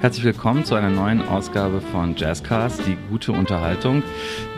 Herzlich 0.00 0.24
willkommen 0.24 0.64
zu 0.64 0.76
einer 0.76 0.88
neuen 0.88 1.20
Ausgabe 1.28 1.82
von 1.82 2.16
Jazzcast, 2.16 2.86
die 2.86 2.96
gute 3.10 3.32
Unterhaltung, 3.32 4.02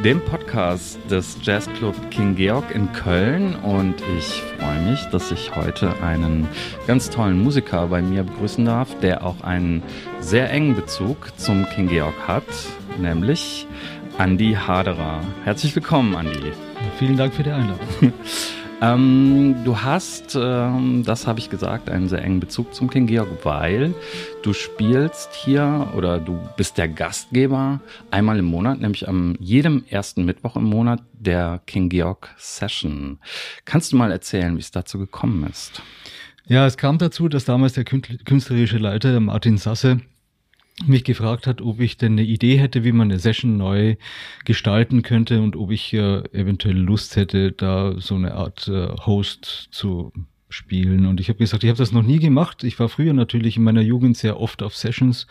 dem 0.04 0.20
Podcast 0.20 1.00
des 1.10 1.36
Jazzclub 1.42 1.96
King 2.12 2.36
Georg 2.36 2.72
in 2.72 2.92
Köln. 2.92 3.56
Und 3.56 3.96
ich 4.16 4.40
freue 4.56 4.80
mich, 4.88 5.04
dass 5.06 5.32
ich 5.32 5.56
heute 5.56 6.00
einen 6.00 6.46
ganz 6.86 7.10
tollen 7.10 7.42
Musiker 7.42 7.88
bei 7.88 8.02
mir 8.02 8.22
begrüßen 8.22 8.64
darf, 8.64 8.96
der 9.00 9.26
auch 9.26 9.40
einen 9.40 9.82
sehr 10.20 10.48
engen 10.48 10.76
Bezug 10.76 11.36
zum 11.36 11.66
King 11.70 11.88
Georg 11.88 12.14
hat, 12.28 12.44
nämlich 13.00 13.66
Andy 14.20 14.54
Haderer. 14.54 15.22
Herzlich 15.42 15.74
willkommen, 15.74 16.14
Andy. 16.14 16.52
Vielen 17.00 17.16
Dank 17.16 17.34
für 17.34 17.42
die 17.42 17.50
Einladung. 17.50 17.88
Ähm, 18.82 19.54
du 19.64 19.80
hast, 19.80 20.34
ähm, 20.34 21.04
das 21.06 21.28
habe 21.28 21.38
ich 21.38 21.48
gesagt, 21.48 21.88
einen 21.88 22.08
sehr 22.08 22.20
engen 22.24 22.40
Bezug 22.40 22.74
zum 22.74 22.90
King 22.90 23.06
Georg, 23.06 23.28
weil 23.44 23.94
du 24.42 24.52
spielst 24.52 25.32
hier 25.34 25.92
oder 25.96 26.18
du 26.18 26.36
bist 26.56 26.78
der 26.78 26.88
Gastgeber 26.88 27.80
einmal 28.10 28.40
im 28.40 28.46
Monat, 28.46 28.80
nämlich 28.80 29.06
am 29.06 29.36
jedem 29.38 29.84
ersten 29.88 30.24
Mittwoch 30.24 30.56
im 30.56 30.64
Monat 30.64 31.00
der 31.12 31.60
King 31.64 31.90
Georg 31.90 32.34
Session. 32.36 33.20
Kannst 33.64 33.92
du 33.92 33.96
mal 33.96 34.10
erzählen, 34.10 34.56
wie 34.56 34.60
es 34.60 34.72
dazu 34.72 34.98
gekommen 34.98 35.46
ist? 35.48 35.80
Ja, 36.48 36.66
es 36.66 36.76
kam 36.76 36.98
dazu, 36.98 37.28
dass 37.28 37.44
damals 37.44 37.74
der 37.74 37.84
künstlerische 37.84 38.78
Leiter 38.78 39.20
Martin 39.20 39.58
Sasse 39.58 40.00
mich 40.86 41.04
gefragt 41.04 41.46
hat, 41.46 41.60
ob 41.60 41.80
ich 41.80 41.96
denn 41.96 42.12
eine 42.12 42.22
Idee 42.22 42.56
hätte, 42.56 42.84
wie 42.84 42.92
man 42.92 43.10
eine 43.10 43.18
Session 43.18 43.56
neu 43.56 43.96
gestalten 44.44 45.02
könnte 45.02 45.40
und 45.40 45.56
ob 45.56 45.70
ich 45.70 45.92
äh, 45.92 46.22
eventuell 46.32 46.76
Lust 46.76 47.16
hätte, 47.16 47.52
da 47.52 47.94
so 47.98 48.14
eine 48.14 48.34
Art 48.34 48.68
äh, 48.68 48.88
Host 49.06 49.68
zu 49.70 50.12
spielen. 50.48 51.06
Und 51.06 51.20
ich 51.20 51.28
habe 51.28 51.38
gesagt, 51.38 51.64
ich 51.64 51.70
habe 51.70 51.78
das 51.78 51.92
noch 51.92 52.02
nie 52.02 52.18
gemacht. 52.18 52.64
Ich 52.64 52.78
war 52.78 52.88
früher 52.88 53.12
natürlich 53.12 53.56
in 53.56 53.64
meiner 53.64 53.80
Jugend 53.82 54.16
sehr 54.16 54.40
oft 54.40 54.62
auf 54.62 54.76
Sessions 54.76 55.26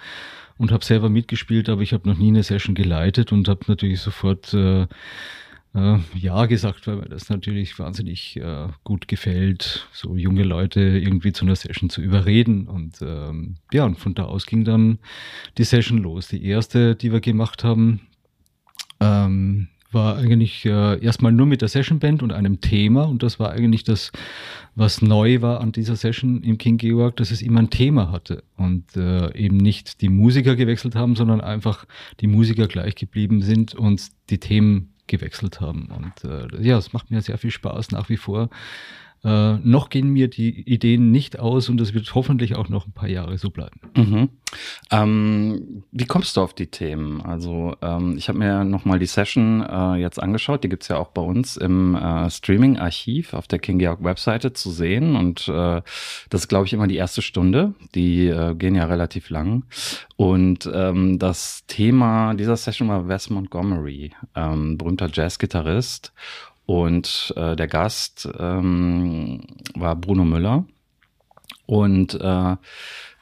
und 0.57 0.71
habe 0.71 0.85
selber 0.85 1.09
mitgespielt, 1.09 1.69
aber 1.69 1.81
ich 1.81 1.93
habe 1.93 2.07
noch 2.07 2.17
nie 2.17 2.29
eine 2.29 2.43
Session 2.43 2.75
geleitet 2.75 3.31
und 3.31 3.47
habe 3.47 3.61
natürlich 3.67 3.99
sofort 3.99 4.53
äh, 4.53 4.87
äh, 5.73 5.97
ja 6.15 6.45
gesagt, 6.47 6.87
weil 6.87 6.97
mir 6.97 7.09
das 7.09 7.29
natürlich 7.29 7.77
wahnsinnig 7.79 8.37
äh, 8.37 8.67
gut 8.83 9.07
gefällt, 9.07 9.87
so 9.93 10.15
junge 10.15 10.43
Leute 10.43 10.81
irgendwie 10.81 11.31
zu 11.31 11.45
einer 11.45 11.55
Session 11.55 11.89
zu 11.89 12.01
überreden. 12.01 12.67
Und 12.67 13.01
ähm, 13.01 13.55
ja, 13.71 13.85
und 13.85 13.97
von 13.97 14.13
da 14.13 14.25
aus 14.25 14.45
ging 14.45 14.65
dann 14.65 14.99
die 15.57 15.63
Session 15.63 15.99
los. 15.99 16.27
Die 16.27 16.43
erste, 16.43 16.95
die 16.95 17.11
wir 17.11 17.21
gemacht 17.21 17.63
haben, 17.63 18.01
ähm, 18.99 19.69
war 19.93 20.17
eigentlich 20.17 20.65
äh, 20.65 21.03
erstmal 21.03 21.31
nur 21.31 21.45
mit 21.45 21.61
der 21.61 21.67
Sessionband 21.67 22.23
und 22.23 22.31
einem 22.31 22.61
Thema. 22.61 23.03
Und 23.03 23.23
das 23.23 23.39
war 23.39 23.51
eigentlich 23.51 23.83
das, 23.83 24.11
was 24.75 25.01
neu 25.01 25.41
war 25.41 25.59
an 25.59 25.71
dieser 25.71 25.95
Session 25.95 26.43
im 26.43 26.57
King 26.57 26.77
Georg, 26.77 27.17
dass 27.17 27.31
es 27.31 27.41
immer 27.41 27.59
ein 27.59 27.69
Thema 27.69 28.11
hatte 28.11 28.43
und 28.57 28.95
äh, 28.95 29.35
eben 29.37 29.57
nicht 29.57 30.01
die 30.01 30.09
Musiker 30.09 30.55
gewechselt 30.55 30.95
haben, 30.95 31.15
sondern 31.15 31.41
einfach 31.41 31.85
die 32.21 32.27
Musiker 32.27 32.67
gleich 32.67 32.95
geblieben 32.95 33.41
sind 33.41 33.75
und 33.75 34.07
die 34.29 34.39
Themen 34.39 34.90
gewechselt 35.11 35.61
haben. 35.61 35.87
Und 35.87 36.23
äh, 36.23 36.47
ja, 36.61 36.77
es 36.77 36.93
macht 36.93 37.11
mir 37.11 37.21
sehr 37.21 37.37
viel 37.37 37.51
Spaß 37.51 37.91
nach 37.91 38.09
wie 38.09 38.17
vor. 38.17 38.49
Äh, 39.23 39.57
noch 39.57 39.89
gehen 39.89 40.09
mir 40.09 40.27
die 40.27 40.61
Ideen 40.61 41.11
nicht 41.11 41.39
aus 41.39 41.69
und 41.69 41.77
das 41.77 41.93
wird 41.93 42.13
hoffentlich 42.15 42.55
auch 42.55 42.69
noch 42.69 42.87
ein 42.87 42.91
paar 42.91 43.09
Jahre 43.09 43.37
so 43.37 43.51
bleiben. 43.51 43.79
Mhm. 43.95 44.29
Ähm, 44.89 45.83
wie 45.91 46.05
kommst 46.05 46.35
du 46.35 46.41
auf 46.41 46.53
die 46.53 46.67
Themen? 46.67 47.21
Also 47.21 47.75
ähm, 47.81 48.17
ich 48.17 48.29
habe 48.29 48.39
mir 48.39 48.63
nochmal 48.63 48.97
die 48.97 49.05
Session 49.05 49.61
äh, 49.61 49.95
jetzt 49.95 50.21
angeschaut, 50.21 50.63
die 50.63 50.69
gibt's 50.69 50.87
ja 50.87 50.97
auch 50.97 51.09
bei 51.09 51.21
uns 51.21 51.55
im 51.55 51.95
äh, 51.95 52.29
Streaming-Archiv 52.29 53.33
auf 53.33 53.47
der 53.47 53.59
King 53.59 53.77
Georg 53.77 54.03
Webseite 54.03 54.53
zu 54.53 54.71
sehen 54.71 55.15
und 55.15 55.47
äh, 55.47 55.81
das 56.29 56.41
ist, 56.41 56.47
glaube 56.47 56.65
ich, 56.65 56.73
immer 56.73 56.87
die 56.87 56.95
erste 56.95 57.21
Stunde. 57.21 57.75
Die 57.93 58.27
äh, 58.27 58.55
gehen 58.55 58.75
ja 58.75 58.85
relativ 58.85 59.29
lang. 59.29 59.65
Und 60.15 60.69
ähm, 60.73 61.19
das 61.19 61.65
Thema 61.67 62.33
dieser 62.33 62.57
Session 62.57 62.89
war 62.89 63.07
Wes 63.07 63.29
Montgomery, 63.29 64.11
ähm, 64.35 64.77
berühmter 64.77 65.09
Jazzgitarrist. 65.11 66.13
Und 66.71 67.33
äh, 67.35 67.57
der 67.57 67.67
Gast 67.67 68.29
ähm, 68.39 69.41
war 69.75 69.93
Bruno 69.97 70.23
Müller. 70.23 70.63
Und 71.65 72.13
äh, 72.13 72.55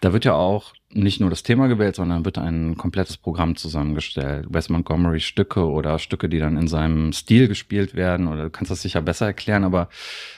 da 0.01 0.13
wird 0.13 0.25
ja 0.25 0.33
auch 0.33 0.73
nicht 0.91 1.19
nur 1.19 1.29
das 1.29 1.43
Thema 1.43 1.67
gewählt, 1.67 1.95
sondern 1.95 2.25
wird 2.25 2.39
ein 2.39 2.75
komplettes 2.75 3.17
Programm 3.17 3.55
zusammengestellt. 3.55 4.47
Wes 4.49 4.69
Montgomery 4.69 5.19
Stücke 5.19 5.69
oder 5.69 5.99
Stücke, 5.99 6.29
die 6.29 6.39
dann 6.39 6.57
in 6.57 6.67
seinem 6.67 7.13
Stil 7.13 7.47
gespielt 7.47 7.93
werden. 7.93 8.27
Oder 8.27 8.45
du 8.45 8.49
kannst 8.49 8.71
das 8.71 8.81
sicher 8.81 9.01
besser 9.01 9.27
erklären, 9.27 9.63
aber 9.63 9.89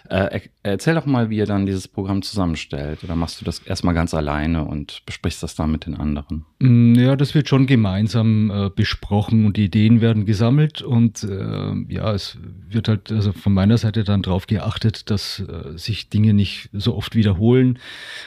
äh, 0.09 0.41
erzähl 0.63 0.95
doch 0.95 1.05
mal, 1.05 1.29
wie 1.29 1.37
ihr 1.37 1.45
dann 1.45 1.65
dieses 1.65 1.87
Programm 1.87 2.21
zusammenstellt. 2.21 3.01
Oder 3.03 3.15
machst 3.15 3.39
du 3.39 3.45
das 3.45 3.59
erstmal 3.59 3.93
ganz 3.93 4.13
alleine 4.13 4.65
und 4.65 5.05
besprichst 5.05 5.41
das 5.41 5.55
dann 5.55 5.71
mit 5.71 5.85
den 5.85 5.95
anderen? 5.95 6.45
Mm, 6.59 6.95
ja, 6.95 7.15
das 7.15 7.33
wird 7.33 7.47
schon 7.47 7.65
gemeinsam 7.65 8.51
äh, 8.51 8.69
besprochen 8.69 9.45
und 9.45 9.55
die 9.55 9.65
Ideen 9.65 10.01
werden 10.01 10.25
gesammelt 10.25 10.81
und 10.81 11.23
äh, 11.23 11.73
ja, 11.87 12.13
es 12.13 12.37
wird 12.69 12.89
halt 12.89 13.09
also 13.11 13.31
von 13.31 13.53
meiner 13.53 13.77
Seite 13.77 14.03
dann 14.03 14.21
darauf 14.21 14.47
geachtet, 14.47 15.09
dass 15.09 15.39
äh, 15.39 15.77
sich 15.77 16.09
Dinge 16.09 16.33
nicht 16.33 16.69
so 16.73 16.95
oft 16.95 17.15
wiederholen, 17.15 17.79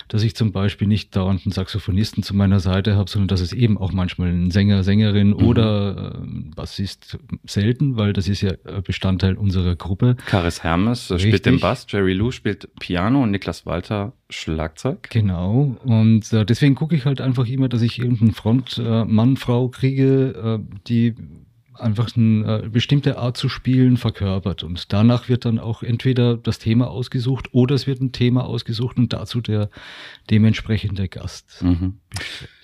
dass 0.09 0.23
ich 0.23 0.35
zum 0.35 0.53
Beispiel 0.53 0.89
nicht 0.89 1.15
dauernd 1.25 1.45
einen 1.45 1.53
Saxophonisten 1.53 2.23
zu 2.23 2.35
meiner 2.35 2.61
Seite 2.61 2.97
habe, 2.97 3.11
sondern 3.11 3.29
dass 3.29 3.41
es 3.41 3.53
eben 3.53 3.77
auch 3.77 3.93
manchmal 3.93 4.29
ein 4.29 4.51
Sänger, 4.51 4.83
Sängerin 4.83 5.29
mhm. 5.29 5.47
oder 5.47 6.15
äh, 6.15 6.27
Bassist 6.55 7.19
selten, 7.45 7.97
weil 7.97 8.13
das 8.13 8.29
ist 8.29 8.41
ja 8.41 8.53
Bestandteil 8.85 9.35
unserer 9.35 9.77
Gruppe. 9.77 10.17
Karis 10.27 10.63
Hermes 10.63 11.11
Richtig. 11.11 11.29
spielt 11.29 11.47
den 11.47 11.61
Bass 11.61 11.75
Bass, 11.75 11.87
Jerry 11.89 12.13
Lou 12.13 12.31
spielt 12.31 12.69
Piano 12.79 13.23
und 13.23 13.33
Niklas 13.33 13.67
Walter 13.67 14.13
Schlagzeug. 14.31 15.11
Genau. 15.11 15.77
Und 15.85 16.33
äh, 16.33 16.45
deswegen 16.45 16.77
gucke 16.77 16.95
ich 16.95 17.05
halt 17.05 17.21
einfach 17.21 17.47
immer, 17.47 17.69
dass 17.69 17.83
ich 17.83 17.99
irgendeinen 17.99 18.33
Frontmann, 18.33 19.33
äh, 19.33 19.37
Frau 19.37 19.69
kriege, 19.69 20.61
äh, 20.63 20.79
die 20.87 21.15
einfach 21.75 22.15
eine 22.17 22.65
äh, 22.65 22.69
bestimmte 22.69 23.19
Art 23.19 23.37
zu 23.37 23.49
spielen 23.49 23.97
verkörpert. 23.97 24.63
Und 24.63 24.93
danach 24.93 25.29
wird 25.29 25.45
dann 25.45 25.59
auch 25.59 25.83
entweder 25.83 26.37
das 26.37 26.59
Thema 26.59 26.89
ausgesucht 26.89 27.49
oder 27.53 27.75
es 27.75 27.87
wird 27.87 28.01
ein 28.01 28.13
Thema 28.13 28.45
ausgesucht 28.45 28.97
und 28.97 29.13
dazu 29.13 29.41
der 29.41 29.71
dementsprechende 30.31 31.09
Gast. 31.09 31.63
Mhm. 31.63 31.99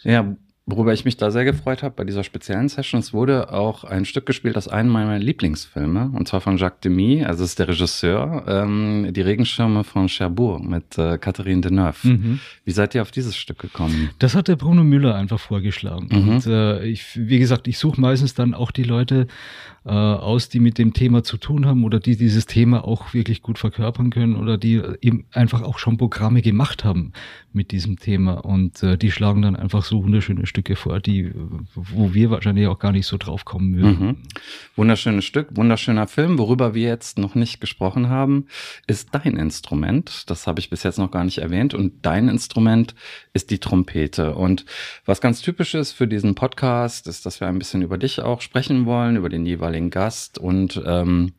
Ja, 0.03 0.37
Worüber 0.71 0.93
ich 0.93 1.05
mich 1.05 1.17
da 1.17 1.31
sehr 1.31 1.45
gefreut 1.45 1.83
habe 1.83 1.95
bei 1.97 2.05
dieser 2.05 2.23
speziellen 2.23 2.69
Session, 2.69 3.01
es 3.01 3.13
wurde 3.13 3.53
auch 3.53 3.83
ein 3.83 4.05
Stück 4.05 4.25
gespielt 4.25 4.57
aus 4.57 4.69
einem 4.69 4.91
meiner 4.91 5.19
Lieblingsfilme, 5.19 6.13
und 6.15 6.29
zwar 6.29 6.41
von 6.41 6.57
Jacques 6.59 6.81
Demy, 6.81 7.25
also 7.25 7.43
ist 7.43 7.59
der 7.59 7.67
Regisseur, 7.69 8.45
ähm, 8.47 9.09
Die 9.13 9.21
Regenschirme 9.21 9.83
von 9.83 10.07
Cherbourg 10.09 10.63
mit 10.63 10.97
äh, 10.97 11.19
Catherine 11.19 11.61
Deneuve. 11.61 12.07
Mhm. 12.07 12.41
Wie 12.65 12.71
seid 12.71 12.95
ihr 12.95 13.03
auf 13.03 13.11
dieses 13.11 13.37
Stück 13.37 13.59
gekommen? 13.59 14.11
Das 14.21 14.37
hat 14.37 14.47
der 14.47 14.57
Bruno 14.57 14.85
Müller 14.85 15.17
einfach 15.17 15.41
vorgeschlagen. 15.41 16.09
Mhm. 16.11 16.29
Und 16.29 16.47
äh, 16.47 16.85
ich, 16.85 17.19
wie 17.19 17.41
gesagt, 17.41 17.67
ich 17.67 17.79
suche 17.79 18.01
meistens 18.01 18.35
dann 18.35 18.55
auch 18.55 18.71
die 18.71 18.85
Leute 18.85 19.27
äh, 19.85 19.91
aus, 19.91 20.49
die 20.51 20.61
mit 20.61 20.79
dem 20.79 20.93
Thema 20.93 21.25
zu 21.25 21.37
tun 21.37 21.67
haben 21.67 21.85
oder 21.85 22.01
die 22.01 22.17
dieses 22.17 22.47
Thema 22.47 22.85
auch 22.87 23.15
wirklich 23.15 23.43
gut 23.43 23.59
verkörpern 23.59 24.11
können 24.11 24.37
oder 24.37 24.59
die 24.59 24.81
eben 25.01 25.25
einfach 25.33 25.63
auch 25.63 25.79
schon 25.79 25.97
Programme 25.97 26.43
gemacht 26.43 26.85
haben 26.85 27.13
mit 27.53 27.73
diesem 27.73 27.99
Thema. 27.99 28.45
Und 28.45 28.83
äh, 28.83 28.97
die 28.97 29.11
schlagen 29.11 29.43
dann 29.43 29.57
einfach 29.57 29.85
so 29.85 30.05
wunderschöne 30.05 30.47
Stücke 30.47 30.60
vor, 30.77 31.01
die, 31.01 31.33
wo 31.75 32.15
wir 32.15 32.31
wahrscheinlich 32.31 32.67
auch 32.67 32.79
gar 32.79 32.93
nicht 32.93 33.07
so 33.07 33.17
drauf 33.17 33.45
kommen 33.45 33.77
würden. 33.77 34.07
Mhm. 34.07 34.17
Wunderschönes 34.77 35.25
Stück, 35.25 35.49
wunderschöner 35.57 36.07
Film. 36.07 36.39
Worüber 36.39 36.75
wir 36.75 36.89
jetzt 36.89 37.19
noch 37.19 37.35
nicht 37.35 37.61
gesprochen 37.61 38.09
haben, 38.09 38.47
ist 38.87 39.09
dein 39.13 39.37
Instrument. 39.37 40.31
Das 40.31 40.47
habe 40.47 40.61
ich 40.61 40.71
bis 40.71 40.83
jetzt 40.83 40.99
noch 40.99 41.11
gar 41.11 41.25
nicht 41.25 41.39
erwähnt. 41.39 41.75
Und 41.75 42.05
dein 42.07 42.29
Instrument 42.29 42.95
ist 43.33 43.51
die 43.51 43.59
Trompete. 43.59 44.35
Und 44.35 44.65
was 45.05 45.21
ganz 45.21 45.41
typisch 45.41 45.75
ist 45.75 45.93
für 45.93 46.07
diesen 46.07 46.35
Podcast, 46.35 47.07
ist, 47.07 47.27
dass 47.27 47.41
wir 47.41 47.49
ein 47.49 47.59
bisschen 47.59 47.83
über 47.83 47.99
dich 47.99 48.21
auch 48.21 48.41
sprechen 48.41 48.87
wollen, 48.87 49.17
über 49.17 49.29
den 49.29 49.47
jeweiligen 49.47 49.91
Gast 49.91 50.39
und 50.39 50.81
ähm, 50.85 51.33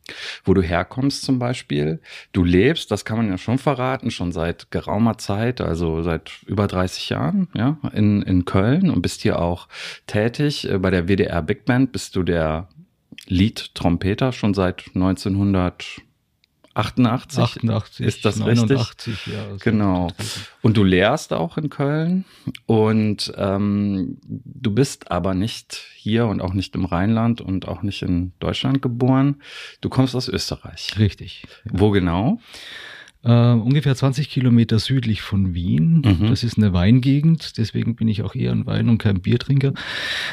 wo 0.44 0.54
du 0.54 0.62
herkommst 0.62 1.24
zum 1.24 1.40
Beispiel. 1.40 2.00
Du 2.32 2.44
lebst, 2.44 2.92
das 2.92 3.06
kann 3.06 3.18
man 3.18 3.30
ja 3.30 3.38
schon 3.38 3.58
verraten, 3.58 4.12
schon 4.12 4.32
seit 4.32 4.72
geraumer 4.72 5.18
Zeit, 5.18 5.62
also 5.62 6.02
seit 6.02 6.32
über 6.46 6.68
30 6.68 7.10
Jahren, 7.10 7.48
ja, 7.54 7.78
in, 7.94 8.22
in 8.22 8.46
Köln 8.46 8.90
und 8.90 9.02
bist 9.02 9.11
hier 9.20 9.42
auch 9.42 9.68
tätig. 10.08 10.70
Äh, 10.70 10.78
bei 10.78 10.90
der 10.92 11.10
WDR 11.10 11.42
Big 11.42 11.66
Band 11.66 11.92
bist 11.92 12.16
du 12.16 12.24
der 12.24 12.70
Lead-Trompeter 13.28 14.32
schon 14.32 14.54
seit 14.54 14.86
1988. 14.96 16.04
88 16.76 18.06
ist 18.06 18.24
das 18.24 18.38
89, 18.38 18.80
richtig? 18.80 19.28
Ja, 19.34 19.58
genau. 19.60 20.08
Und 20.62 20.78
du 20.78 20.86
lehrst 20.86 21.34
auch 21.34 21.58
in 21.58 21.70
Köln 21.70 22.24
und 22.66 23.34
ähm, 23.36 24.18
du 24.24 24.72
bist 24.72 25.12
aber 25.12 25.34
nicht 25.34 25.84
hier 25.96 26.28
und 26.28 26.42
auch 26.42 26.54
nicht 26.54 26.74
im 26.76 26.86
Rheinland 26.86 27.42
und 27.42 27.68
auch 27.68 27.82
nicht 27.82 28.02
in 28.04 28.32
Deutschland 28.40 28.82
geboren. 28.82 29.42
Du 29.82 29.90
kommst 29.90 30.16
aus 30.16 30.30
Österreich. 30.30 30.98
Richtig. 30.98 31.44
Ja. 31.66 31.72
Wo 31.74 31.92
genau? 31.92 32.40
Uh, 33.24 33.54
ungefähr 33.64 33.96
20 33.96 34.32
Kilometer 34.32 34.80
südlich 34.80 35.22
von 35.22 35.54
Wien. 35.54 36.02
Mhm. 36.04 36.28
Das 36.30 36.44
ist 36.44 36.58
eine 36.58 36.74
Weingegend, 36.74 37.60
deswegen 37.60 37.96
bin 37.96 38.08
ich 38.08 38.24
auch 38.24 38.34
eher 38.34 38.52
ein 38.52 38.66
Wein- 38.66 38.90
und 38.90 38.98
kein 38.98 39.22
Biertrinker. 39.22 39.74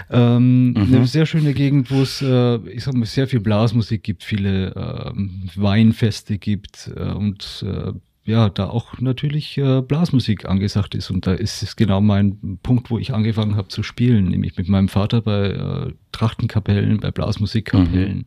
Ähm, 0.09 0.71
mhm. 0.71 0.77
Eine 0.77 1.07
sehr 1.07 1.27
schöne 1.27 1.53
Gegend, 1.53 1.91
wo 1.91 2.01
es, 2.01 2.23
äh, 2.23 2.57
ich 2.71 2.85
sag 2.85 2.95
mal, 2.95 3.05
sehr 3.05 3.29
viel 3.29 3.41
Blasmusik 3.41 4.03
gibt, 4.03 4.25
viele 4.25 4.75
äh, 4.75 5.13
Weinfeste 5.57 6.39
gibt 6.39 6.91
äh, 6.97 7.13
und 7.13 7.63
äh, 7.67 7.93
ja, 8.25 8.51
da 8.51 8.69
auch 8.69 8.99
natürlich 9.01 9.59
äh, 9.59 9.83
Blasmusik 9.83 10.47
angesagt 10.47 10.95
ist. 10.95 11.11
Und 11.11 11.27
da 11.27 11.33
ist 11.33 11.63
es 11.63 11.77
genau 11.77 12.01
mein 12.01 12.59
Punkt, 12.63 12.91
wo 12.91 12.99
ich 12.99 13.13
angefangen 13.15 13.57
habe 13.57 13.69
zu 13.69 13.83
spielen, 13.83 14.27
nämlich 14.27 14.57
mit 14.57 14.69
meinem 14.69 14.89
Vater 14.89 15.23
bei 15.23 15.49
äh, 15.49 15.93
Trachtenkapellen, 16.13 17.01
bei 17.01 17.11
Blasmusikkapellen. 17.11 18.19
Mhm. 18.19 18.25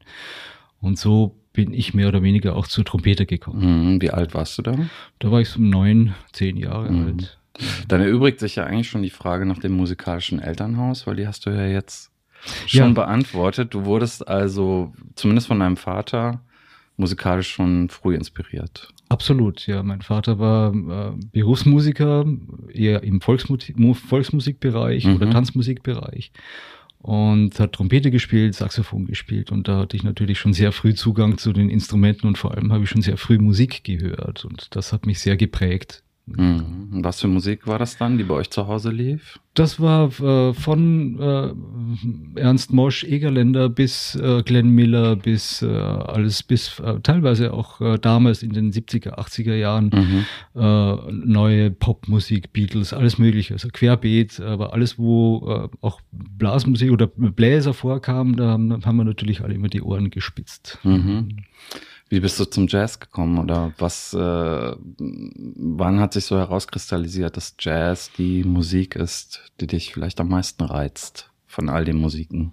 Und 0.81 0.97
so 0.99 1.40
bin 1.53 1.73
ich 1.73 1.93
mehr 1.93 2.07
oder 2.07 2.23
weniger 2.23 2.55
auch 2.55 2.67
zur 2.67 2.85
Trompete 2.85 3.25
gekommen. 3.25 3.93
Mhm. 3.93 4.01
Wie 4.01 4.11
alt 4.11 4.33
warst 4.33 4.57
du 4.57 4.61
da? 4.61 4.75
Da 5.19 5.31
war 5.31 5.41
ich 5.41 5.49
so 5.49 5.61
neun, 5.61 6.13
zehn 6.31 6.57
Jahre 6.57 6.91
mhm. 6.91 7.05
alt. 7.05 7.37
Dann 7.87 8.01
erübrigt 8.01 8.39
sich 8.39 8.55
ja 8.55 8.63
eigentlich 8.65 8.89
schon 8.89 9.03
die 9.03 9.09
Frage 9.09 9.45
nach 9.45 9.59
dem 9.59 9.73
musikalischen 9.73 10.39
Elternhaus, 10.39 11.05
weil 11.05 11.17
die 11.17 11.27
hast 11.27 11.45
du 11.45 11.49
ja 11.49 11.65
jetzt 11.65 12.11
schon 12.65 12.87
ja. 12.87 12.93
beantwortet. 12.93 13.73
Du 13.73 13.85
wurdest 13.85 14.27
also 14.27 14.93
zumindest 15.15 15.47
von 15.47 15.59
deinem 15.59 15.77
Vater 15.77 16.41
musikalisch 16.97 17.49
schon 17.49 17.89
früh 17.89 18.15
inspiriert. 18.15 18.89
Absolut, 19.09 19.67
ja. 19.67 19.83
Mein 19.83 20.01
Vater 20.01 20.39
war 20.39 20.73
äh, 20.73 21.11
Berufsmusiker, 21.31 22.25
eher 22.71 23.03
im 23.03 23.19
Volksmusik 23.19 23.75
Volksmusikbereich 24.07 25.05
mhm. 25.05 25.15
oder 25.15 25.29
Tanzmusikbereich 25.29 26.31
und 27.01 27.59
hat 27.59 27.73
Trompete 27.73 28.11
gespielt, 28.11 28.55
Saxophon 28.55 29.05
gespielt 29.05 29.51
und 29.51 29.67
da 29.67 29.79
hatte 29.79 29.95
ich 29.95 30.03
natürlich 30.03 30.39
schon 30.39 30.53
sehr 30.53 30.71
früh 30.71 30.93
Zugang 30.93 31.37
zu 31.37 31.51
den 31.53 31.69
Instrumenten 31.69 32.27
und 32.27 32.37
vor 32.37 32.51
allem 32.51 32.71
habe 32.71 32.83
ich 32.83 32.89
schon 32.89 33.01
sehr 33.01 33.17
früh 33.17 33.39
Musik 33.39 33.83
gehört 33.83 34.45
und 34.45 34.75
das 34.75 34.93
hat 34.93 35.05
mich 35.05 35.19
sehr 35.19 35.37
geprägt. 35.37 36.03
Mhm. 36.25 37.03
Was 37.03 37.21
für 37.21 37.27
Musik 37.27 37.67
war 37.67 37.79
das 37.79 37.97
dann, 37.97 38.17
die 38.17 38.23
bei 38.23 38.35
euch 38.35 38.49
zu 38.49 38.67
Hause 38.67 38.91
lief? 38.91 39.39
Das 39.53 39.79
war 39.79 40.07
äh, 40.19 40.53
von 40.53 41.19
äh, 41.19 42.39
Ernst 42.39 42.71
Mosch, 42.71 43.03
Egerländer 43.03 43.69
bis 43.69 44.15
äh, 44.15 44.43
Glenn 44.43 44.69
Miller, 44.69 45.15
bis 45.15 45.61
äh, 45.61 45.67
alles, 45.67 46.43
bis 46.43 46.79
äh, 46.79 46.99
teilweise 47.01 47.53
auch 47.53 47.81
äh, 47.81 47.97
damals 47.97 48.43
in 48.43 48.51
den 48.53 48.71
70er, 48.71 49.17
80er 49.17 49.55
Jahren 49.55 49.91
mhm. 50.53 51.25
neue 51.25 51.71
Popmusik, 51.71 52.53
Beatles, 52.53 52.93
alles 52.93 53.17
mögliche, 53.17 53.53
also 53.53 53.69
querbeet, 53.71 54.39
aber 54.39 54.73
alles, 54.73 54.97
wo 54.97 55.69
auch 55.81 56.01
Blasmusik 56.11 56.91
oder 56.91 57.07
Bläser 57.07 57.73
vorkam, 57.73 58.35
da 58.35 58.49
haben, 58.49 58.85
haben 58.85 58.97
wir 58.97 59.03
natürlich 59.03 59.41
alle 59.41 59.53
immer 59.53 59.69
die 59.69 59.81
Ohren 59.81 60.09
gespitzt. 60.09 60.79
Mhm. 60.83 61.37
Wie 62.11 62.19
bist 62.19 62.37
du 62.41 62.43
zum 62.43 62.67
Jazz 62.67 62.99
gekommen 62.99 63.39
oder 63.39 63.71
was, 63.77 64.13
äh, 64.13 64.17
wann 64.17 65.99
hat 66.01 66.11
sich 66.11 66.25
so 66.25 66.37
herauskristallisiert, 66.37 67.37
dass 67.37 67.55
Jazz 67.57 68.11
die 68.17 68.43
Musik 68.43 68.97
ist, 68.97 69.49
die 69.61 69.67
dich 69.67 69.93
vielleicht 69.93 70.19
am 70.19 70.27
meisten 70.27 70.65
reizt 70.65 71.31
von 71.47 71.69
all 71.69 71.85
den 71.85 71.95
Musiken? 71.95 72.51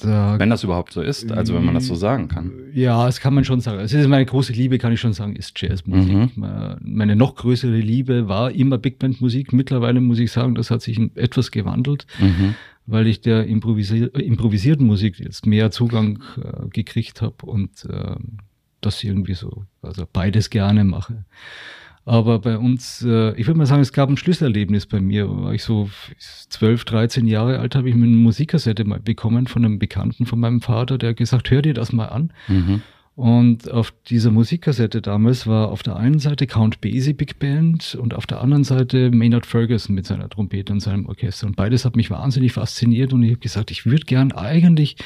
Da, 0.00 0.38
wenn 0.38 0.48
das 0.48 0.64
überhaupt 0.64 0.94
so 0.94 1.02
ist, 1.02 1.30
also 1.30 1.52
wenn 1.52 1.66
man 1.66 1.74
das 1.74 1.86
so 1.86 1.96
sagen 1.96 2.28
kann. 2.28 2.50
Ja, 2.72 3.04
das 3.04 3.20
kann 3.20 3.34
man 3.34 3.44
schon 3.44 3.60
sagen. 3.60 3.80
Es 3.80 3.92
ist 3.92 4.08
meine 4.08 4.24
große 4.24 4.54
Liebe, 4.54 4.78
kann 4.78 4.92
ich 4.92 5.00
schon 5.00 5.12
sagen, 5.12 5.36
ist 5.36 5.60
Jazzmusik. 5.60 6.36
Mhm. 6.36 6.78
Meine 6.80 7.14
noch 7.14 7.34
größere 7.34 7.76
Liebe 7.76 8.26
war 8.26 8.52
immer 8.52 8.78
Big 8.78 8.98
Band 8.98 9.20
Musik. 9.20 9.52
Mittlerweile 9.52 10.00
muss 10.00 10.18
ich 10.18 10.32
sagen, 10.32 10.54
das 10.54 10.70
hat 10.70 10.80
sich 10.80 10.98
etwas 11.14 11.50
gewandelt, 11.50 12.06
mhm. 12.18 12.54
weil 12.86 13.06
ich 13.06 13.20
der 13.20 13.46
improvisier 13.48 14.14
improvisierten 14.14 14.86
Musik 14.86 15.18
jetzt 15.18 15.44
mehr 15.44 15.70
Zugang 15.70 16.22
äh, 16.42 16.68
gekriegt 16.70 17.20
habe 17.20 17.44
und 17.44 17.84
äh, 17.84 18.14
das 18.80 19.02
irgendwie 19.02 19.34
so, 19.34 19.64
also 19.82 20.06
beides 20.12 20.50
gerne 20.50 20.84
mache. 20.84 21.24
Aber 22.04 22.38
bei 22.38 22.56
uns, 22.56 23.02
äh, 23.02 23.34
ich 23.34 23.46
würde 23.46 23.58
mal 23.58 23.66
sagen, 23.66 23.82
es 23.82 23.92
gab 23.92 24.08
ein 24.08 24.16
Schlüsselerlebnis 24.16 24.86
bei 24.86 24.98
mir. 24.98 25.28
War 25.28 25.52
ich 25.52 25.62
so 25.62 25.90
12, 26.48 26.86
13 26.86 27.26
Jahre 27.26 27.58
alt, 27.58 27.74
habe 27.74 27.90
ich 27.90 27.94
mir 27.94 28.06
eine 28.06 28.16
Musikkassette 28.16 28.84
mal 28.84 28.98
bekommen 28.98 29.46
von 29.46 29.62
einem 29.62 29.78
Bekannten 29.78 30.24
von 30.24 30.40
meinem 30.40 30.62
Vater, 30.62 30.96
der 30.96 31.12
gesagt, 31.12 31.50
hör 31.50 31.60
dir 31.60 31.74
das 31.74 31.92
mal 31.92 32.06
an. 32.06 32.32
Mhm. 32.48 32.80
Und 33.18 33.68
auf 33.68 33.92
dieser 34.06 34.30
Musikkassette 34.30 35.02
damals 35.02 35.48
war 35.48 35.72
auf 35.72 35.82
der 35.82 35.96
einen 35.96 36.20
Seite 36.20 36.46
Count 36.46 36.80
Basie 36.80 37.14
Big 37.14 37.40
Band 37.40 37.96
und 37.96 38.14
auf 38.14 38.28
der 38.28 38.40
anderen 38.40 38.62
Seite 38.62 39.10
Maynard 39.10 39.44
Ferguson 39.44 39.96
mit 39.96 40.06
seiner 40.06 40.28
Trompete 40.28 40.72
und 40.72 40.78
seinem 40.78 41.06
Orchester. 41.06 41.48
Und 41.48 41.56
beides 41.56 41.84
hat 41.84 41.96
mich 41.96 42.12
wahnsinnig 42.12 42.52
fasziniert 42.52 43.12
und 43.12 43.24
ich 43.24 43.30
habe 43.30 43.40
gesagt, 43.40 43.72
ich 43.72 43.86
würde 43.86 44.04
gern 44.04 44.30
eigentlich, 44.30 44.98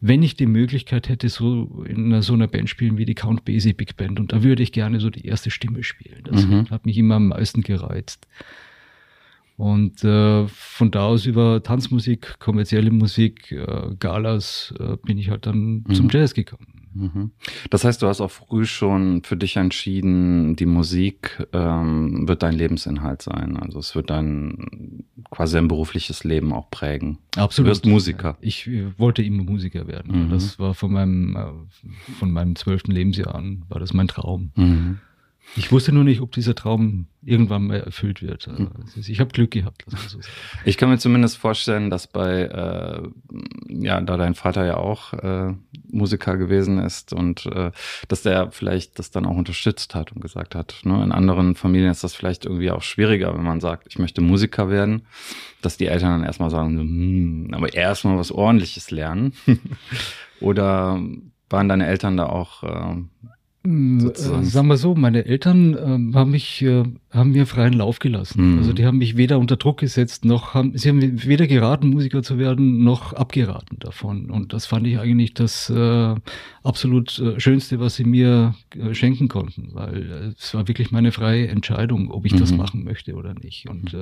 wenn 0.00 0.24
ich 0.24 0.34
die 0.34 0.46
Möglichkeit 0.46 1.08
hätte, 1.08 1.28
so 1.28 1.84
in 1.86 2.20
so 2.22 2.32
einer 2.32 2.48
Band 2.48 2.68
spielen 2.68 2.98
wie 2.98 3.04
die 3.04 3.14
Count 3.14 3.44
Basie 3.44 3.72
Big 3.72 3.96
Band. 3.96 4.18
Und 4.18 4.32
da 4.32 4.42
würde 4.42 4.64
ich 4.64 4.72
gerne 4.72 4.98
so 4.98 5.08
die 5.08 5.26
erste 5.26 5.52
Stimme 5.52 5.84
spielen. 5.84 6.24
Das 6.24 6.44
mhm. 6.44 6.68
hat 6.70 6.86
mich 6.86 6.98
immer 6.98 7.14
am 7.14 7.28
meisten 7.28 7.60
gereizt. 7.62 8.26
Und 9.56 10.02
äh, 10.02 10.48
von 10.48 10.90
da 10.90 11.04
aus 11.04 11.24
über 11.24 11.62
Tanzmusik, 11.62 12.40
kommerzielle 12.40 12.90
Musik, 12.90 13.52
äh, 13.52 13.94
Galas 14.00 14.74
äh, 14.80 14.96
bin 15.06 15.18
ich 15.18 15.30
halt 15.30 15.46
dann 15.46 15.84
mhm. 15.86 15.94
zum 15.94 16.08
Jazz 16.10 16.34
gekommen. 16.34 16.79
Mhm. 16.92 17.30
Das 17.70 17.84
heißt, 17.84 18.02
du 18.02 18.06
hast 18.06 18.20
auch 18.20 18.30
früh 18.30 18.64
schon 18.64 19.22
für 19.22 19.36
dich 19.36 19.56
entschieden, 19.56 20.56
die 20.56 20.66
Musik 20.66 21.46
ähm, 21.52 22.26
wird 22.26 22.42
dein 22.42 22.54
Lebensinhalt 22.54 23.22
sein. 23.22 23.56
Also 23.56 23.78
es 23.78 23.94
wird 23.94 24.10
dein 24.10 25.04
quasi 25.30 25.58
ein 25.58 25.68
berufliches 25.68 26.24
Leben 26.24 26.52
auch 26.52 26.70
prägen. 26.70 27.18
Absolut. 27.36 27.66
Du 27.66 27.70
wirst 27.70 27.86
Musiker. 27.86 28.36
Ich 28.40 28.66
äh, 28.66 28.86
wollte 28.98 29.22
immer 29.22 29.44
Musiker 29.44 29.86
werden. 29.86 30.26
Mhm. 30.26 30.30
Das 30.30 30.58
war 30.58 30.74
von 30.74 30.92
meinem 30.92 31.36
äh, 31.36 32.12
von 32.18 32.30
meinem 32.30 32.56
zwölften 32.56 32.92
Lebensjahr 32.92 33.34
an 33.34 33.64
war 33.68 33.80
das 33.80 33.92
mein 33.92 34.08
Traum. 34.08 34.50
Mhm. 34.56 34.98
Ich 35.56 35.72
wusste 35.72 35.92
nur 35.92 36.04
nicht, 36.04 36.20
ob 36.20 36.32
dieser 36.32 36.54
Traum 36.54 37.06
irgendwann 37.22 37.66
mal 37.66 37.80
erfüllt 37.80 38.22
wird. 38.22 38.48
Also 38.48 39.10
ich 39.10 39.20
habe 39.20 39.30
Glück 39.30 39.50
gehabt. 39.50 39.84
So 39.88 40.18
ich 40.64 40.76
kann 40.76 40.88
mir 40.88 40.98
zumindest 40.98 41.36
vorstellen, 41.36 41.90
dass 41.90 42.06
bei, 42.06 42.42
äh, 42.42 43.02
ja, 43.68 44.00
da 44.00 44.16
dein 44.16 44.34
Vater 44.34 44.64
ja 44.64 44.76
auch 44.76 45.12
äh, 45.12 45.54
Musiker 45.90 46.36
gewesen 46.36 46.78
ist 46.78 47.12
und 47.12 47.46
äh, 47.46 47.72
dass 48.08 48.22
der 48.22 48.52
vielleicht 48.52 48.98
das 48.98 49.10
dann 49.10 49.26
auch 49.26 49.36
unterstützt 49.36 49.94
hat 49.94 50.12
und 50.12 50.20
gesagt 50.20 50.54
hat, 50.54 50.76
ne, 50.84 51.02
in 51.02 51.12
anderen 51.12 51.56
Familien 51.56 51.90
ist 51.90 52.04
das 52.04 52.14
vielleicht 52.14 52.44
irgendwie 52.44 52.70
auch 52.70 52.82
schwieriger, 52.82 53.34
wenn 53.36 53.44
man 53.44 53.60
sagt, 53.60 53.86
ich 53.88 53.98
möchte 53.98 54.20
Musiker 54.20 54.70
werden, 54.70 55.06
dass 55.62 55.76
die 55.76 55.86
Eltern 55.86 56.10
dann 56.10 56.24
erstmal 56.24 56.50
sagen, 56.50 56.78
hm, 56.78 57.50
aber 57.52 57.74
erstmal 57.74 58.16
was 58.16 58.32
ordentliches 58.32 58.90
lernen. 58.90 59.32
Oder 60.40 61.00
waren 61.50 61.68
deine 61.68 61.86
Eltern 61.86 62.16
da 62.16 62.26
auch 62.26 62.62
äh, 62.62 62.68
hm, 62.68 63.10
Sozusagen. 63.62 64.42
Äh, 64.42 64.46
sagen 64.46 64.68
wir 64.68 64.78
so, 64.78 64.94
meine 64.94 65.26
Eltern 65.26 65.74
äh, 65.74 66.14
haben 66.14 66.30
mich, 66.30 66.62
äh, 66.62 66.82
haben 67.10 67.32
mir 67.32 67.44
freien 67.44 67.74
Lauf 67.74 67.98
gelassen. 67.98 68.52
Mhm. 68.52 68.58
Also 68.58 68.72
die 68.72 68.86
haben 68.86 68.96
mich 68.96 69.18
weder 69.18 69.38
unter 69.38 69.56
Druck 69.56 69.78
gesetzt, 69.78 70.24
noch 70.24 70.54
haben, 70.54 70.78
sie 70.78 70.88
haben 70.88 71.22
weder 71.26 71.46
geraten, 71.46 71.90
Musiker 71.90 72.22
zu 72.22 72.38
werden, 72.38 72.82
noch 72.84 73.12
abgeraten 73.12 73.78
davon. 73.78 74.30
Und 74.30 74.54
das 74.54 74.64
fand 74.64 74.86
ich 74.86 74.98
eigentlich 74.98 75.34
das 75.34 75.68
äh, 75.68 76.14
absolut 76.62 77.18
äh, 77.18 77.38
Schönste, 77.38 77.80
was 77.80 77.96
sie 77.96 78.04
mir 78.04 78.54
äh, 78.74 78.94
schenken 78.94 79.28
konnten, 79.28 79.74
weil 79.74 80.34
es 80.38 80.54
war 80.54 80.66
wirklich 80.66 80.90
meine 80.90 81.12
freie 81.12 81.48
Entscheidung, 81.48 82.10
ob 82.10 82.24
ich 82.24 82.32
mhm. 82.32 82.38
das 82.38 82.52
machen 82.52 82.82
möchte 82.82 83.14
oder 83.14 83.34
nicht. 83.34 83.68
Und 83.68 83.94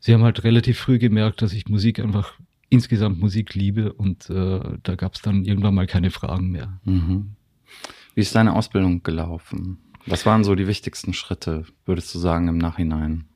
sie 0.00 0.12
haben 0.12 0.24
halt 0.24 0.42
relativ 0.42 0.78
früh 0.78 0.98
gemerkt, 0.98 1.40
dass 1.40 1.52
ich 1.52 1.68
Musik 1.68 2.00
einfach 2.00 2.34
insgesamt 2.68 3.20
Musik 3.20 3.54
liebe 3.54 3.92
und 3.92 4.28
da 4.28 4.94
gab 4.96 5.14
es 5.14 5.22
dann 5.22 5.44
irgendwann 5.44 5.74
mal 5.74 5.86
keine 5.86 6.10
Fragen 6.10 6.50
mehr. 6.50 6.80
Mhm. 6.84 7.35
Wie 8.16 8.22
ist 8.22 8.34
deine 8.34 8.54
Ausbildung 8.54 9.02
gelaufen? 9.02 9.78
Was 10.06 10.24
waren 10.24 10.42
so 10.42 10.54
die 10.54 10.66
wichtigsten 10.66 11.12
Schritte, 11.12 11.66
würdest 11.84 12.14
du 12.14 12.18
sagen, 12.18 12.48
im 12.48 12.56
Nachhinein? 12.56 13.26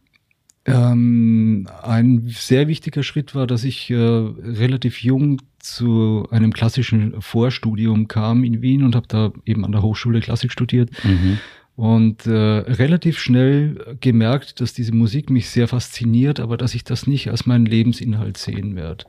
Ähm, 0.64 1.68
ein 1.82 2.28
sehr 2.28 2.66
wichtiger 2.66 3.02
Schritt 3.02 3.34
war, 3.34 3.46
dass 3.46 3.64
ich 3.64 3.90
äh, 3.90 3.94
relativ 3.94 5.02
jung 5.02 5.42
zu 5.58 6.26
einem 6.30 6.54
klassischen 6.54 7.20
Vorstudium 7.20 8.08
kam 8.08 8.42
in 8.42 8.62
Wien 8.62 8.82
und 8.82 8.96
habe 8.96 9.06
da 9.06 9.32
eben 9.44 9.66
an 9.66 9.72
der 9.72 9.82
Hochschule 9.82 10.20
Klassik 10.20 10.50
studiert. 10.50 10.90
Mhm. 11.04 11.38
Und 11.76 12.26
äh, 12.26 12.30
relativ 12.30 13.18
schnell 13.18 13.96
gemerkt, 14.00 14.62
dass 14.62 14.72
diese 14.72 14.94
Musik 14.94 15.28
mich 15.28 15.50
sehr 15.50 15.68
fasziniert, 15.68 16.40
aber 16.40 16.56
dass 16.56 16.74
ich 16.74 16.84
das 16.84 17.06
nicht 17.06 17.30
als 17.30 17.44
meinen 17.44 17.66
Lebensinhalt 17.66 18.38
sehen 18.38 18.76
werde. 18.76 19.04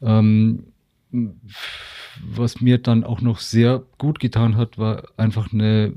Ähm, 0.00 0.64
was 2.24 2.60
mir 2.60 2.78
dann 2.78 3.04
auch 3.04 3.20
noch 3.20 3.38
sehr 3.38 3.82
gut 3.98 4.20
getan 4.20 4.56
hat, 4.56 4.78
war 4.78 5.04
einfach 5.16 5.52
eine 5.52 5.94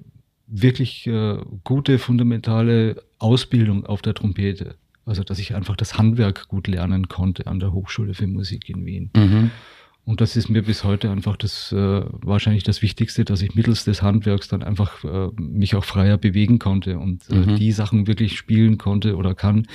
wirklich 0.48 1.08
äh, 1.08 1.38
gute 1.64 2.00
fundamentale 2.00 3.04
Ausbildung 3.20 3.86
auf 3.86 4.02
der 4.02 4.14
Trompete. 4.14 4.76
Also, 5.06 5.24
dass 5.24 5.40
ich 5.40 5.56
einfach 5.56 5.76
das 5.76 5.98
Handwerk 5.98 6.48
gut 6.48 6.68
lernen 6.68 7.08
konnte 7.08 7.48
an 7.48 7.60
der 7.60 7.74
Hochschule 7.74 8.14
für 8.14 8.28
Musik 8.28 8.70
in 8.70 8.86
Wien. 8.86 9.10
Mhm. 9.16 9.52
Und 10.06 10.22
das 10.22 10.36
ist 10.36 10.50
mir 10.50 10.64
bis 10.64 10.84
heute 10.84 11.12
einfach 11.12 11.38
das 11.38 11.72
äh, 11.72 12.02
wahrscheinlich 12.12 12.64
das 12.64 12.82
Wichtigste, 12.82 13.26
dass 13.26 13.42
ich 13.42 13.54
mittels 13.54 13.86
des 13.86 14.02
Handwerks 14.02 14.48
dann 14.48 14.64
einfach 14.64 15.04
äh, 15.04 15.30
mich 15.40 15.76
auch 15.76 15.84
freier 15.84 16.18
bewegen 16.18 16.58
konnte 16.58 16.98
und 16.98 17.30
äh, 17.30 17.36
mhm. 17.36 17.56
die 17.58 17.72
Sachen 17.72 18.08
wirklich 18.08 18.38
spielen 18.38 18.78
konnte 18.78 19.16
oder 19.18 19.36
kann, 19.36 19.68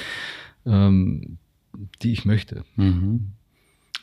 ähm, 0.67 1.39
die 2.03 2.13
ich 2.13 2.25
möchte. 2.25 2.65
Mhm. 2.77 3.33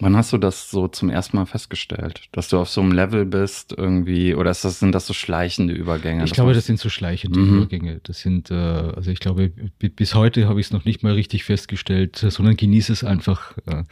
Wann 0.01 0.17
hast 0.17 0.33
du 0.33 0.39
das 0.39 0.71
so 0.71 0.87
zum 0.87 1.11
ersten 1.11 1.37
Mal 1.37 1.45
festgestellt, 1.45 2.23
dass 2.31 2.49
du 2.49 2.57
auf 2.57 2.69
so 2.69 2.81
einem 2.81 2.91
Level 2.91 3.23
bist 3.23 3.75
irgendwie, 3.77 4.33
oder 4.33 4.49
das, 4.49 4.63
sind 4.63 4.93
das 4.93 5.05
so 5.05 5.13
schleichende 5.13 5.75
Übergänge? 5.75 6.23
Ich 6.25 6.31
glaube, 6.31 6.53
das 6.53 6.65
sind 6.65 6.79
so 6.79 6.89
schleichende 6.89 7.39
mhm. 7.39 7.57
Übergänge. 7.57 8.01
Das 8.03 8.19
sind, 8.19 8.49
äh, 8.49 8.55
also 8.55 9.11
ich 9.11 9.19
glaube, 9.19 9.51
bis 9.79 10.15
heute 10.15 10.47
habe 10.47 10.59
ich 10.59 10.67
es 10.67 10.73
noch 10.73 10.85
nicht 10.85 11.03
mal 11.03 11.13
richtig 11.13 11.43
festgestellt, 11.43 12.15
sondern 12.15 12.57
genieße 12.57 12.91
es 12.91 13.03
einfach, 13.03 13.55
äh, 13.67 13.83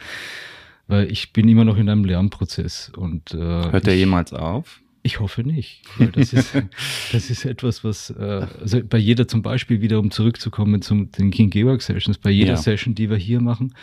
weil 0.88 1.10
ich 1.12 1.32
bin 1.32 1.48
immer 1.48 1.64
noch 1.64 1.76
in 1.76 1.88
einem 1.88 2.04
Lernprozess 2.04 2.90
und 2.96 3.32
äh, 3.32 3.36
hört 3.38 3.86
der 3.86 3.96
jemals 3.96 4.32
auf? 4.32 4.80
Ich 5.02 5.20
hoffe 5.20 5.42
nicht. 5.44 5.82
Weil 5.96 6.08
das, 6.08 6.32
ist, 6.32 6.54
das 7.12 7.30
ist 7.30 7.44
etwas, 7.44 7.84
was, 7.84 8.10
äh, 8.10 8.46
also 8.60 8.80
bei 8.82 8.98
jeder 8.98 9.28
zum 9.28 9.42
Beispiel 9.42 9.80
wieder, 9.80 10.00
um 10.00 10.10
zurückzukommen 10.10 10.82
zum 10.82 11.12
den 11.12 11.30
King 11.30 11.50
Georg 11.50 11.82
Sessions, 11.82 12.18
bei 12.18 12.30
jeder 12.30 12.52
ja. 12.52 12.56
Session, 12.56 12.96
die 12.96 13.08
wir 13.08 13.16
hier 13.16 13.40
machen, 13.40 13.74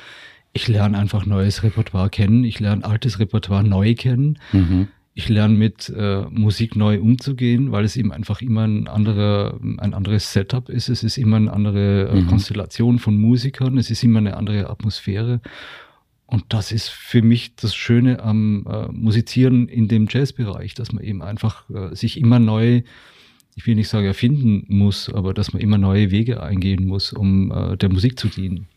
ich 0.57 0.67
lerne 0.67 0.97
einfach 0.97 1.27
neues 1.27 1.61
Repertoire 1.61 2.09
kennen, 2.09 2.43
ich 2.43 2.59
lerne 2.59 2.83
altes 2.83 3.19
Repertoire 3.19 3.63
neu 3.63 3.93
kennen. 3.93 4.39
Mhm. 4.51 4.87
Ich 5.13 5.29
lerne 5.29 5.53
mit 5.53 5.89
äh, 5.89 6.23
Musik 6.31 6.75
neu 6.75 6.99
umzugehen, 6.99 7.71
weil 7.71 7.85
es 7.85 7.95
eben 7.95 8.11
einfach 8.11 8.41
immer 8.41 8.63
ein 8.63 8.87
anderer, 8.87 9.59
ein 9.61 9.93
anderes 9.93 10.33
Setup 10.33 10.67
ist. 10.69 10.89
Es 10.89 11.03
ist 11.03 11.17
immer 11.19 11.37
eine 11.37 11.53
andere 11.53 12.09
äh, 12.09 12.21
mhm. 12.21 12.27
Konstellation 12.27 12.97
von 12.97 13.19
Musikern. 13.19 13.77
Es 13.77 13.91
ist 13.91 14.03
immer 14.03 14.17
eine 14.17 14.35
andere 14.35 14.67
Atmosphäre. 14.67 15.41
Und 16.25 16.45
das 16.49 16.71
ist 16.71 16.89
für 16.89 17.21
mich 17.21 17.55
das 17.55 17.75
Schöne 17.75 18.23
am 18.23 18.65
äh, 18.67 18.87
Musizieren 18.91 19.67
in 19.67 19.87
dem 19.87 20.07
Jazzbereich, 20.09 20.73
dass 20.73 20.91
man 20.91 21.03
eben 21.03 21.21
einfach 21.21 21.69
äh, 21.69 21.95
sich 21.95 22.19
immer 22.19 22.39
neu, 22.39 22.81
ich 23.55 23.67
will 23.67 23.75
nicht 23.75 23.89
sagen 23.89 24.07
erfinden 24.07 24.65
muss, 24.69 25.07
aber 25.13 25.35
dass 25.35 25.53
man 25.53 25.61
immer 25.61 25.77
neue 25.77 26.09
Wege 26.09 26.41
eingehen 26.41 26.87
muss, 26.87 27.13
um 27.13 27.51
äh, 27.51 27.77
der 27.77 27.89
Musik 27.89 28.17
zu 28.17 28.27
dienen. 28.27 28.67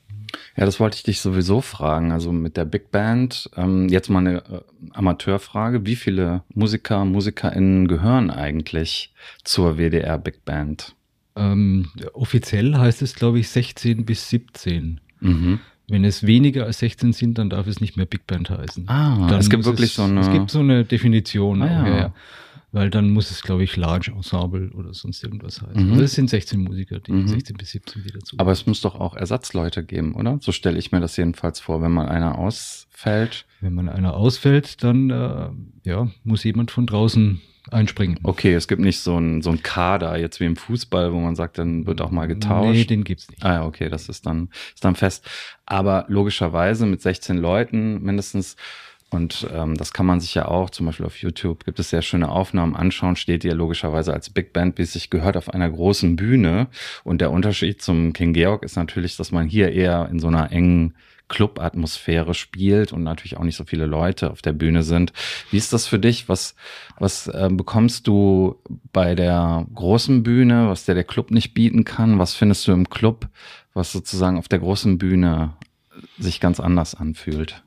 Ja, 0.56 0.64
das 0.64 0.80
wollte 0.80 0.96
ich 0.96 1.02
dich 1.02 1.20
sowieso 1.20 1.60
fragen. 1.60 2.12
Also 2.12 2.32
mit 2.32 2.56
der 2.56 2.64
Big 2.64 2.90
Band, 2.90 3.50
ähm, 3.56 3.88
jetzt 3.88 4.08
mal 4.08 4.20
eine 4.20 4.38
äh, 4.38 4.60
Amateurfrage. 4.92 5.86
Wie 5.86 5.96
viele 5.96 6.42
Musiker, 6.54 7.04
MusikerInnen 7.04 7.88
gehören 7.88 8.30
eigentlich 8.30 9.12
zur 9.44 9.78
WDR 9.78 10.18
Big 10.18 10.44
Band? 10.44 10.94
Ähm, 11.36 11.88
offiziell 12.12 12.76
heißt 12.76 13.02
es, 13.02 13.14
glaube 13.14 13.38
ich, 13.38 13.48
16 13.48 14.04
bis 14.04 14.28
17. 14.28 15.00
Mhm. 15.20 15.60
Wenn 15.88 16.04
es 16.04 16.24
weniger 16.24 16.66
als 16.66 16.78
16 16.78 17.12
sind, 17.12 17.38
dann 17.38 17.50
darf 17.50 17.66
es 17.66 17.80
nicht 17.80 17.96
mehr 17.96 18.06
Big 18.06 18.26
Band 18.26 18.50
heißen. 18.50 18.88
Ah, 18.88 19.26
dann 19.28 19.40
es 19.40 19.50
gibt 19.50 19.64
wirklich 19.64 19.90
es, 19.90 19.96
so 19.96 20.04
eine. 20.04 20.20
Es 20.20 20.30
gibt 20.30 20.50
so 20.50 20.60
eine 20.60 20.84
Definition. 20.84 21.62
Ah, 21.62 21.88
ja. 21.88 22.14
Weil 22.72 22.88
dann 22.88 23.10
muss 23.10 23.30
es, 23.30 23.42
glaube 23.42 23.64
ich, 23.64 23.76
Large 23.76 24.12
Ensemble 24.14 24.70
oder 24.72 24.94
sonst 24.94 25.24
irgendwas 25.24 25.60
heißen. 25.60 25.86
Mhm. 25.86 25.92
Also 25.92 26.04
es 26.04 26.12
sind 26.12 26.30
16 26.30 26.60
Musiker, 26.60 27.00
die 27.00 27.12
mhm. 27.12 27.26
16 27.26 27.56
bis 27.56 27.70
17 27.70 28.04
wieder 28.04 28.20
zu. 28.20 28.36
Aber 28.38 28.52
es 28.52 28.66
muss 28.66 28.80
doch 28.80 28.94
auch 28.94 29.16
Ersatzleute 29.16 29.84
geben, 29.84 30.14
oder? 30.14 30.38
So 30.40 30.52
stelle 30.52 30.78
ich 30.78 30.92
mir 30.92 31.00
das 31.00 31.16
jedenfalls 31.16 31.58
vor, 31.58 31.82
wenn 31.82 31.90
mal 31.90 32.08
einer 32.08 32.38
ausfällt. 32.38 33.46
Wenn 33.60 33.74
man 33.74 33.88
einer 33.88 34.14
ausfällt, 34.14 34.84
dann 34.84 35.10
äh, 35.10 35.50
ja, 35.84 36.08
muss 36.22 36.44
jemand 36.44 36.70
von 36.70 36.86
draußen 36.86 37.40
einspringen. 37.70 38.18
Okay, 38.22 38.54
es 38.54 38.68
gibt 38.68 38.80
nicht 38.80 39.00
so 39.00 39.18
ein, 39.18 39.42
so 39.42 39.50
ein 39.50 39.62
Kader, 39.62 40.18
jetzt 40.18 40.40
wie 40.40 40.44
im 40.44 40.56
Fußball, 40.56 41.12
wo 41.12 41.18
man 41.18 41.36
sagt, 41.36 41.58
dann 41.58 41.86
wird 41.86 42.00
auch 42.00 42.10
mal 42.10 42.26
getauscht. 42.26 42.72
Nee, 42.72 42.84
den 42.84 43.04
gibt's 43.04 43.28
nicht. 43.28 43.44
Ah 43.44 43.54
ja, 43.54 43.64
okay, 43.66 43.88
das 43.88 44.08
ist 44.08 44.26
dann, 44.26 44.48
ist 44.74 44.84
dann 44.84 44.96
fest. 44.96 45.28
Aber 45.66 46.04
logischerweise 46.08 46.86
mit 46.86 47.02
16 47.02 47.36
Leuten 47.36 48.02
mindestens 48.02 48.56
und 49.10 49.48
ähm, 49.52 49.76
das 49.76 49.92
kann 49.92 50.06
man 50.06 50.20
sich 50.20 50.34
ja 50.34 50.46
auch, 50.46 50.70
zum 50.70 50.86
Beispiel 50.86 51.06
auf 51.06 51.20
YouTube 51.20 51.64
gibt 51.64 51.80
es 51.80 51.90
sehr 51.90 52.02
schöne 52.02 52.28
Aufnahmen 52.28 52.76
anschauen, 52.76 53.16
steht 53.16 53.44
ihr 53.44 53.54
logischerweise 53.54 54.12
als 54.12 54.30
Big 54.30 54.52
Band, 54.52 54.78
wie 54.78 54.82
es 54.82 54.92
sich 54.92 55.10
gehört, 55.10 55.36
auf 55.36 55.52
einer 55.52 55.68
großen 55.68 56.14
Bühne. 56.14 56.68
Und 57.02 57.20
der 57.20 57.32
Unterschied 57.32 57.82
zum 57.82 58.12
King 58.12 58.32
Georg 58.32 58.62
ist 58.62 58.76
natürlich, 58.76 59.16
dass 59.16 59.32
man 59.32 59.48
hier 59.48 59.72
eher 59.72 60.08
in 60.10 60.20
so 60.20 60.28
einer 60.28 60.52
engen 60.52 60.94
Club-Atmosphäre 61.26 62.34
spielt 62.34 62.92
und 62.92 63.02
natürlich 63.02 63.36
auch 63.36 63.44
nicht 63.44 63.56
so 63.56 63.64
viele 63.64 63.86
Leute 63.86 64.30
auf 64.30 64.42
der 64.42 64.52
Bühne 64.52 64.82
sind. 64.82 65.12
Wie 65.50 65.56
ist 65.56 65.72
das 65.72 65.86
für 65.86 65.98
dich? 65.98 66.28
Was, 66.28 66.54
was 66.98 67.26
äh, 67.28 67.48
bekommst 67.50 68.06
du 68.06 68.56
bei 68.92 69.14
der 69.14 69.66
großen 69.74 70.22
Bühne, 70.22 70.68
was 70.68 70.84
dir 70.84 70.94
der 70.94 71.04
Club 71.04 71.30
nicht 71.30 71.54
bieten 71.54 71.84
kann? 71.84 72.18
Was 72.18 72.34
findest 72.34 72.66
du 72.68 72.72
im 72.72 72.90
Club, 72.90 73.28
was 73.74 73.92
sozusagen 73.92 74.38
auf 74.38 74.48
der 74.48 74.58
großen 74.58 74.98
Bühne 74.98 75.54
sich 76.18 76.40
ganz 76.40 76.60
anders 76.60 76.94
anfühlt? 76.94 77.62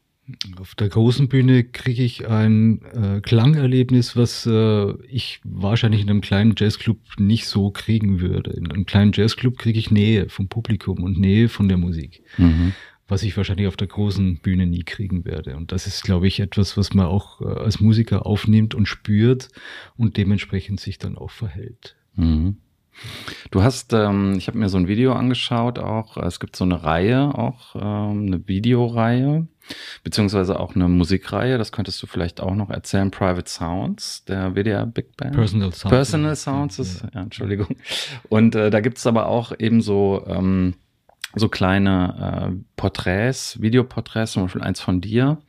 Auf 0.58 0.76
der 0.76 0.88
großen 0.88 1.28
Bühne 1.28 1.66
kriege 1.66 2.02
ich 2.02 2.30
ein 2.30 2.82
äh, 2.94 3.20
Klangerlebnis, 3.20 4.16
was 4.16 4.46
äh, 4.46 4.94
ich 5.08 5.42
wahrscheinlich 5.44 6.02
in 6.02 6.10
einem 6.10 6.22
kleinen 6.22 6.56
Jazzclub 6.58 6.98
nicht 7.18 7.46
so 7.46 7.72
kriegen 7.72 8.22
würde. 8.22 8.52
In 8.52 8.72
einem 8.72 8.86
kleinen 8.86 9.12
Jazzclub 9.14 9.58
kriege 9.58 9.80
ich 9.80 9.92
Nähe 9.92 10.30
vom 10.30 10.48
Publikum 10.48 11.04
und 11.04 11.20
Nähe 11.20 11.50
von 11.50 11.68
der 11.68 11.78
Musik. 11.78 12.24
Mhm 12.38 12.74
was 13.08 13.24
ich 13.24 13.36
wahrscheinlich 13.36 13.68
auf 13.68 13.78
der 13.78 13.88
großen 13.88 14.38
Bühne 14.38 14.66
nie 14.66 14.84
kriegen 14.84 15.26
werde. 15.26 15.56
Und 15.56 15.72
das 15.72 15.88
ist, 15.88 16.04
glaube 16.04 16.28
ich, 16.28 16.40
etwas, 16.40 16.78
was 16.78 16.94
man 16.94 17.06
auch 17.06 17.42
äh, 17.42 17.46
als 17.46 17.80
Musiker 17.80 18.26
aufnimmt 18.26 18.74
und 18.74 18.88
spürt 18.88 19.50
und 19.98 20.18
dementsprechend 20.18 20.80
sich 20.80 20.98
dann 20.98 21.18
auch 21.18 21.32
verhält. 21.32 21.96
Mhm. 22.16 22.58
Du 23.52 23.64
hast, 23.64 23.94
ähm, 23.94 24.36
ich 24.38 24.48
habe 24.48 24.58
mir 24.58 24.70
so 24.70 24.78
ein 24.78 24.88
Video 24.88 25.14
angeschaut 25.14 25.80
auch. 25.80 26.18
Es 26.18 26.40
gibt 26.40 26.56
so 26.56 26.64
eine 26.64 26.84
Reihe 26.84 27.36
auch, 27.36 27.76
ähm, 27.76 28.28
eine 28.28 28.48
Videoreihe, 28.48 29.48
beziehungsweise 30.04 30.60
auch 30.60 30.76
eine 30.76 30.88
Musikreihe. 30.88 31.58
Das 31.58 31.72
könntest 31.72 32.02
du 32.02 32.08
vielleicht 32.08 32.42
auch 32.42 32.56
noch 32.56 32.70
erzählen. 32.70 33.12
Private 33.12 33.50
Sounds, 33.50 34.26
der 34.26 34.56
WDR 34.56 34.86
Big 34.86 35.16
Band. 35.18 35.36
Personal 35.36 35.72
Sounds. 35.72 35.96
Personal 35.96 36.36
Sounds 36.36 36.80
ist, 36.80 37.04
ja, 37.14 37.22
Entschuldigung. 37.22 37.76
Und 38.30 38.56
äh, 38.56 38.70
da 38.70 38.80
gibt 38.80 38.98
es 38.98 39.08
aber 39.08 39.28
auch 39.28 39.54
eben 39.58 39.82
so 39.82 40.24
ähm, 40.28 40.76
so 41.36 41.50
kleine 41.50 42.52
äh, 42.52 42.64
Porträts, 42.76 43.62
Videoporträts, 43.62 44.34
zum 44.34 44.44
Beispiel 44.44 44.62
eins 44.62 44.82
von 44.82 45.02
dir. 45.02 45.40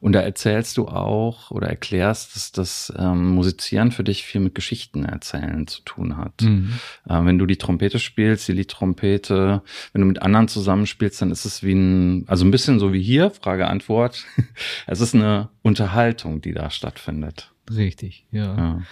Und 0.00 0.12
da 0.12 0.20
erzählst 0.20 0.76
du 0.76 0.88
auch 0.88 1.50
oder 1.50 1.68
erklärst, 1.68 2.36
dass 2.36 2.52
das 2.52 2.92
ähm, 2.98 3.30
Musizieren 3.30 3.92
für 3.92 4.04
dich 4.04 4.24
viel 4.24 4.40
mit 4.40 4.54
Geschichten 4.54 5.04
erzählen 5.04 5.66
zu 5.66 5.82
tun 5.82 6.16
hat. 6.16 6.42
Mhm. 6.42 6.72
Äh, 7.08 7.24
wenn 7.24 7.38
du 7.38 7.46
die 7.46 7.56
Trompete 7.56 7.98
spielst, 7.98 8.48
die 8.48 8.52
Liedtrompete, 8.52 9.62
wenn 9.92 10.00
du 10.00 10.06
mit 10.06 10.22
anderen 10.22 10.48
zusammenspielst, 10.48 11.22
dann 11.22 11.30
ist 11.30 11.44
es 11.44 11.62
wie 11.62 11.72
ein, 11.72 12.24
also 12.26 12.44
ein 12.44 12.50
bisschen 12.50 12.78
so 12.78 12.92
wie 12.92 13.02
hier, 13.02 13.30
Frage-Antwort. 13.30 14.24
es 14.86 15.00
ist 15.00 15.14
eine 15.14 15.48
Unterhaltung, 15.62 16.40
die 16.40 16.52
da 16.52 16.70
stattfindet. 16.70 17.50
Richtig, 17.74 18.26
ja. 18.30 18.56
ja. 18.56 18.82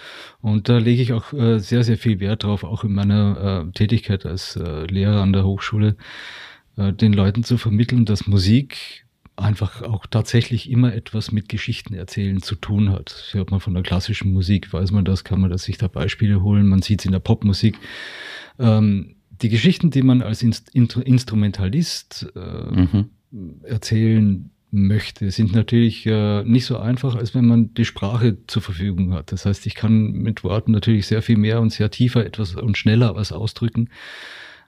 Und 0.41 0.69
da 0.69 0.77
lege 0.77 1.01
ich 1.01 1.13
auch 1.13 1.33
äh, 1.33 1.59
sehr, 1.59 1.83
sehr 1.83 1.97
viel 1.97 2.19
Wert 2.19 2.43
drauf, 2.43 2.63
auch 2.63 2.83
in 2.83 2.93
meiner 2.93 3.65
äh, 3.67 3.71
Tätigkeit 3.73 4.25
als 4.25 4.55
äh, 4.55 4.85
Lehrer 4.85 5.21
an 5.21 5.33
der 5.33 5.43
Hochschule, 5.43 5.95
äh, 6.77 6.93
den 6.93 7.13
Leuten 7.13 7.43
zu 7.43 7.57
vermitteln, 7.57 8.05
dass 8.05 8.27
Musik 8.27 9.05
einfach 9.35 9.81
auch 9.81 10.05
tatsächlich 10.05 10.69
immer 10.69 10.93
etwas 10.93 11.31
mit 11.31 11.49
Geschichten 11.49 11.93
erzählen 11.93 12.41
zu 12.41 12.55
tun 12.55 12.89
hat. 12.89 13.29
Hört 13.31 13.51
man 13.51 13.59
von 13.59 13.73
der 13.73 13.83
klassischen 13.83 14.33
Musik, 14.33 14.71
weiß 14.71 14.91
man 14.91 15.05
das, 15.05 15.23
kann 15.23 15.41
man 15.41 15.49
das 15.49 15.63
sich 15.63 15.77
da 15.77 15.87
Beispiele 15.87 16.41
holen, 16.41 16.67
man 16.67 16.81
sieht 16.81 16.99
es 16.99 17.05
in 17.05 17.11
der 17.11 17.19
Popmusik. 17.19 17.77
Ähm, 18.59 19.15
die 19.41 19.49
Geschichten, 19.49 19.89
die 19.89 20.01
man 20.01 20.21
als 20.21 20.43
Inst 20.43 20.69
Instrumentalist 20.75 22.27
äh, 22.35 22.39
mhm. 22.39 23.09
erzählen 23.63 24.51
möchte, 24.71 25.31
sind 25.31 25.53
natürlich 25.53 26.05
äh, 26.05 26.43
nicht 26.43 26.65
so 26.65 26.77
einfach, 26.77 27.15
als 27.15 27.33
wenn 27.33 27.45
man 27.45 27.73
die 27.73 27.85
Sprache 27.85 28.37
zur 28.45 28.61
Verfügung 28.61 29.13
hat. 29.13 29.31
Das 29.31 29.45
heißt, 29.45 29.65
ich 29.65 29.75
kann 29.75 30.11
mit 30.11 30.43
Worten 30.43 30.71
natürlich 30.71 31.07
sehr 31.07 31.21
viel 31.21 31.37
mehr 31.37 31.59
und 31.59 31.71
sehr 31.71 31.89
tiefer 31.89 32.25
etwas 32.25 32.55
und 32.55 32.77
schneller 32.77 33.15
was 33.15 33.31
ausdrücken, 33.31 33.89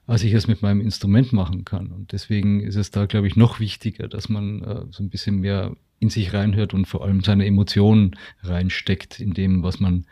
als 0.06 0.24
ich 0.24 0.32
es 0.32 0.48
mit 0.48 0.62
meinem 0.62 0.80
Instrument 0.80 1.32
machen 1.32 1.64
kann. 1.64 1.92
Und 1.92 2.12
deswegen 2.12 2.60
ist 2.60 2.76
es 2.76 2.90
da, 2.90 3.06
glaube 3.06 3.28
ich, 3.28 3.36
noch 3.36 3.60
wichtiger, 3.60 4.08
dass 4.08 4.28
man 4.28 4.62
äh, 4.62 4.84
so 4.90 5.02
ein 5.02 5.08
bisschen 5.08 5.40
mehr 5.40 5.76
in 6.00 6.10
sich 6.10 6.34
reinhört 6.34 6.74
und 6.74 6.86
vor 6.86 7.04
allem 7.04 7.22
seine 7.22 7.46
Emotionen 7.46 8.16
reinsteckt 8.42 9.20
in 9.20 9.34
dem, 9.34 9.62
was 9.62 9.78
man 9.78 10.06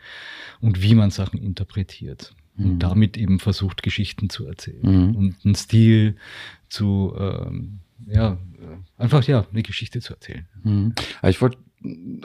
und 0.61 0.81
wie 0.81 0.95
man 0.95 1.11
Sachen 1.11 1.37
interpretiert. 1.37 2.33
Mhm. 2.55 2.65
Und 2.65 2.79
damit 2.79 3.17
eben 3.17 3.39
versucht, 3.39 3.83
Geschichten 3.83 4.29
zu 4.29 4.45
erzählen 4.45 5.09
mhm. 5.09 5.15
und 5.17 5.35
einen 5.43 5.55
Stil 5.55 6.15
zu 6.69 7.13
ähm, 7.19 7.79
ja, 8.07 8.37
einfach 8.97 9.23
ja, 9.23 9.45
eine 9.51 9.63
Geschichte 9.63 9.99
zu 9.99 10.13
erzählen. 10.13 10.47
Mhm. 10.63 10.93
Ich 11.23 11.41
wollte, 11.41 11.57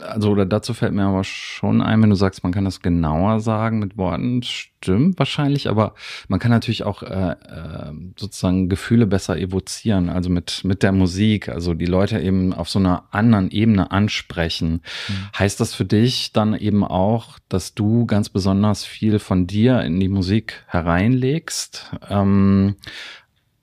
also 0.03 0.31
oder 0.31 0.45
dazu 0.45 0.75
fällt 0.75 0.93
mir 0.93 1.05
aber 1.05 1.25
schon 1.25 1.81
ein, 1.81 2.03
wenn 2.03 2.11
du 2.11 2.17
sagst, 2.17 2.43
man 2.43 2.53
kann 2.53 2.67
das 2.67 2.83
genauer 2.83 3.41
sagen 3.41 3.79
mit 3.79 3.97
Worten, 3.97 4.43
stimmt 4.43 5.19
wahrscheinlich, 5.19 5.69
aber 5.69 5.95
man 6.29 6.39
kann 6.39 6.51
natürlich 6.51 6.85
auch 6.85 7.03
äh, 7.03 7.33
äh, 7.33 7.93
sozusagen 8.17 8.69
Gefühle 8.69 9.07
besser 9.07 9.39
evozieren, 9.39 10.11
also 10.11 10.29
mit 10.29 10.63
mit 10.65 10.83
der 10.83 10.93
Musik, 10.93 11.49
also 11.49 11.73
die 11.73 11.87
Leute 11.87 12.21
eben 12.21 12.53
auf 12.53 12.69
so 12.69 12.79
einer 12.79 13.05
anderen 13.13 13.51
Ebene 13.51 13.91
ansprechen. 13.91 14.83
Mhm. 15.09 15.39
Heißt 15.39 15.59
das 15.61 15.75
für 15.75 15.87
dich 15.87 16.33
dann 16.33 16.55
eben 16.55 16.85
auch, 16.85 17.39
dass 17.49 17.75
du 17.75 18.05
ganz 18.05 18.29
besonders 18.29 18.85
viel 18.85 19.19
von 19.19 19.47
dir 19.47 19.81
in 19.83 20.01
die 20.01 20.09
Musik 20.09 20.65
hereinlegst? 20.69 21.93
Ähm, 22.09 22.77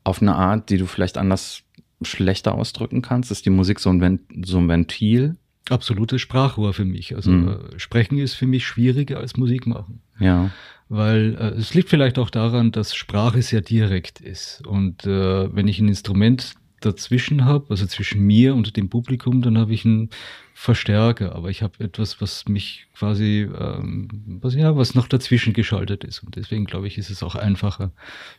auf 0.03 0.21
eine 0.21 0.35
Art, 0.35 0.69
die 0.69 0.77
du 0.77 0.85
vielleicht 0.85 1.17
anders 1.17 1.62
schlechter 2.05 2.55
ausdrücken 2.55 3.01
kannst? 3.01 3.31
Ist 3.31 3.45
die 3.45 3.49
Musik 3.49 3.79
so 3.79 3.89
ein, 3.89 4.19
so 4.43 4.57
ein 4.57 4.67
Ventil? 4.67 5.35
Absolutes 5.69 6.21
Sprachrohr 6.21 6.73
für 6.73 6.85
mich. 6.85 7.15
Also 7.15 7.31
mhm. 7.31 7.47
äh, 7.47 7.79
Sprechen 7.79 8.17
ist 8.17 8.33
für 8.33 8.47
mich 8.47 8.65
schwieriger 8.65 9.19
als 9.19 9.37
Musik 9.37 9.65
machen. 9.65 10.01
Ja. 10.19 10.51
Weil 10.89 11.35
äh, 11.39 11.59
es 11.59 11.73
liegt 11.73 11.89
vielleicht 11.89 12.19
auch 12.19 12.29
daran, 12.29 12.71
dass 12.71 12.95
Sprache 12.95 13.41
sehr 13.41 13.61
direkt 13.61 14.19
ist. 14.19 14.61
Und 14.67 15.05
äh, 15.05 15.55
wenn 15.55 15.67
ich 15.67 15.79
ein 15.79 15.87
Instrument 15.87 16.55
dazwischen 16.85 17.45
habe, 17.45 17.65
also 17.69 17.85
zwischen 17.85 18.21
mir 18.21 18.55
und 18.55 18.75
dem 18.77 18.89
Publikum, 18.89 19.41
dann 19.41 19.57
habe 19.57 19.73
ich 19.73 19.85
einen 19.85 20.09
Verstärker, 20.53 21.35
aber 21.35 21.49
ich 21.49 21.63
habe 21.63 21.83
etwas, 21.83 22.21
was 22.21 22.47
mich 22.47 22.87
quasi, 22.93 23.49
ähm, 23.59 24.07
was 24.41 24.53
ja, 24.55 24.75
was 24.77 24.95
noch 24.95 25.07
dazwischen 25.07 25.53
geschaltet 25.53 26.03
ist. 26.03 26.23
Und 26.23 26.35
deswegen 26.35 26.65
glaube 26.65 26.87
ich, 26.87 26.97
ist 26.97 27.09
es 27.09 27.23
auch 27.23 27.35
einfacher 27.35 27.91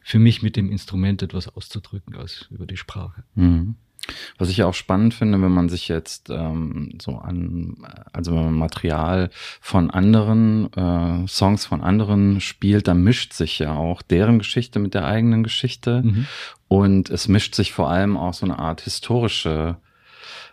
für 0.02 0.18
mich 0.18 0.42
mit 0.42 0.56
dem 0.56 0.70
Instrument 0.70 1.22
etwas 1.22 1.48
auszudrücken 1.48 2.14
als 2.16 2.48
über 2.50 2.66
die 2.66 2.76
Sprache. 2.76 3.24
Mhm. 3.34 3.74
Was 4.38 4.50
ich 4.50 4.62
auch 4.62 4.74
spannend 4.74 5.14
finde, 5.14 5.40
wenn 5.40 5.52
man 5.52 5.68
sich 5.68 5.88
jetzt 5.88 6.28
ähm, 6.30 6.98
so 7.00 7.16
an, 7.16 7.76
also 8.12 8.32
wenn 8.32 8.44
man 8.44 8.54
Material 8.54 9.30
von 9.60 9.90
anderen, 9.90 10.72
äh, 10.74 11.26
Songs 11.26 11.64
von 11.66 11.80
anderen 11.80 12.40
spielt, 12.40 12.88
dann 12.88 13.02
mischt 13.02 13.32
sich 13.32 13.58
ja 13.58 13.74
auch 13.74 14.02
deren 14.02 14.38
Geschichte 14.38 14.78
mit 14.78 14.94
der 14.94 15.06
eigenen 15.06 15.42
Geschichte. 15.42 16.02
Mhm. 16.04 16.26
Und 16.68 17.10
es 17.10 17.28
mischt 17.28 17.54
sich 17.54 17.72
vor 17.72 17.90
allem 17.90 18.16
auch 18.16 18.34
so 18.34 18.44
eine 18.44 18.58
Art 18.58 18.82
historische 18.82 19.76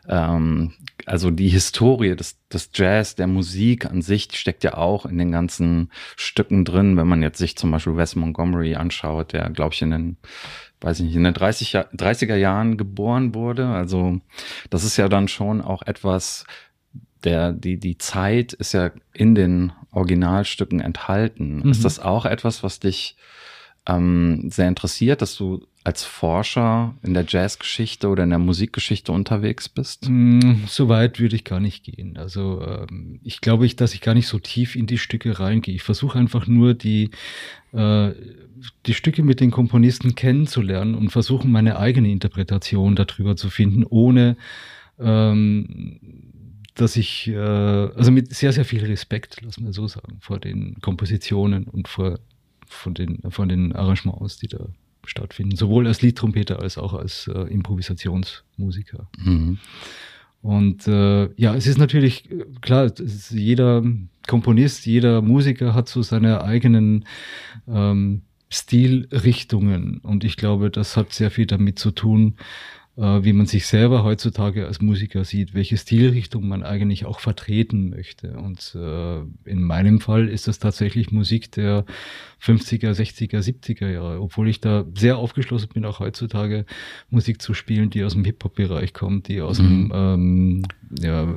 ähm, 0.08 0.74
also 1.06 1.32
die 1.32 1.50
Historie 1.50 2.16
des, 2.16 2.38
des 2.50 2.70
Jazz, 2.74 3.16
der 3.16 3.28
Musik 3.28 3.86
an 3.86 4.02
sich, 4.02 4.30
steckt 4.34 4.64
ja 4.64 4.76
auch 4.78 5.06
in 5.06 5.18
den 5.18 5.32
ganzen 5.32 5.92
Stücken 6.16 6.66
drin. 6.66 6.98
Wenn 6.98 7.08
man 7.08 7.22
jetzt 7.22 7.38
sich 7.38 7.58
zum 7.58 7.72
Beispiel 7.72 7.98
Wes 7.98 8.16
Montgomery 8.16 8.76
anschaut, 8.76 9.34
der, 9.34 9.50
glaube 9.50 9.74
ich, 9.74 9.82
in 9.82 9.92
den 9.92 10.18
weiß 10.82 11.00
ich 11.00 11.06
nicht, 11.06 11.16
in 11.16 11.24
den 11.24 11.34
30 11.34 11.76
30er 11.76 12.36
Jahren 12.36 12.78
geboren 12.78 13.34
wurde. 13.36 13.68
Also 13.68 14.20
das 14.70 14.84
ist 14.84 14.98
ja 14.98 15.08
dann 15.08 15.28
schon 15.28 15.62
auch 15.62 15.84
etwas, 15.84 16.46
der, 17.24 17.54
die, 17.54 17.78
die 17.78 17.98
Zeit 17.98 18.54
ist 18.54 18.74
ja 18.74 18.92
in 19.14 19.36
den 19.36 19.72
Originalstücken 19.92 20.80
enthalten. 20.80 21.62
Mhm. 21.64 21.72
Ist 21.72 21.86
das 21.86 22.00
auch 22.00 22.26
etwas, 22.26 22.64
was 22.64 22.80
dich 22.80 23.16
ähm, 23.88 24.50
sehr 24.50 24.68
interessiert, 24.68 25.22
dass 25.22 25.36
du 25.36 25.66
als 25.84 26.04
Forscher 26.04 26.96
in 27.02 27.14
der 27.14 27.26
Jazzgeschichte 27.28 28.08
oder 28.08 28.24
in 28.24 28.30
der 28.30 28.40
Musikgeschichte 28.40 29.12
unterwegs 29.12 29.68
bist? 29.68 30.08
Mm, 30.10 30.66
so 30.68 30.90
weit 30.90 31.20
würde 31.20 31.36
ich 31.36 31.44
gar 31.44 31.60
nicht 31.60 31.84
gehen. 31.84 32.18
Also 32.18 32.62
ähm, 32.62 33.20
ich 33.24 33.42
glaube, 33.42 33.66
ich, 33.66 33.76
dass 33.76 33.94
ich 33.94 34.02
gar 34.02 34.14
nicht 34.14 34.28
so 34.28 34.38
tief 34.40 34.76
in 34.76 34.86
die 34.86 35.00
Stücke 35.00 35.40
reingehe. 35.40 35.74
Ich 35.74 35.84
versuche 35.84 36.20
einfach 36.20 36.46
nur 36.46 36.74
die, 36.74 37.10
äh, 37.74 38.12
die 38.86 38.94
Stücke 38.94 39.24
mit 39.24 39.40
den 39.40 39.50
Komponisten 39.50 40.14
kennenzulernen 40.14 40.94
und 40.94 41.10
versuchen 41.10 41.52
meine 41.52 41.80
eigene 41.80 42.12
Interpretation 42.12 42.96
darüber 42.96 43.36
zu 43.36 43.50
finden, 43.50 43.84
ohne 43.84 44.38
ähm, 45.00 46.00
dass 46.76 46.96
ich, 46.96 47.28
äh, 47.28 47.36
also 47.36 48.12
mit 48.12 48.34
sehr, 48.34 48.54
sehr 48.54 48.66
viel 48.66 48.86
Respekt, 48.86 49.42
lass 49.42 49.60
mal 49.60 49.74
so 49.74 49.88
sagen, 49.88 50.18
vor 50.22 50.40
den 50.40 50.80
Kompositionen 50.82 51.66
und 51.66 51.88
vor 51.88 52.20
von 52.72 52.94
den, 52.94 53.20
von 53.30 53.50
den 53.50 53.76
Arrangements, 53.76 54.38
die 54.38 54.48
da 54.48 54.70
stattfinden, 55.06 55.56
sowohl 55.56 55.88
als 55.88 56.02
Liedtrompeter 56.02 56.60
als 56.60 56.78
auch 56.78 56.94
als 56.94 57.28
äh, 57.28 57.42
Improvisationsmusiker. 57.42 59.08
Mhm. 59.18 59.58
Und 60.42 60.88
äh, 60.88 61.30
ja, 61.36 61.56
es 61.56 61.68
ist 61.68 61.78
natürlich 61.78 62.30
äh, 62.32 62.46
klar, 62.62 62.86
ist 62.86 63.32
jeder 63.32 63.84
Komponist, 64.28 64.86
jeder 64.86 65.22
Musiker 65.22 65.74
hat 65.74 65.88
so 65.88 66.02
seine 66.02 66.44
eigenen 66.44 67.06
ähm, 67.68 68.24
Stilrichtungen. 68.50 70.00
Und 70.00 70.24
ich 70.24 70.38
glaube, 70.38 70.70
das 70.70 70.98
hat 70.98 71.14
sehr 71.14 71.32
viel 71.32 71.46
damit 71.46 71.80
zu 71.80 71.92
tun, 71.92 72.36
wie 72.98 73.34
man 73.34 73.46
sich 73.46 73.68
selber 73.68 74.04
heutzutage 74.04 74.68
als 74.68 74.82
Musiker 74.82 75.24
sieht, 75.24 75.54
welche 75.54 75.78
Stilrichtung 75.78 76.48
man 76.48 76.62
eigentlich 76.62 77.06
auch 77.06 77.22
vertreten 77.22 77.90
möchte. 77.90 78.38
Und 78.38 78.76
äh, 78.76 79.22
in 79.50 79.64
meinem 79.64 80.02
Fall 80.02 80.28
ist 80.28 80.48
das 80.48 80.60
tatsächlich 80.60 81.12
Musik 81.12 81.52
der 81.54 81.86
50er, 82.44 82.92
60er, 82.92 83.40
70er 83.40 83.90
Jahre, 83.90 84.22
obwohl 84.22 84.50
ich 84.50 84.60
da 84.60 84.86
sehr 84.94 85.18
aufgeschlossen 85.18 85.70
bin, 85.74 85.86
auch 85.86 86.00
heutzutage 86.00 86.66
Musik 87.10 87.42
zu 87.42 87.54
spielen, 87.54 87.90
die 87.90 88.04
aus 88.04 88.14
dem 88.14 88.26
Hip-Hop-Bereich 88.26 88.94
kommt, 88.94 89.30
die 89.30 89.42
aus 89.42 89.60
mhm. 89.60 89.90
dem 89.90 89.92
ähm, 89.96 90.64
ja, 91.00 91.34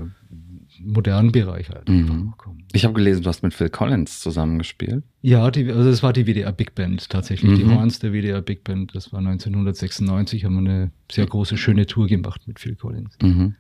modernen 0.85 1.33
Bereich 1.33 1.71
halt 1.71 1.89
mhm. 1.89 2.35
Ich 2.73 2.85
habe 2.85 2.95
gelesen, 2.95 3.23
du 3.23 3.29
hast 3.29 3.43
mit 3.43 3.55
Phil 3.55 3.71
Collins 3.71 4.21
zusammengespielt. 4.21 5.05
Ja, 5.23 5.51
die, 5.51 5.71
also 5.71 5.89
es 5.89 6.03
war 6.03 6.13
die 6.13 6.27
WDR 6.27 6.53
Big 6.53 6.75
Band 6.75 7.09
tatsächlich, 7.09 7.51
mhm. 7.51 7.57
die 7.57 7.67
Horns 7.67 7.99
der 7.99 8.13
WDR 8.13 8.43
Big 8.43 8.65
Band. 8.65 8.95
Das 8.95 9.13
war 9.13 9.19
1996, 9.21 10.45
haben 10.45 10.55
wir 10.55 10.71
eine 10.71 10.91
sehr 11.11 11.27
große, 11.27 11.57
schöne 11.57 11.87
Tour 11.87 12.07
gemacht 12.07 12.43
mit 12.47 12.61
Phil 12.61 12.75
Collins. 12.75 13.17
Mhm. 13.23 13.55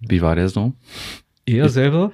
Wie 0.00 0.20
war 0.20 0.36
der 0.36 0.48
so? 0.48 0.74
Er 1.46 1.68
selber 1.68 2.12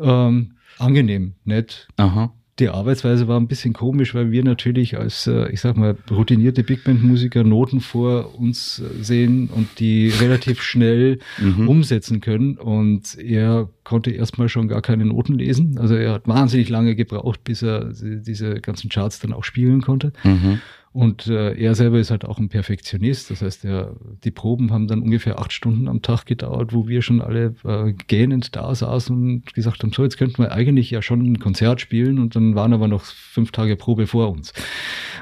ähm, 0.00 0.52
angenehm, 0.78 1.34
nett. 1.44 1.88
Aha 1.96 2.32
die 2.60 2.68
Arbeitsweise 2.68 3.26
war 3.26 3.40
ein 3.40 3.48
bisschen 3.48 3.72
komisch, 3.72 4.14
weil 4.14 4.30
wir 4.30 4.44
natürlich 4.44 4.96
als, 4.96 5.26
äh, 5.26 5.48
ich 5.50 5.60
sag 5.60 5.76
mal, 5.76 5.96
routinierte 6.10 6.62
Big 6.62 6.84
Band 6.84 7.02
Musiker 7.02 7.42
Noten 7.42 7.80
vor 7.80 8.38
uns 8.38 8.78
äh, 8.78 9.02
sehen 9.02 9.48
und 9.48 9.80
die 9.80 10.10
relativ 10.10 10.62
schnell 10.62 11.18
mhm. 11.38 11.68
umsetzen 11.68 12.20
können. 12.20 12.56
Und 12.56 13.18
er 13.18 13.68
konnte 13.82 14.12
erstmal 14.12 14.48
schon 14.48 14.68
gar 14.68 14.82
keine 14.82 15.04
Noten 15.04 15.34
lesen. 15.34 15.78
Also 15.78 15.96
er 15.96 16.12
hat 16.12 16.28
wahnsinnig 16.28 16.68
lange 16.68 16.94
gebraucht, 16.94 17.42
bis 17.42 17.62
er 17.62 17.92
diese 17.92 18.60
ganzen 18.60 18.88
Charts 18.88 19.18
dann 19.18 19.32
auch 19.32 19.44
spielen 19.44 19.80
konnte. 19.82 20.12
Mhm. 20.22 20.60
Und 20.94 21.26
äh, 21.26 21.54
er 21.54 21.74
selber 21.74 21.98
ist 21.98 22.12
halt 22.12 22.24
auch 22.24 22.38
ein 22.38 22.48
Perfektionist. 22.48 23.28
Das 23.28 23.42
heißt, 23.42 23.64
er, 23.64 23.96
die 24.22 24.30
Proben 24.30 24.70
haben 24.70 24.86
dann 24.86 25.02
ungefähr 25.02 25.40
acht 25.40 25.52
Stunden 25.52 25.88
am 25.88 26.02
Tag 26.02 26.24
gedauert, 26.24 26.72
wo 26.72 26.86
wir 26.86 27.02
schon 27.02 27.20
alle 27.20 27.56
äh, 27.64 27.92
gähnend 28.06 28.54
da 28.54 28.72
saßen 28.72 29.16
und 29.16 29.54
gesagt 29.54 29.82
haben, 29.82 29.92
so, 29.92 30.04
jetzt 30.04 30.18
könnten 30.18 30.38
wir 30.38 30.52
eigentlich 30.52 30.92
ja 30.92 31.02
schon 31.02 31.20
ein 31.20 31.40
Konzert 31.40 31.80
spielen. 31.80 32.20
Und 32.20 32.36
dann 32.36 32.54
waren 32.54 32.72
aber 32.72 32.86
noch 32.86 33.02
fünf 33.02 33.50
Tage 33.50 33.74
Probe 33.74 34.06
vor 34.06 34.30
uns. 34.30 34.52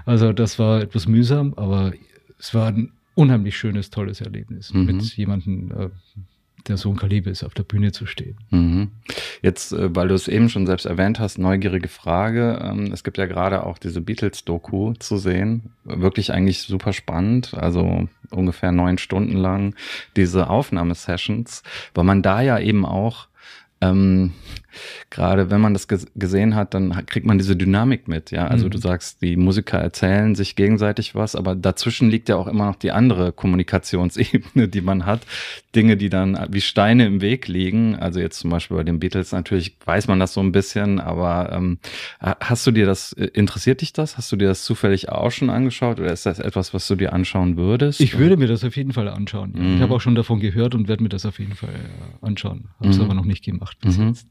Also 0.04 0.34
das 0.34 0.58
war 0.58 0.82
etwas 0.82 1.08
mühsam, 1.08 1.54
aber 1.54 1.94
es 2.38 2.52
war 2.52 2.66
ein 2.66 2.92
unheimlich 3.14 3.56
schönes, 3.56 3.88
tolles 3.88 4.20
Erlebnis, 4.20 4.74
mhm. 4.74 4.84
mit 4.84 5.02
jemandem 5.16 5.70
äh, 5.70 5.88
der 6.68 6.76
so 6.76 6.90
ein 6.90 6.96
Kaliber 6.96 7.30
ist, 7.30 7.42
auf 7.42 7.54
der 7.54 7.62
Bühne 7.62 7.92
zu 7.92 8.06
stehen. 8.06 8.36
Mhm. 8.50 8.90
Jetzt, 9.42 9.72
äh, 9.72 9.94
weil 9.94 10.08
du 10.08 10.14
es 10.14 10.28
eben 10.28 10.48
schon 10.48 10.66
selbst 10.66 10.86
erwähnt 10.86 11.18
hast, 11.18 11.38
neugierige 11.38 11.88
Frage. 11.88 12.60
Ähm, 12.62 12.92
es 12.92 13.04
gibt 13.04 13.18
ja 13.18 13.26
gerade 13.26 13.66
auch 13.66 13.78
diese 13.78 14.00
Beatles-Doku 14.00 14.94
zu 14.94 15.16
sehen. 15.16 15.72
Wirklich 15.84 16.32
eigentlich 16.32 16.62
super 16.62 16.92
spannend. 16.92 17.54
Also 17.54 18.08
ungefähr 18.30 18.72
neun 18.72 18.98
Stunden 18.98 19.36
lang 19.36 19.74
diese 20.16 20.48
Aufnahmesessions, 20.48 21.62
weil 21.94 22.04
man 22.04 22.22
da 22.22 22.40
ja 22.40 22.58
eben 22.58 22.84
auch 22.86 23.28
ähm, 23.82 24.32
gerade 25.10 25.50
wenn 25.50 25.60
man 25.60 25.74
das 25.74 25.86
gesehen 25.88 26.54
hat, 26.54 26.74
dann 26.74 27.04
kriegt 27.06 27.26
man 27.26 27.38
diese 27.38 27.56
Dynamik 27.56 28.08
mit. 28.08 28.30
Ja, 28.30 28.46
also 28.46 28.66
mhm. 28.66 28.70
du 28.70 28.78
sagst, 28.78 29.22
die 29.22 29.36
Musiker 29.36 29.78
erzählen 29.78 30.34
sich 30.34 30.56
gegenseitig 30.56 31.14
was, 31.14 31.36
aber 31.36 31.54
dazwischen 31.54 32.10
liegt 32.10 32.28
ja 32.28 32.36
auch 32.36 32.46
immer 32.46 32.66
noch 32.66 32.76
die 32.76 32.92
andere 32.92 33.32
Kommunikationsebene, 33.32 34.68
die 34.68 34.80
man 34.80 35.04
hat. 35.04 35.22
Dinge, 35.74 35.96
die 35.96 36.10
dann 36.10 36.38
wie 36.50 36.60
Steine 36.60 37.06
im 37.06 37.20
Weg 37.20 37.48
liegen. 37.48 37.96
Also 37.96 38.20
jetzt 38.20 38.38
zum 38.38 38.50
Beispiel 38.50 38.76
bei 38.76 38.84
den 38.84 39.00
Beatles 39.00 39.32
natürlich 39.32 39.76
weiß 39.84 40.06
man 40.06 40.20
das 40.20 40.34
so 40.34 40.40
ein 40.40 40.52
bisschen, 40.52 41.00
aber 41.00 41.50
ähm, 41.52 41.78
hast 42.20 42.66
du 42.66 42.70
dir 42.70 42.86
das, 42.86 43.12
äh, 43.14 43.26
interessiert 43.32 43.80
dich 43.80 43.92
das? 43.92 44.16
Hast 44.16 44.30
du 44.32 44.36
dir 44.36 44.48
das 44.48 44.64
zufällig 44.64 45.08
auch 45.08 45.30
schon 45.30 45.50
angeschaut 45.50 45.98
oder 45.98 46.12
ist 46.12 46.26
das 46.26 46.38
etwas, 46.38 46.74
was 46.74 46.86
du 46.88 46.96
dir 46.96 47.12
anschauen 47.12 47.56
würdest? 47.56 48.00
Ich 48.00 48.18
würde 48.18 48.36
mir 48.36 48.48
das 48.48 48.64
auf 48.64 48.76
jeden 48.76 48.92
Fall 48.92 49.08
anschauen. 49.08 49.52
Mhm. 49.54 49.76
Ich 49.76 49.80
habe 49.82 49.94
auch 49.94 50.00
schon 50.00 50.14
davon 50.14 50.40
gehört 50.40 50.74
und 50.74 50.88
werde 50.88 51.02
mir 51.02 51.08
das 51.08 51.26
auf 51.26 51.38
jeden 51.38 51.54
Fall 51.54 51.70
äh, 51.70 52.26
anschauen. 52.26 52.68
Habe 52.78 52.90
es 52.90 52.98
mhm. 52.98 53.04
aber 53.04 53.14
noch 53.14 53.24
nicht 53.24 53.44
gemacht 53.44 53.71
bis 53.80 53.98
mhm. 53.98 54.08
jetzt. 54.08 54.26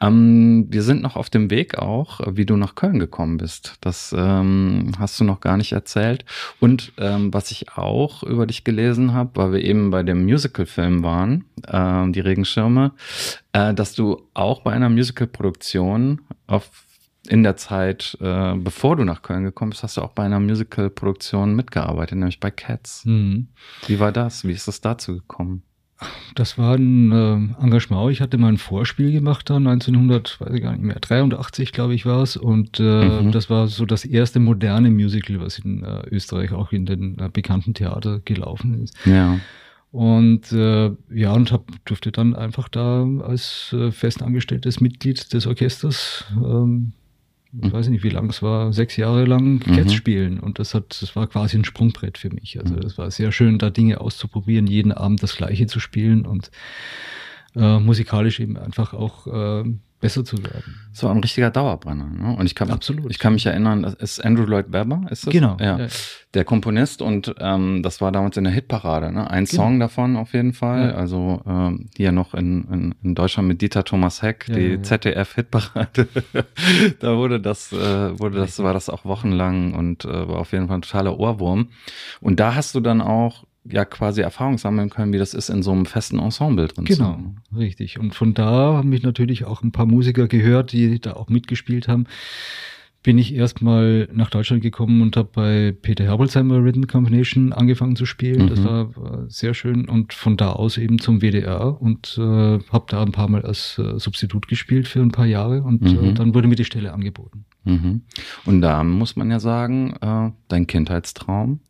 Ähm, 0.00 0.66
wir 0.70 0.82
sind 0.82 1.02
noch 1.02 1.16
auf 1.16 1.28
dem 1.28 1.50
Weg 1.50 1.78
auch, 1.78 2.20
wie 2.26 2.46
du 2.46 2.56
nach 2.56 2.74
Köln 2.74 2.98
gekommen 2.98 3.36
bist. 3.36 3.74
Das 3.80 4.14
ähm, 4.16 4.92
hast 4.98 5.20
du 5.20 5.24
noch 5.24 5.40
gar 5.40 5.56
nicht 5.56 5.72
erzählt. 5.72 6.24
Und 6.58 6.92
ähm, 6.98 7.32
was 7.34 7.50
ich 7.50 7.76
auch 7.76 8.22
über 8.22 8.46
dich 8.46 8.64
gelesen 8.64 9.12
habe, 9.12 9.30
weil 9.34 9.52
wir 9.52 9.64
eben 9.64 9.90
bei 9.90 10.02
dem 10.02 10.24
Musical-Film 10.24 11.02
waren, 11.02 11.44
äh, 11.66 12.10
die 12.12 12.20
Regenschirme, 12.20 12.92
äh, 13.52 13.74
dass 13.74 13.94
du 13.94 14.22
auch 14.34 14.62
bei 14.62 14.72
einer 14.72 14.88
Musical-Produktion 14.88 16.22
auf 16.46 16.70
in 17.28 17.42
der 17.42 17.56
Zeit, 17.56 18.16
äh, 18.20 18.54
bevor 18.56 18.96
du 18.96 19.04
nach 19.04 19.20
Köln 19.20 19.44
gekommen 19.44 19.70
bist, 19.70 19.82
hast 19.82 19.98
du 19.98 20.00
auch 20.00 20.12
bei 20.12 20.24
einer 20.24 20.40
Musical-Produktion 20.40 21.54
mitgearbeitet, 21.54 22.18
nämlich 22.18 22.40
bei 22.40 22.50
Cats. 22.50 23.04
Mhm. 23.04 23.48
Wie 23.86 24.00
war 24.00 24.10
das? 24.10 24.44
Wie 24.44 24.52
ist 24.52 24.66
es 24.66 24.80
dazu 24.80 25.16
gekommen? 25.16 25.62
Das 26.34 26.56
war 26.58 26.76
ein 26.76 27.12
äh, 27.12 27.62
Engagement. 27.62 28.10
Ich 28.12 28.20
hatte 28.20 28.38
mal 28.38 28.48
ein 28.48 28.58
Vorspiel 28.58 29.12
gemacht 29.12 29.50
da 29.50 29.56
1900, 29.56 30.40
weiß 30.40 30.54
ich 30.54 30.62
gar 30.62 30.72
nicht 30.72 30.82
mehr, 30.82 30.98
83 30.98 31.72
glaube 31.72 31.94
ich 31.94 32.06
war 32.06 32.22
es. 32.22 32.36
Und 32.36 32.80
äh, 32.80 33.22
mhm. 33.22 33.32
das 33.32 33.50
war 33.50 33.68
so 33.68 33.84
das 33.84 34.04
erste 34.04 34.40
moderne 34.40 34.90
Musical, 34.90 35.40
was 35.40 35.58
in 35.58 35.82
äh, 35.82 36.02
Österreich 36.10 36.52
auch 36.52 36.72
in 36.72 36.86
den 36.86 37.18
äh, 37.18 37.28
bekannten 37.32 37.74
Theater 37.74 38.20
gelaufen 38.24 38.82
ist. 38.82 38.94
Ja. 39.04 39.38
Und 39.92 40.52
äh, 40.52 40.92
ja, 41.12 41.32
und 41.32 41.50
hab, 41.50 41.64
durfte 41.84 42.12
dann 42.12 42.36
einfach 42.36 42.68
da 42.68 43.06
als 43.22 43.74
äh, 43.76 43.90
festangestelltes 43.90 44.80
Mitglied 44.80 45.32
des 45.32 45.46
Orchesters 45.46 46.24
ähm, 46.36 46.92
ich 47.62 47.72
weiß 47.72 47.88
nicht, 47.88 48.04
wie 48.04 48.10
lang 48.10 48.30
es 48.30 48.42
war, 48.42 48.72
sechs 48.72 48.96
Jahre 48.96 49.24
lang 49.24 49.60
Cats 49.60 49.92
mhm. 49.92 49.96
spielen. 49.96 50.40
Und 50.40 50.58
das 50.58 50.74
hat, 50.74 51.02
das 51.02 51.16
war 51.16 51.26
quasi 51.26 51.56
ein 51.56 51.64
Sprungbrett 51.64 52.16
für 52.16 52.30
mich. 52.30 52.60
Also 52.60 52.76
es 52.76 52.96
mhm. 52.96 53.02
war 53.02 53.10
sehr 53.10 53.32
schön, 53.32 53.58
da 53.58 53.70
Dinge 53.70 54.00
auszuprobieren, 54.00 54.66
jeden 54.66 54.92
Abend 54.92 55.22
das 55.22 55.36
Gleiche 55.36 55.66
zu 55.66 55.80
spielen 55.80 56.26
und 56.26 56.50
äh, 57.56 57.80
musikalisch 57.80 58.38
eben 58.38 58.56
einfach 58.56 58.94
auch 58.94 59.26
äh, 59.26 59.64
besser 60.00 60.24
zu 60.24 60.42
werden. 60.42 60.76
So 60.92 61.08
ein 61.08 61.18
richtiger 61.18 61.50
Dauerbrenner. 61.50 62.06
Ne? 62.06 62.36
Und 62.36 62.46
ich 62.46 62.54
kann, 62.54 62.70
Absolut. 62.70 63.10
ich 63.10 63.18
kann 63.18 63.34
mich 63.34 63.46
erinnern, 63.46 63.82
das 63.82 63.94
ist 63.94 64.24
Andrew 64.24 64.44
Lloyd 64.44 64.72
Webber, 64.72 65.02
ist 65.10 65.26
das? 65.26 65.32
Genau. 65.32 65.56
Ja. 65.60 65.78
ja. 65.78 65.88
Der 66.34 66.44
Komponist 66.44 67.02
und 67.02 67.34
ähm, 67.38 67.82
das 67.82 68.00
war 68.00 68.10
damals 68.10 68.36
in 68.36 68.44
der 68.44 68.52
Hitparade. 68.52 69.12
Ne? 69.12 69.30
Ein 69.30 69.44
genau. 69.44 69.62
Song 69.62 69.80
davon 69.80 70.16
auf 70.16 70.32
jeden 70.32 70.54
Fall. 70.54 70.88
Ja. 70.88 70.94
Also 70.94 71.42
ähm, 71.46 71.90
hier 71.96 72.12
noch 72.12 72.34
in, 72.34 72.64
in, 72.72 72.94
in 73.02 73.14
Deutschland 73.14 73.48
mit 73.48 73.60
Dieter 73.60 73.84
Thomas 73.84 74.22
Heck, 74.22 74.46
ja, 74.48 74.54
die 74.54 74.82
ZDF-Hitparade. 74.82 76.08
da 77.00 77.16
wurde 77.16 77.40
das, 77.40 77.72
äh, 77.72 78.18
wurde 78.18 78.38
das, 78.38 78.58
war 78.60 78.72
das 78.72 78.88
auch 78.88 79.04
wochenlang 79.04 79.74
und 79.74 80.04
äh, 80.06 80.28
war 80.28 80.38
auf 80.38 80.52
jeden 80.52 80.68
Fall 80.68 80.78
ein 80.78 80.82
totaler 80.82 81.18
Ohrwurm. 81.18 81.68
Und 82.20 82.40
da 82.40 82.54
hast 82.54 82.74
du 82.74 82.80
dann 82.80 83.00
auch 83.00 83.44
ja 83.64 83.84
quasi 83.84 84.22
Erfahrung 84.22 84.58
sammeln 84.58 84.90
können, 84.90 85.12
wie 85.12 85.18
das 85.18 85.34
ist, 85.34 85.50
in 85.50 85.62
so 85.62 85.72
einem 85.72 85.86
festen 85.86 86.18
Ensemble 86.18 86.68
drin 86.68 86.84
genau, 86.84 87.12
zu 87.12 87.16
Genau, 87.16 87.34
richtig. 87.56 87.98
Und 87.98 88.14
von 88.14 88.34
da 88.34 88.74
haben 88.74 88.88
mich 88.88 89.02
natürlich 89.02 89.44
auch 89.44 89.62
ein 89.62 89.72
paar 89.72 89.86
Musiker 89.86 90.28
gehört, 90.28 90.72
die 90.72 91.00
da 91.00 91.14
auch 91.14 91.28
mitgespielt 91.28 91.88
haben 91.88 92.06
bin 93.02 93.16
ich 93.16 93.34
erstmal 93.34 94.08
nach 94.12 94.28
Deutschland 94.28 94.62
gekommen 94.62 95.00
und 95.00 95.16
habe 95.16 95.30
bei 95.32 95.72
Peter 95.80 96.04
Herbolzheimer 96.04 96.62
Rhythm 96.62 96.84
Combination 96.84 97.52
angefangen 97.52 97.96
zu 97.96 98.04
spielen. 98.04 98.44
Mhm. 98.44 98.48
Das 98.48 98.64
war, 98.64 98.96
war, 98.96 99.30
sehr 99.30 99.54
schön 99.54 99.88
und 99.88 100.12
von 100.12 100.36
da 100.36 100.52
aus 100.52 100.76
eben 100.76 100.98
zum 100.98 101.20
WDR 101.20 101.80
und 101.80 102.18
äh, 102.18 102.58
habe 102.70 102.84
da 102.88 103.02
ein 103.02 103.12
paar 103.12 103.28
Mal 103.28 103.42
als 103.42 103.78
äh, 103.78 103.98
Substitut 103.98 104.48
gespielt 104.48 104.86
für 104.86 105.00
ein 105.00 105.12
paar 105.12 105.26
Jahre 105.26 105.62
und 105.62 105.82
äh, 105.82 105.94
mhm. 105.94 106.04
äh, 106.04 106.12
dann 106.12 106.34
wurde 106.34 106.48
mir 106.48 106.56
die 106.56 106.64
Stelle 106.64 106.92
angeboten. 106.92 107.46
Mhm. 107.64 108.02
Und 108.44 108.60
da 108.60 108.84
muss 108.84 109.16
man 109.16 109.30
ja 109.30 109.40
sagen, 109.40 109.94
äh, 110.00 110.30
dein 110.48 110.66
Kindheitstraum 110.66 111.60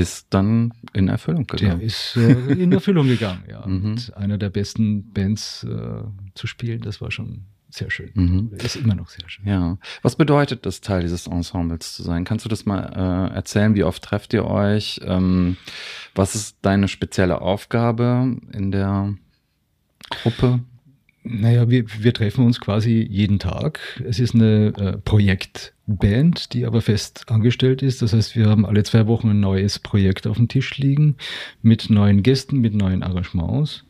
ist 0.00 0.26
dann 0.30 0.72
in 0.92 1.08
Erfüllung 1.08 1.46
gegangen. 1.46 1.78
Der 1.78 1.86
ist 1.86 2.16
äh, 2.16 2.52
in 2.52 2.72
Erfüllung 2.72 3.06
gegangen, 3.08 3.44
ja. 3.48 3.66
Mhm. 3.66 3.90
Mit 3.94 4.16
einer 4.16 4.38
der 4.38 4.50
besten 4.50 5.12
Bands 5.12 5.64
äh, 5.64 6.02
zu 6.34 6.46
spielen, 6.46 6.80
das 6.82 7.00
war 7.00 7.10
schon 7.10 7.44
sehr 7.70 7.90
schön. 7.90 8.10
Mhm. 8.14 8.50
Ist 8.58 8.76
immer 8.76 8.94
noch 8.94 9.08
sehr 9.08 9.28
schön. 9.28 9.46
Ja. 9.46 9.78
Was 10.02 10.16
bedeutet 10.16 10.66
das, 10.66 10.80
Teil 10.80 11.02
dieses 11.02 11.26
Ensembles 11.26 11.94
zu 11.94 12.02
sein? 12.02 12.24
Kannst 12.24 12.44
du 12.44 12.48
das 12.48 12.66
mal 12.66 13.30
äh, 13.30 13.34
erzählen? 13.34 13.74
Wie 13.74 13.84
oft 13.84 14.02
trefft 14.02 14.32
ihr 14.34 14.44
euch? 14.44 15.00
Ähm, 15.04 15.56
was 16.14 16.34
ist 16.34 16.58
deine 16.62 16.88
spezielle 16.88 17.40
Aufgabe 17.40 18.36
in 18.52 18.72
der 18.72 19.14
Gruppe? 20.22 20.60
Naja, 21.22 21.68
wir, 21.68 21.84
wir 21.86 22.14
treffen 22.14 22.44
uns 22.44 22.60
quasi 22.60 23.06
jeden 23.08 23.38
Tag. 23.38 23.78
Es 24.04 24.18
ist 24.18 24.34
eine 24.34 24.72
äh, 24.76 24.98
Projektband, 25.96 26.52
die 26.52 26.64
aber 26.66 26.80
fest 26.80 27.24
angestellt 27.28 27.82
ist. 27.82 28.02
Das 28.02 28.12
heißt, 28.12 28.36
wir 28.36 28.46
haben 28.46 28.66
alle 28.66 28.82
zwei 28.82 29.06
Wochen 29.06 29.30
ein 29.30 29.40
neues 29.40 29.78
Projekt 29.78 30.26
auf 30.26 30.36
dem 30.36 30.48
Tisch 30.48 30.78
liegen 30.78 31.16
mit 31.62 31.90
neuen 31.90 32.22
Gästen, 32.22 32.60
mit 32.60 32.74
neuen 32.74 33.02
Arrangements. 33.02 33.84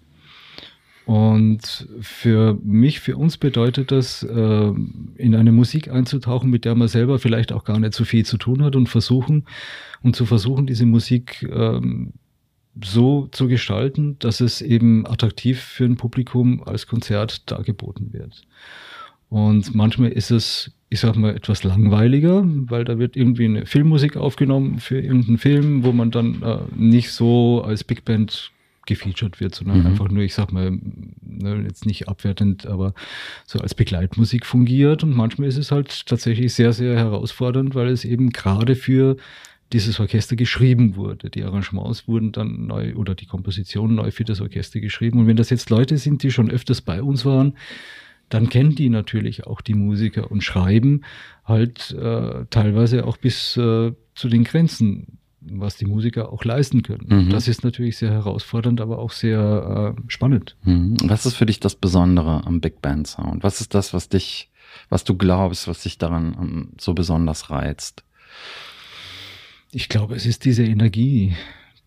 Und 1.06 1.88
für 2.00 2.58
mich, 2.62 3.00
für 3.00 3.16
uns 3.16 3.36
bedeutet 3.36 3.90
das, 3.90 4.22
äh, 4.22 4.72
in 5.16 5.34
eine 5.34 5.50
Musik 5.50 5.90
einzutauchen, 5.90 6.50
mit 6.50 6.64
der 6.64 6.74
man 6.76 6.88
selber 6.88 7.18
vielleicht 7.18 7.52
auch 7.52 7.64
gar 7.64 7.80
nicht 7.80 7.94
so 7.94 8.04
viel 8.04 8.24
zu 8.24 8.36
tun 8.36 8.62
hat 8.62 8.76
und 8.76 8.88
versuchen 8.88 9.46
und 10.02 10.14
zu 10.14 10.24
versuchen, 10.24 10.66
diese 10.66 10.86
Musik 10.86 11.42
ähm, 11.50 12.12
so 12.82 13.26
zu 13.32 13.48
gestalten, 13.48 14.18
dass 14.20 14.40
es 14.40 14.62
eben 14.62 15.04
attraktiv 15.04 15.60
für 15.60 15.84
ein 15.84 15.96
Publikum 15.96 16.62
als 16.62 16.86
Konzert 16.86 17.50
dargeboten 17.50 18.12
wird. 18.12 18.42
Und 19.28 19.74
manchmal 19.74 20.10
ist 20.10 20.30
es, 20.30 20.72
ich 20.92 20.98
sag 20.98 21.14
mal, 21.14 21.34
etwas 21.34 21.62
langweiliger, 21.62 22.42
weil 22.44 22.84
da 22.84 22.98
wird 22.98 23.16
irgendwie 23.16 23.44
eine 23.44 23.64
Filmmusik 23.64 24.16
aufgenommen 24.16 24.80
für 24.80 25.00
irgendeinen 25.00 25.38
Film, 25.38 25.84
wo 25.84 25.92
man 25.92 26.10
dann 26.10 26.42
äh, 26.42 26.58
nicht 26.74 27.12
so 27.12 27.62
als 27.62 27.84
Big 27.84 28.04
Band 28.04 28.50
gefeatured 28.86 29.38
wird, 29.38 29.54
sondern 29.54 29.80
mhm. 29.80 29.86
einfach 29.86 30.08
nur, 30.08 30.24
ich 30.24 30.34
sag 30.34 30.52
mal, 30.52 30.72
ne, 31.22 31.62
jetzt 31.62 31.86
nicht 31.86 32.08
abwertend, 32.08 32.66
aber 32.66 32.92
so 33.46 33.60
als 33.60 33.74
Begleitmusik 33.74 34.44
fungiert. 34.44 35.04
Und 35.04 35.14
manchmal 35.14 35.46
ist 35.46 35.58
es 35.58 35.70
halt 35.70 36.06
tatsächlich 36.06 36.52
sehr, 36.54 36.72
sehr 36.72 36.96
herausfordernd, 36.96 37.76
weil 37.76 37.88
es 37.88 38.04
eben 38.04 38.30
gerade 38.30 38.74
für 38.74 39.16
dieses 39.72 40.00
Orchester 40.00 40.34
geschrieben 40.34 40.96
wurde. 40.96 41.30
Die 41.30 41.44
Arrangements 41.44 42.08
wurden 42.08 42.32
dann 42.32 42.66
neu 42.66 42.96
oder 42.96 43.14
die 43.14 43.26
Komposition 43.26 43.94
neu 43.94 44.10
für 44.10 44.24
das 44.24 44.40
Orchester 44.40 44.80
geschrieben. 44.80 45.20
Und 45.20 45.28
wenn 45.28 45.36
das 45.36 45.50
jetzt 45.50 45.70
Leute 45.70 45.96
sind, 45.98 46.24
die 46.24 46.32
schon 46.32 46.50
öfters 46.50 46.80
bei 46.80 47.00
uns 47.00 47.24
waren, 47.24 47.54
dann 48.30 48.48
kennen 48.48 48.74
die 48.74 48.88
natürlich 48.88 49.46
auch 49.46 49.60
die 49.60 49.74
Musiker 49.74 50.30
und 50.30 50.42
schreiben 50.42 51.02
halt 51.44 51.90
äh, 51.92 52.46
teilweise 52.48 53.06
auch 53.06 53.18
bis 53.18 53.56
äh, 53.56 53.92
zu 54.14 54.28
den 54.28 54.44
Grenzen 54.44 55.18
was 55.40 55.76
die 55.76 55.86
Musiker 55.86 56.32
auch 56.32 56.44
leisten 56.44 56.82
können. 56.82 57.06
Mhm. 57.08 57.30
Das 57.30 57.48
ist 57.48 57.64
natürlich 57.64 57.96
sehr 57.96 58.10
herausfordernd, 58.10 58.80
aber 58.80 58.98
auch 58.98 59.12
sehr 59.12 59.96
äh, 59.96 60.02
spannend. 60.08 60.56
Mhm. 60.64 60.96
Was 61.04 61.26
ist 61.26 61.34
für 61.34 61.46
dich 61.46 61.60
das 61.60 61.74
Besondere 61.74 62.46
am 62.46 62.60
Big 62.60 62.82
Band 62.82 63.06
Sound? 63.06 63.42
Was 63.42 63.60
ist 63.60 63.74
das, 63.74 63.94
was 63.94 64.08
dich, 64.08 64.50
was 64.88 65.04
du 65.04 65.16
glaubst, 65.16 65.66
was 65.66 65.82
dich 65.82 65.98
daran 65.98 66.34
um, 66.34 66.48
ähm, 66.48 66.68
so 66.78 66.94
besonders 66.94 67.50
reizt? 67.50 68.04
Ich 69.72 69.88
glaube, 69.88 70.14
es 70.14 70.26
ist 70.26 70.44
diese 70.44 70.64
Energie, 70.64 71.34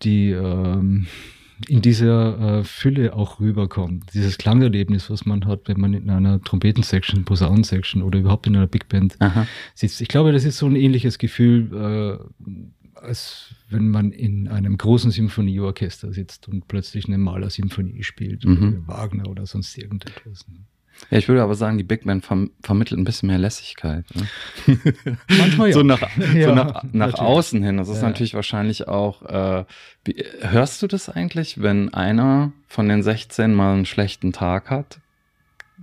die 0.02 0.30
ähm, 0.30 1.06
in 1.68 1.82
dieser 1.82 2.58
äh, 2.60 2.64
Fülle 2.64 3.14
auch 3.14 3.40
rüberkommt. 3.40 4.12
Dieses 4.14 4.38
Klangerlebnis, 4.38 5.10
was 5.10 5.24
man 5.24 5.46
hat, 5.46 5.62
wenn 5.66 5.80
man 5.80 5.94
in 5.94 6.10
einer 6.10 6.40
Trompetensection, 6.42 7.24
Posaunensection 7.24 8.02
oder 8.02 8.18
überhaupt 8.18 8.46
in 8.46 8.56
einer 8.56 8.66
Big 8.66 8.88
Band 8.88 9.16
Aha. 9.20 9.46
sitzt. 9.74 10.00
Ich 10.00 10.08
glaube, 10.08 10.32
das 10.32 10.44
ist 10.44 10.58
so 10.58 10.66
ein 10.66 10.76
ähnliches 10.76 11.18
Gefühl, 11.18 12.20
äh, 12.44 12.98
als 12.98 13.54
wenn 13.68 13.88
man 13.88 14.12
in 14.12 14.48
einem 14.48 14.78
großen 14.78 15.10
Symphonieorchester 15.10 16.12
sitzt 16.12 16.48
und 16.48 16.68
plötzlich 16.68 17.06
eine 17.06 17.18
Malersymphonie 17.18 18.02
spielt 18.02 18.44
mhm. 18.44 18.56
oder 18.56 18.88
Wagner 18.88 19.28
oder 19.28 19.46
sonst 19.46 19.76
irgendetwas. 19.76 20.46
Ja, 21.10 21.18
ich 21.18 21.28
würde 21.28 21.42
aber 21.42 21.54
sagen, 21.54 21.78
die 21.78 21.84
Big 21.84 22.04
Band 22.04 22.24
verm 22.24 22.50
vermittelt 22.62 22.98
ein 22.98 23.04
bisschen 23.04 23.28
mehr 23.28 23.38
Lässigkeit. 23.38 24.04
Ne? 24.14 24.28
Manchmal 25.38 25.68
ja. 25.68 25.74
so 25.74 25.82
nach, 25.82 26.02
ja, 26.34 26.48
so 26.48 26.54
nach, 26.54 26.84
nach 26.92 27.14
außen 27.14 27.62
hin. 27.62 27.76
Das 27.76 27.88
ist 27.88 28.02
ja. 28.02 28.08
natürlich 28.08 28.34
wahrscheinlich 28.34 28.88
auch. 28.88 29.22
Äh, 29.22 29.64
wie, 30.04 30.24
hörst 30.40 30.82
du 30.82 30.86
das 30.86 31.08
eigentlich, 31.08 31.60
wenn 31.62 31.92
einer 31.92 32.52
von 32.68 32.88
den 32.88 33.02
16 33.02 33.54
mal 33.54 33.74
einen 33.74 33.86
schlechten 33.86 34.32
Tag 34.32 34.70
hat? 34.70 34.98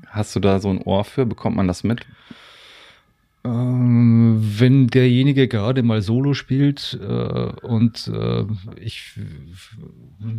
Hast 0.08 0.36
du 0.36 0.40
da 0.40 0.60
so 0.60 0.70
ein 0.70 0.82
Ohr 0.82 1.04
für? 1.04 1.26
Bekommt 1.26 1.56
man 1.56 1.68
das 1.68 1.84
mit? 1.84 2.06
Ähm, 3.44 4.40
wenn 4.60 4.88
derjenige 4.88 5.48
gerade 5.48 5.82
mal 5.82 6.02
Solo 6.02 6.34
spielt 6.34 7.00
äh, 7.02 7.66
und 7.66 8.08
äh, 8.08 8.46
ich, 8.80 9.20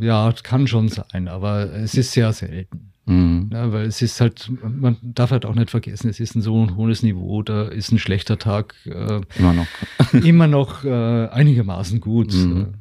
ja, 0.00 0.32
kann 0.42 0.68
schon 0.68 0.88
sein, 0.88 1.26
aber 1.26 1.72
es 1.72 1.94
ist 1.94 2.12
sehr 2.12 2.32
selten. 2.32 2.92
Mhm. 3.06 3.50
Ja, 3.52 3.72
weil 3.72 3.86
es 3.86 4.00
ist 4.00 4.20
halt, 4.20 4.48
man 4.62 4.96
darf 5.02 5.32
halt 5.32 5.44
auch 5.44 5.56
nicht 5.56 5.70
vergessen, 5.70 6.08
es 6.08 6.20
ist 6.20 6.36
ein 6.36 6.42
so 6.42 6.62
ein 6.62 6.76
hohes 6.76 7.02
Niveau, 7.02 7.42
da 7.42 7.64
ist 7.64 7.90
ein 7.90 7.98
schlechter 7.98 8.38
Tag 8.38 8.74
äh, 8.84 9.20
immer 9.36 9.52
noch, 9.52 9.66
immer 10.24 10.46
noch 10.46 10.84
äh, 10.84 11.26
einigermaßen 11.26 12.00
gut. 12.00 12.32
Mhm. 12.32 12.74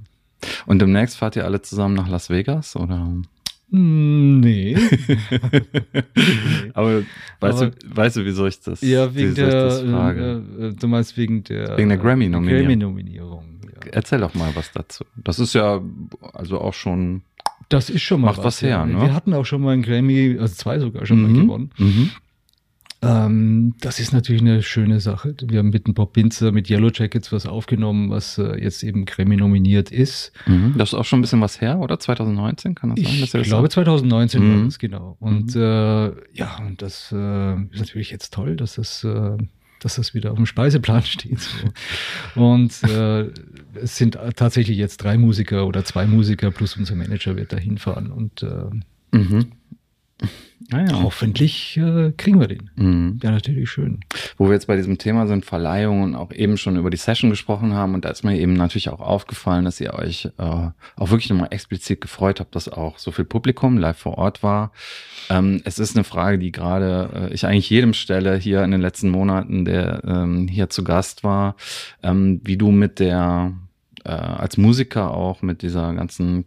Und 0.68 0.80
demnächst 0.80 1.18
fahrt 1.18 1.36
ihr 1.36 1.46
alle 1.46 1.62
zusammen 1.64 1.96
nach 1.96 2.08
Las 2.08 2.30
Vegas 2.30 2.76
oder? 2.76 3.12
Hm, 3.72 4.40
nee. 4.42 4.76
Aber, 6.74 7.04
weißt, 7.40 7.62
Aber 7.62 7.68
du, 7.68 7.96
weißt 7.96 8.16
du, 8.18 8.26
wieso 8.26 8.46
ich 8.46 8.60
das, 8.60 8.82
ja, 8.82 9.14
wegen 9.16 9.34
der, 9.34 9.50
das 9.50 9.82
frage? 9.82 10.44
Äh, 10.60 10.66
äh, 10.68 10.74
du 10.74 10.88
meinst 10.88 11.16
wegen 11.18 11.44
der, 11.46 11.78
wegen 11.78 11.90
der 11.90 11.98
Grammy-Nominierung. 11.98 12.64
Grammy-Nominierung 12.64 13.62
ja. 13.86 13.92
Erzähl 13.94 14.20
doch 14.20 14.34
mal 14.34 14.50
was 14.56 14.72
dazu. 14.72 15.06
Das 15.16 15.40
ist 15.40 15.54
ja 15.54 15.82
also 16.34 16.60
auch 16.60 16.74
schon. 16.74 17.22
Das 17.70 17.90
ist 17.90 18.02
schon 18.02 18.22
mal 18.22 18.28
macht 18.28 18.40
was, 18.40 18.46
was 18.46 18.62
her. 18.62 18.70
Ja. 18.70 18.86
Ne? 18.86 19.02
Wir 19.02 19.14
hatten 19.14 19.34
auch 19.34 19.46
schon 19.46 19.62
mal 19.62 19.72
einen 19.72 19.84
Grammy, 19.84 20.38
also 20.40 20.54
zwei 20.54 20.80
sogar 20.80 21.06
schon 21.06 21.22
mhm. 21.22 21.32
mal 21.32 21.42
gewonnen. 21.42 21.72
Mhm. 21.78 22.12
Ähm, 23.04 23.74
das 23.80 24.00
ist 24.00 24.14
natürlich 24.14 24.42
eine 24.42 24.62
schöne 24.62 25.00
Sache. 25.00 25.36
Wir 25.42 25.60
haben 25.60 25.70
mit 25.70 25.88
dem 25.88 25.96
Bob 25.96 26.14
Pinzer, 26.14 26.52
mit 26.52 26.70
Yellow 26.70 26.92
Jackets 26.94 27.32
was 27.32 27.48
aufgenommen, 27.48 28.12
was 28.12 28.38
äh, 28.38 28.62
jetzt 28.62 28.84
eben 28.84 29.06
Grammy 29.06 29.38
nominiert 29.38 29.90
ist. 29.92 30.32
Mhm. 30.46 30.76
Das 30.78 30.90
ist 30.90 30.94
auch 30.94 31.06
schon 31.06 31.20
ein 31.20 31.22
bisschen 31.24 31.42
was 31.42 31.62
her, 31.62 31.80
oder? 31.80 32.00
2019 32.00 32.76
kann 32.76 32.96
das 32.96 33.04
sein? 33.04 33.42
Ich 33.42 33.48
glaube, 33.48 33.70
2019 33.70 34.44
mhm. 34.44 34.56
war 34.56 34.66
das, 34.66 34.78
genau. 34.78 35.18
Und 35.20 35.56
mhm. 35.56 35.62
äh, 35.62 36.12
ja, 36.34 36.58
und 36.66 36.82
das 36.82 37.12
äh, 37.12 37.54
ist 37.72 37.80
natürlich 37.80 38.12
jetzt 38.12 38.34
toll, 38.34 38.56
dass 38.56 38.76
das 38.76 39.04
äh, 39.04 39.38
dass 39.80 39.96
das 39.96 40.14
wieder 40.14 40.32
auf 40.32 40.38
dem 40.38 40.46
Speiseplan 40.46 41.02
steht. 41.04 41.40
So. 41.40 42.42
Und 42.42 42.84
äh, 42.84 43.32
es 43.74 43.98
sind 43.98 44.18
tatsächlich 44.36 44.78
jetzt 44.78 44.98
drei 44.98 45.18
Musiker 45.18 45.66
oder 45.66 45.84
zwei 45.84 46.06
Musiker 46.06 46.52
plus 46.52 46.78
unser 46.78 46.96
Manager 46.96 47.36
wird 47.36 47.52
da 47.52 47.58
hinfahren 47.58 48.12
und 48.12 48.44
äh, 48.44 49.18
mhm. 49.18 49.54
Ah 50.72 50.86
ja. 50.88 51.04
Hoffentlich 51.04 51.78
äh, 51.78 52.12
kriegen 52.16 52.40
wir 52.40 52.48
den. 52.48 52.70
Mhm. 52.76 53.22
Wäre 53.22 53.34
natürlich 53.34 53.70
schön. 53.70 54.00
Wo 54.38 54.46
wir 54.46 54.54
jetzt 54.54 54.68
bei 54.68 54.78
diesem 54.78 54.98
Thema 54.98 55.28
sind, 55.28 55.44
Verleihungen 55.46 56.04
und 56.04 56.16
auch 56.16 56.32
eben 56.32 56.58
schon 56.58 56.78
über 56.78 56.90
die 56.90 56.98
Session 56.98 57.30
gesprochen 57.30 57.74
haben 57.74 57.94
und 57.94 58.06
da 58.06 58.10
ist 58.10 58.24
mir 58.24 58.40
eben 58.40 58.54
natürlich 58.54 58.90
auch 58.90 59.02
aufgefallen, 59.02 59.66
dass 59.66 59.82
ihr 59.82 59.94
euch 59.94 60.30
äh, 60.38 60.44
auch 60.44 61.10
wirklich 61.10 61.30
nochmal 61.30 61.50
explizit 61.52 62.00
gefreut 62.00 62.40
habt, 62.40 62.56
dass 62.56 62.70
auch 62.70 63.00
so 63.00 63.12
viel 63.12 63.26
Publikum 63.26 63.78
live 63.78 63.98
vor 63.98 64.18
Ort 64.18 64.44
war. 64.44 64.72
Ähm, 65.30 65.62
es 65.66 65.80
ist 65.80 65.96
eine 65.96 66.04
Frage, 66.04 66.40
die 66.40 66.52
gerade 66.52 67.30
äh, 67.30 67.34
ich 67.34 67.46
eigentlich 67.46 67.70
jedem 67.70 67.94
stelle 67.94 68.38
hier 68.38 68.64
in 68.64 68.72
den 68.72 68.82
letzten 68.82 69.10
Monaten, 69.10 69.66
der 69.66 70.04
ähm, 70.06 70.48
hier 70.48 70.70
zu 70.70 70.84
Gast 70.84 71.24
war, 71.24 71.56
ähm, 72.02 72.40
wie 72.44 72.58
du 72.58 72.72
mit 72.72 73.00
der 73.00 73.54
äh, 74.04 74.10
als 74.10 74.58
Musiker 74.58 75.12
auch 75.12 75.42
mit 75.42 75.62
dieser 75.62 75.94
ganzen 75.94 76.46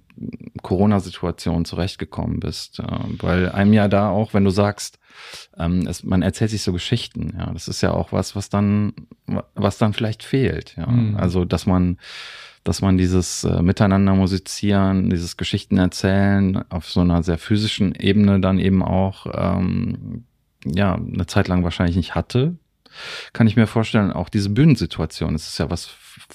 Corona-Situation 0.62 1.64
zurechtgekommen 1.64 2.40
bist. 2.40 2.80
Äh, 2.80 2.86
weil 3.18 3.50
einem 3.50 3.72
ja 3.72 3.88
da 3.88 4.10
auch, 4.10 4.34
wenn 4.34 4.44
du 4.44 4.50
sagst, 4.50 4.98
ähm, 5.58 5.86
es, 5.86 6.02
man 6.02 6.22
erzählt 6.22 6.50
sich 6.50 6.62
so 6.62 6.72
Geschichten, 6.72 7.34
ja, 7.38 7.52
das 7.52 7.68
ist 7.68 7.80
ja 7.80 7.92
auch 7.92 8.12
was, 8.12 8.34
was 8.34 8.48
dann, 8.48 8.92
was 9.54 9.78
dann 9.78 9.92
vielleicht 9.92 10.22
fehlt, 10.22 10.76
ja. 10.76 10.86
Mhm. 10.86 11.16
Also, 11.16 11.44
dass 11.44 11.66
man, 11.66 11.98
dass 12.64 12.82
man 12.82 12.98
dieses 12.98 13.44
äh, 13.44 13.62
Miteinander 13.62 14.14
musizieren, 14.14 15.10
dieses 15.10 15.36
Geschichten 15.36 15.78
erzählen 15.78 16.64
auf 16.70 16.88
so 16.90 17.00
einer 17.00 17.22
sehr 17.22 17.38
physischen 17.38 17.94
Ebene 17.94 18.40
dann 18.40 18.58
eben 18.58 18.82
auch, 18.82 19.26
ähm, 19.32 20.24
ja, 20.64 20.94
eine 20.94 21.26
Zeit 21.26 21.48
lang 21.48 21.62
wahrscheinlich 21.62 21.96
nicht 21.96 22.14
hatte. 22.14 22.56
Kann 23.32 23.46
ich 23.46 23.56
mir 23.56 23.66
vorstellen, 23.66 24.12
auch 24.12 24.28
diese 24.28 24.50
Bühnensituation. 24.50 25.34
Es 25.34 25.48
ist 25.48 25.58
ja 25.58 25.70
was, 25.70 25.90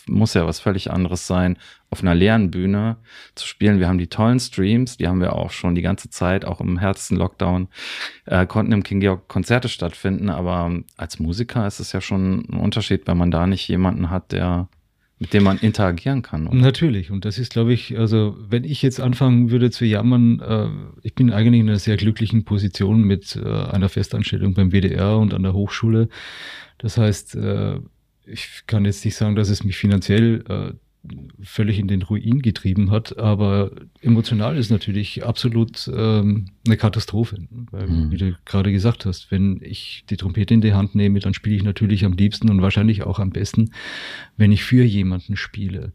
muss 0.07 0.33
ja 0.33 0.45
was 0.45 0.59
völlig 0.59 0.91
anderes 0.91 1.27
sein, 1.27 1.57
auf 1.89 2.01
einer 2.01 2.15
leeren 2.15 2.51
Bühne 2.51 2.97
zu 3.35 3.47
spielen. 3.47 3.79
Wir 3.79 3.87
haben 3.87 3.97
die 3.97 4.07
tollen 4.07 4.39
Streams, 4.39 4.97
die 4.97 5.07
haben 5.07 5.21
wir 5.21 5.33
auch 5.33 5.51
schon 5.51 5.75
die 5.75 5.81
ganze 5.81 6.09
Zeit, 6.09 6.45
auch 6.45 6.61
im 6.61 6.77
härtesten 6.77 7.17
Lockdown, 7.17 7.67
äh, 8.25 8.45
konnten 8.45 8.71
im 8.71 8.83
King 8.83 8.99
Georg 8.99 9.27
Konzerte 9.27 9.69
stattfinden. 9.69 10.29
Aber 10.29 10.71
als 10.97 11.19
Musiker 11.19 11.65
ist 11.67 11.79
es 11.79 11.91
ja 11.91 12.01
schon 12.01 12.45
ein 12.49 12.59
Unterschied, 12.59 13.07
wenn 13.07 13.17
man 13.17 13.31
da 13.31 13.47
nicht 13.47 13.67
jemanden 13.67 14.09
hat, 14.09 14.31
der 14.31 14.67
mit 15.19 15.33
dem 15.33 15.43
man 15.43 15.57
interagieren 15.57 16.21
kann. 16.21 16.47
Oder? 16.47 16.55
Natürlich. 16.55 17.11
Und 17.11 17.25
das 17.25 17.37
ist, 17.37 17.51
glaube 17.51 17.73
ich, 17.73 17.99
also 17.99 18.37
wenn 18.39 18.63
ich 18.63 18.81
jetzt 18.81 19.01
anfangen 19.01 19.51
würde 19.51 19.69
zu 19.69 19.85
jammern, 19.85 20.39
äh, 20.39 20.69
ich 21.03 21.13
bin 21.13 21.31
eigentlich 21.31 21.59
in 21.59 21.69
einer 21.69 21.77
sehr 21.77 21.97
glücklichen 21.97 22.45
Position 22.45 23.03
mit 23.03 23.35
äh, 23.35 23.45
einer 23.45 23.89
Festanstellung 23.89 24.53
beim 24.53 24.71
WDR 24.71 25.17
und 25.17 25.33
an 25.33 25.43
der 25.43 25.53
Hochschule. 25.53 26.07
Das 26.77 26.97
heißt, 26.97 27.35
äh, 27.35 27.79
ich 28.25 28.63
kann 28.65 28.85
jetzt 28.85 29.03
nicht 29.03 29.15
sagen, 29.15 29.35
dass 29.35 29.49
es 29.49 29.63
mich 29.65 29.77
finanziell 29.77 30.43
äh, 30.47 30.73
völlig 31.41 31.79
in 31.79 31.87
den 31.87 32.01
Ruin 32.01 32.41
getrieben 32.41 32.91
hat. 32.91 33.17
Aber 33.17 33.71
emotional 34.01 34.57
ist 34.57 34.69
natürlich 34.69 35.25
absolut 35.25 35.89
ähm, 35.93 36.47
eine 36.65 36.77
Katastrophe. 36.77 37.37
Weil, 37.71 37.87
mhm. 37.87 38.11
wie 38.11 38.17
du 38.17 38.35
gerade 38.45 38.71
gesagt 38.71 39.05
hast, 39.05 39.31
wenn 39.31 39.59
ich 39.63 40.03
die 40.09 40.17
Trompete 40.17 40.53
in 40.53 40.61
die 40.61 40.73
Hand 40.73 40.95
nehme, 40.95 41.19
dann 41.19 41.33
spiele 41.33 41.55
ich 41.55 41.63
natürlich 41.63 42.05
am 42.05 42.13
liebsten 42.13 42.49
und 42.49 42.61
wahrscheinlich 42.61 43.03
auch 43.03 43.19
am 43.19 43.29
besten, 43.29 43.71
wenn 44.37 44.51
ich 44.51 44.63
für 44.63 44.83
jemanden 44.83 45.35
spiele. 45.35 45.93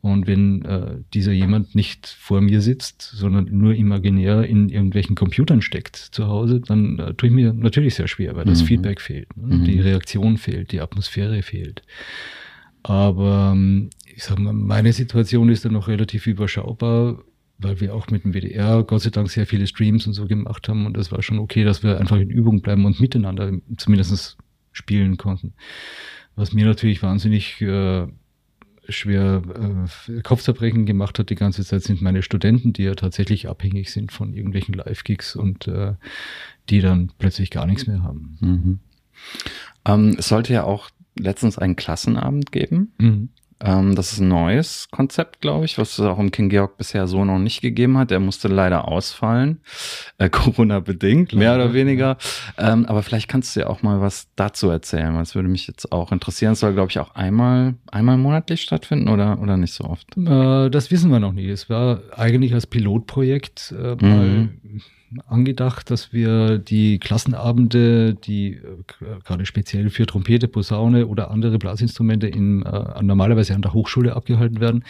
Und 0.00 0.28
wenn 0.28 0.64
äh, 0.64 0.98
dieser 1.12 1.32
jemand 1.32 1.74
nicht 1.74 2.06
vor 2.06 2.40
mir 2.40 2.60
sitzt, 2.60 3.02
sondern 3.02 3.48
nur 3.50 3.74
imaginär 3.74 4.44
in 4.44 4.68
irgendwelchen 4.68 5.16
Computern 5.16 5.60
steckt 5.60 5.96
zu 5.96 6.28
Hause, 6.28 6.60
dann 6.60 7.00
äh, 7.00 7.14
tue 7.14 7.30
ich 7.30 7.34
mir 7.34 7.52
natürlich 7.52 7.96
sehr 7.96 8.06
schwer, 8.06 8.36
weil 8.36 8.44
das 8.44 8.62
mhm. 8.62 8.66
Feedback 8.66 9.00
fehlt, 9.00 9.36
ne? 9.36 9.56
mhm. 9.56 9.64
die 9.64 9.80
Reaktion 9.80 10.36
fehlt, 10.36 10.70
die 10.70 10.80
Atmosphäre 10.80 11.42
fehlt. 11.42 11.82
Aber 12.84 13.50
ähm, 13.54 13.90
ich 14.18 14.24
sage 14.24 14.42
mal, 14.42 14.52
meine 14.52 14.92
Situation 14.92 15.48
ist 15.48 15.64
dann 15.64 15.74
noch 15.74 15.86
relativ 15.86 16.26
überschaubar, 16.26 17.22
weil 17.58 17.80
wir 17.80 17.94
auch 17.94 18.08
mit 18.08 18.24
dem 18.24 18.34
WDR 18.34 18.82
Gott 18.82 19.02
sei 19.02 19.10
Dank 19.10 19.30
sehr 19.30 19.46
viele 19.46 19.68
Streams 19.68 20.08
und 20.08 20.12
so 20.12 20.26
gemacht 20.26 20.68
haben 20.68 20.86
und 20.86 20.96
das 20.96 21.12
war 21.12 21.22
schon 21.22 21.38
okay, 21.38 21.62
dass 21.62 21.84
wir 21.84 22.00
einfach 22.00 22.16
in 22.16 22.28
Übung 22.28 22.60
bleiben 22.60 22.84
und 22.84 22.98
miteinander 22.98 23.52
zumindest 23.76 24.36
spielen 24.72 25.18
konnten. 25.18 25.54
Was 26.34 26.52
mir 26.52 26.66
natürlich 26.66 27.00
wahnsinnig 27.00 27.60
äh, 27.62 28.08
schwer 28.88 29.42
äh, 30.08 30.20
Kopfzerbrechen 30.22 30.84
gemacht 30.84 31.20
hat 31.20 31.30
die 31.30 31.36
ganze 31.36 31.64
Zeit, 31.64 31.84
sind 31.84 32.02
meine 32.02 32.22
Studenten, 32.22 32.72
die 32.72 32.82
ja 32.82 32.96
tatsächlich 32.96 33.48
abhängig 33.48 33.92
sind 33.92 34.10
von 34.10 34.34
irgendwelchen 34.34 34.74
Live-Gigs 34.74 35.36
und 35.36 35.68
äh, 35.68 35.94
die 36.70 36.80
dann 36.80 37.12
plötzlich 37.18 37.50
gar 37.50 37.66
nichts 37.66 37.86
mehr 37.86 38.02
haben. 38.02 38.36
Mhm. 38.40 38.78
Ähm, 39.84 40.16
es 40.18 40.26
sollte 40.26 40.54
ja 40.54 40.64
auch 40.64 40.90
letztens 41.16 41.56
einen 41.56 41.76
Klassenabend 41.76 42.50
geben. 42.50 42.94
Mhm. 42.98 43.28
Ähm, 43.60 43.94
das 43.94 44.12
ist 44.12 44.20
ein 44.20 44.28
neues 44.28 44.88
Konzept, 44.90 45.40
glaube 45.40 45.64
ich, 45.64 45.78
was 45.78 45.98
es 45.98 46.04
auch 46.04 46.18
im 46.18 46.30
King 46.30 46.48
Georg 46.48 46.76
bisher 46.76 47.06
so 47.06 47.24
noch 47.24 47.38
nicht 47.38 47.60
gegeben 47.60 47.98
hat. 47.98 48.10
Der 48.10 48.20
musste 48.20 48.48
leider 48.48 48.86
ausfallen, 48.86 49.60
äh, 50.18 50.28
Corona-bedingt, 50.30 51.34
mehr 51.34 51.54
oder 51.54 51.72
weniger. 51.72 52.16
Ähm, 52.56 52.86
aber 52.86 53.02
vielleicht 53.02 53.28
kannst 53.28 53.56
du 53.56 53.60
ja 53.60 53.66
auch 53.66 53.82
mal 53.82 54.00
was 54.00 54.28
dazu 54.36 54.70
erzählen, 54.70 55.14
weil 55.14 55.22
es 55.22 55.34
würde 55.34 55.48
mich 55.48 55.66
jetzt 55.66 55.90
auch 55.92 56.12
interessieren. 56.12 56.52
Es 56.52 56.60
soll, 56.60 56.74
glaube 56.74 56.90
ich, 56.90 56.98
auch 56.98 57.14
einmal, 57.14 57.74
einmal 57.90 58.16
monatlich 58.16 58.62
stattfinden 58.62 59.08
oder, 59.08 59.40
oder 59.40 59.56
nicht 59.56 59.74
so 59.74 59.84
oft? 59.84 60.16
Äh, 60.16 60.70
das 60.70 60.90
wissen 60.90 61.10
wir 61.10 61.20
noch 61.20 61.32
nicht. 61.32 61.48
Es 61.48 61.68
war 61.68 62.02
eigentlich 62.16 62.54
als 62.54 62.66
Pilotprojekt 62.66 63.74
äh, 63.76 63.96
mal 63.96 64.26
mhm 64.26 64.82
angedacht, 65.26 65.90
dass 65.90 66.12
wir 66.12 66.58
die 66.58 66.98
Klassenabende, 66.98 68.14
die 68.14 68.54
äh, 68.54 68.60
gerade 69.24 69.46
speziell 69.46 69.90
für 69.90 70.06
Trompete, 70.06 70.48
Posaune 70.48 71.06
oder 71.06 71.30
andere 71.30 71.58
Blasinstrumente 71.58 72.26
in, 72.26 72.62
äh, 72.62 73.02
normalerweise 73.02 73.54
an 73.54 73.62
der 73.62 73.72
Hochschule 73.72 74.14
abgehalten 74.14 74.60
werden, 74.60 74.84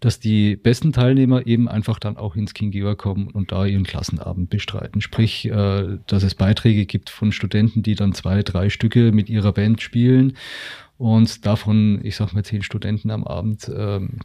dass 0.00 0.18
die 0.18 0.56
besten 0.56 0.92
Teilnehmer 0.92 1.46
eben 1.46 1.68
einfach 1.68 1.98
dann 1.98 2.16
auch 2.16 2.34
ins 2.34 2.54
King 2.54 2.70
Georg 2.70 2.98
kommen 2.98 3.28
und 3.28 3.52
da 3.52 3.66
ihren 3.66 3.84
Klassenabend 3.84 4.48
bestreiten. 4.50 5.00
Sprich, 5.00 5.46
äh, 5.46 5.98
dass 6.06 6.22
es 6.22 6.34
Beiträge 6.34 6.86
gibt 6.86 7.10
von 7.10 7.32
Studenten, 7.32 7.82
die 7.82 7.94
dann 7.94 8.12
zwei, 8.12 8.42
drei 8.42 8.70
Stücke 8.70 9.12
mit 9.12 9.28
ihrer 9.28 9.52
Band 9.52 9.82
spielen 9.82 10.34
und 10.96 11.46
davon, 11.46 12.00
ich 12.02 12.16
sag 12.16 12.32
mal, 12.32 12.44
zehn 12.44 12.62
Studenten 12.62 13.10
am 13.10 13.24
Abend 13.24 13.70
ähm, 13.74 14.20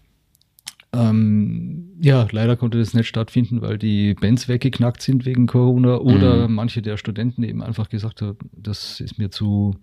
ähm, 0.96 1.94
ja, 2.02 2.28
leider 2.32 2.56
konnte 2.56 2.78
das 2.78 2.94
nicht 2.94 3.08
stattfinden, 3.08 3.62
weil 3.62 3.78
die 3.78 4.14
Bands 4.14 4.48
weggeknackt 4.48 5.02
sind 5.02 5.26
wegen 5.26 5.48
Corona 5.48 5.98
oder 5.98 6.48
mhm. 6.48 6.56
manche 6.56 6.82
der 6.82 6.98
Studenten 6.98 7.44
eben 7.44 7.64
einfach 7.64 7.90
gesagt 7.90 8.22
haben, 8.22 8.38
das 8.52 9.00
ist 9.00 9.18
mir 9.18 9.32
zu 9.32 9.76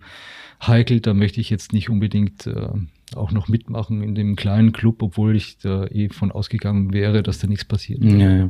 heikel, 0.61 0.99
da 0.99 1.13
möchte 1.13 1.41
ich 1.41 1.49
jetzt 1.49 1.73
nicht 1.73 1.89
unbedingt 1.89 2.47
äh, 2.47 2.69
auch 3.15 3.31
noch 3.31 3.47
mitmachen 3.47 4.01
in 4.01 4.15
dem 4.15 4.35
kleinen 4.35 4.71
Club, 4.71 5.01
obwohl 5.01 5.35
ich 5.35 5.57
da 5.57 5.85
eh 5.87 6.09
von 6.09 6.31
ausgegangen 6.31 6.93
wäre, 6.93 7.23
dass 7.23 7.39
da 7.39 7.47
nichts 7.47 7.65
passiert. 7.65 8.03
Ja, 8.03 8.35
ja. 8.35 8.49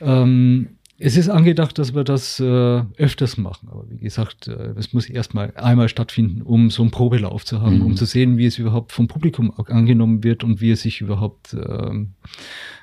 Ähm, 0.00 0.77
es 1.00 1.16
ist 1.16 1.28
angedacht, 1.28 1.78
dass 1.78 1.94
wir 1.94 2.02
das 2.02 2.40
äh, 2.40 2.82
öfters 2.96 3.36
machen. 3.36 3.68
Aber 3.70 3.84
wie 3.88 3.98
gesagt, 3.98 4.48
äh, 4.48 4.74
es 4.76 4.92
muss 4.92 5.08
erstmal 5.08 5.52
einmal 5.56 5.88
stattfinden, 5.88 6.42
um 6.42 6.70
so 6.70 6.82
einen 6.82 6.90
Probelauf 6.90 7.44
zu 7.44 7.62
haben, 7.62 7.78
mhm. 7.78 7.86
um 7.86 7.96
zu 7.96 8.04
sehen, 8.04 8.36
wie 8.36 8.46
es 8.46 8.58
überhaupt 8.58 8.92
vom 8.92 9.06
Publikum 9.06 9.52
angenommen 9.56 10.24
wird 10.24 10.42
und 10.42 10.60
wie 10.60 10.72
es 10.72 10.82
sich 10.82 11.00
überhaupt 11.00 11.54
äh, 11.54 12.06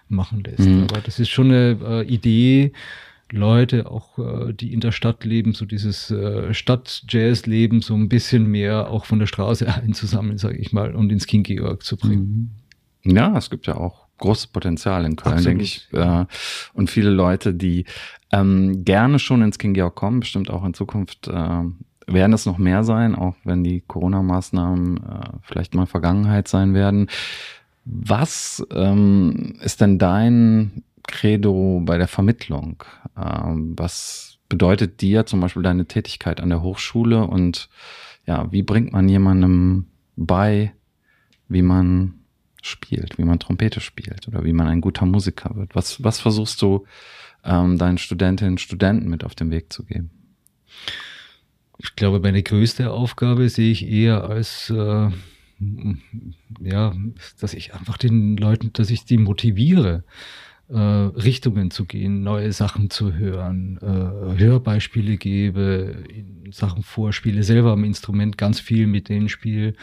machen 0.08 0.44
lässt. 0.44 0.60
Mhm. 0.60 0.84
Aber 0.84 1.02
das 1.02 1.20
ist 1.20 1.30
schon 1.30 1.48
eine 1.48 1.78
äh, 1.84 2.08
Idee, 2.08 2.72
Leute, 3.32 3.92
auch 3.92 4.18
äh, 4.18 4.54
die 4.54 4.72
in 4.72 4.80
der 4.80 4.92
Stadt 4.92 5.26
leben, 5.26 5.54
so 5.54 5.66
dieses 5.66 6.10
äh, 6.12 6.54
Stadt-Jazz-Leben 6.54 7.82
so 7.82 7.96
ein 7.96 8.08
bisschen 8.08 8.46
mehr 8.48 8.90
auch 8.90 9.06
von 9.06 9.20
der 9.20 9.28
Straße 9.28 9.68
einzusammeln, 9.84 10.38
sage 10.38 10.58
ich 10.58 10.72
mal, 10.72 10.96
und 10.96 11.12
ins 11.12 11.28
King 11.28 11.44
Georg 11.44 11.84
zu 11.84 11.98
bringen. 11.98 12.62
Mhm. 13.04 13.16
Ja, 13.16 13.38
es 13.38 13.50
gibt 13.50 13.68
ja 13.68 13.76
auch 13.76 14.05
großes 14.18 14.48
Potenzial 14.48 15.06
in 15.06 15.16
Köln, 15.16 15.44
denke 15.44 15.64
ich. 15.64 15.88
Äh, 15.94 16.26
und 16.74 16.90
viele 16.90 17.10
Leute, 17.10 17.54
die 17.54 17.86
ähm, 18.32 18.84
gerne 18.86 19.20
schon 19.20 19.42
ins 19.42 19.58
King 19.58 19.74
Georg 19.74 19.96
kommen, 19.96 20.22
bestimmt 20.22 20.50
auch 20.50 20.64
in 20.64 20.74
Zukunft 20.74 21.28
äh, 21.28 21.64
werden 22.08 22.34
es 22.34 22.46
noch 22.46 22.58
mehr 22.58 22.84
sein, 22.84 23.16
auch 23.16 23.36
wenn 23.44 23.64
die 23.64 23.82
Corona-Maßnahmen 23.82 24.98
äh, 24.98 25.30
vielleicht 25.42 25.74
mal 25.74 25.86
Vergangenheit 25.86 26.48
sein 26.48 26.74
werden. 26.74 27.08
Was 27.86 28.66
ähm, 28.72 29.56
ist 29.62 29.82
denn 29.82 30.00
dein 30.00 30.84
Credo 31.04 31.82
bei 31.84 31.98
der 31.98 32.08
Vermittlung? 32.08 32.84
Ähm, 33.18 33.74
was 33.78 34.38
bedeutet 34.50 35.02
dir 35.02 35.26
zum 35.26 35.40
Beispiel 35.40 35.64
deine 35.64 35.86
Tätigkeit 35.86 36.42
an 36.42 36.50
der 36.50 36.62
Hochschule 36.62 37.26
und 37.26 37.70
ja, 38.26 38.52
wie 38.52 38.64
bringt 38.64 38.92
man 38.92 39.08
jemandem 39.08 39.88
bei, 40.16 40.74
wie 41.48 41.62
man 41.62 42.25
spielt, 42.66 43.18
wie 43.18 43.24
man 43.24 43.40
Trompete 43.40 43.80
spielt 43.80 44.28
oder 44.28 44.44
wie 44.44 44.54
man 44.54 44.68
ein 44.68 44.82
guter 44.82 45.06
Musiker 45.06 45.56
wird? 45.56 45.76
Was, 45.76 46.04
was 46.04 46.20
versuchst 46.20 46.62
du 46.62 46.86
ähm, 47.44 47.78
deinen 47.78 47.98
Studentinnen 47.98 48.54
und 48.54 48.62
Studenten 48.62 49.10
mit 49.10 49.24
auf 49.24 49.36
den 49.36 49.52
Weg 49.52 49.72
zu 49.72 49.84
geben? 49.84 50.10
Ich 51.78 51.96
glaube, 51.96 52.20
meine 52.20 52.42
größte 52.42 52.92
Aufgabe 52.92 53.50
sehe 53.50 53.72
ich 53.72 53.88
eher 53.88 54.24
als 54.24 54.70
äh, 54.70 55.10
ja, 56.60 56.94
dass 57.40 57.54
ich 57.54 57.74
einfach 57.74 57.98
den 57.98 58.38
Leuten, 58.38 58.72
dass 58.74 58.90
ich 58.90 59.06
die 59.06 59.18
motiviere, 59.18 60.04
äh, 60.68 60.78
Richtungen 60.78 61.72
zu 61.72 61.86
gehen, 61.86 62.24
neue 62.24 62.52
Sachen 62.52 62.90
zu 62.90 63.14
hören, 63.14 63.78
äh, 63.82 64.40
Hörbeispiele 64.40 65.18
gebe, 65.18 66.04
Sachen 66.52 66.84
Vorspiele, 66.84 67.44
selber 67.44 67.72
am 67.72 67.84
Instrument 67.84 68.38
ganz 68.38 68.60
viel 68.60 68.88
mit 68.88 69.10
denen 69.10 69.30
spiele, 69.30 69.76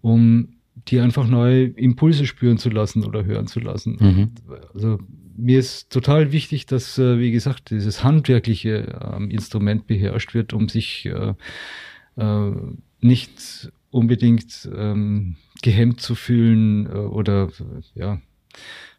um 0.00 0.59
die 0.88 1.00
einfach 1.00 1.26
neue 1.26 1.64
Impulse 1.64 2.26
spüren 2.26 2.58
zu 2.58 2.70
lassen 2.70 3.04
oder 3.04 3.24
hören 3.24 3.46
zu 3.46 3.60
lassen. 3.60 3.96
Mhm. 4.00 4.30
Also 4.74 4.98
mir 5.36 5.58
ist 5.58 5.90
total 5.90 6.32
wichtig, 6.32 6.66
dass, 6.66 6.98
äh, 6.98 7.18
wie 7.18 7.30
gesagt, 7.30 7.70
dieses 7.70 8.04
handwerkliche 8.04 8.98
ähm, 9.14 9.30
Instrument 9.30 9.86
beherrscht 9.86 10.34
wird, 10.34 10.52
um 10.52 10.68
sich 10.68 11.06
äh, 11.06 11.34
äh, 12.16 12.52
nicht 13.00 13.72
unbedingt 13.90 14.68
ähm, 14.74 15.36
gehemmt 15.62 16.00
zu 16.00 16.14
fühlen 16.14 16.86
äh, 16.86 16.90
oder 16.90 17.48
ja, 17.94 18.20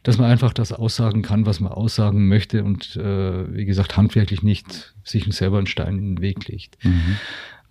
dass 0.04 0.18
man 0.18 0.30
einfach 0.32 0.54
das 0.54 0.72
aussagen 0.72 1.22
kann, 1.22 1.46
was 1.46 1.60
man 1.60 1.72
aussagen 1.72 2.28
möchte 2.28 2.64
und 2.64 2.96
äh, 2.96 3.54
wie 3.54 3.66
gesagt, 3.66 3.98
handwerklich 3.98 4.42
nicht 4.42 4.96
sich 5.04 5.26
selber 5.34 5.58
einen 5.58 5.68
Stein 5.68 5.98
in 5.98 6.16
den 6.16 6.22
Weg 6.22 6.48
legt. 6.48 6.84
Mhm. 6.84 7.18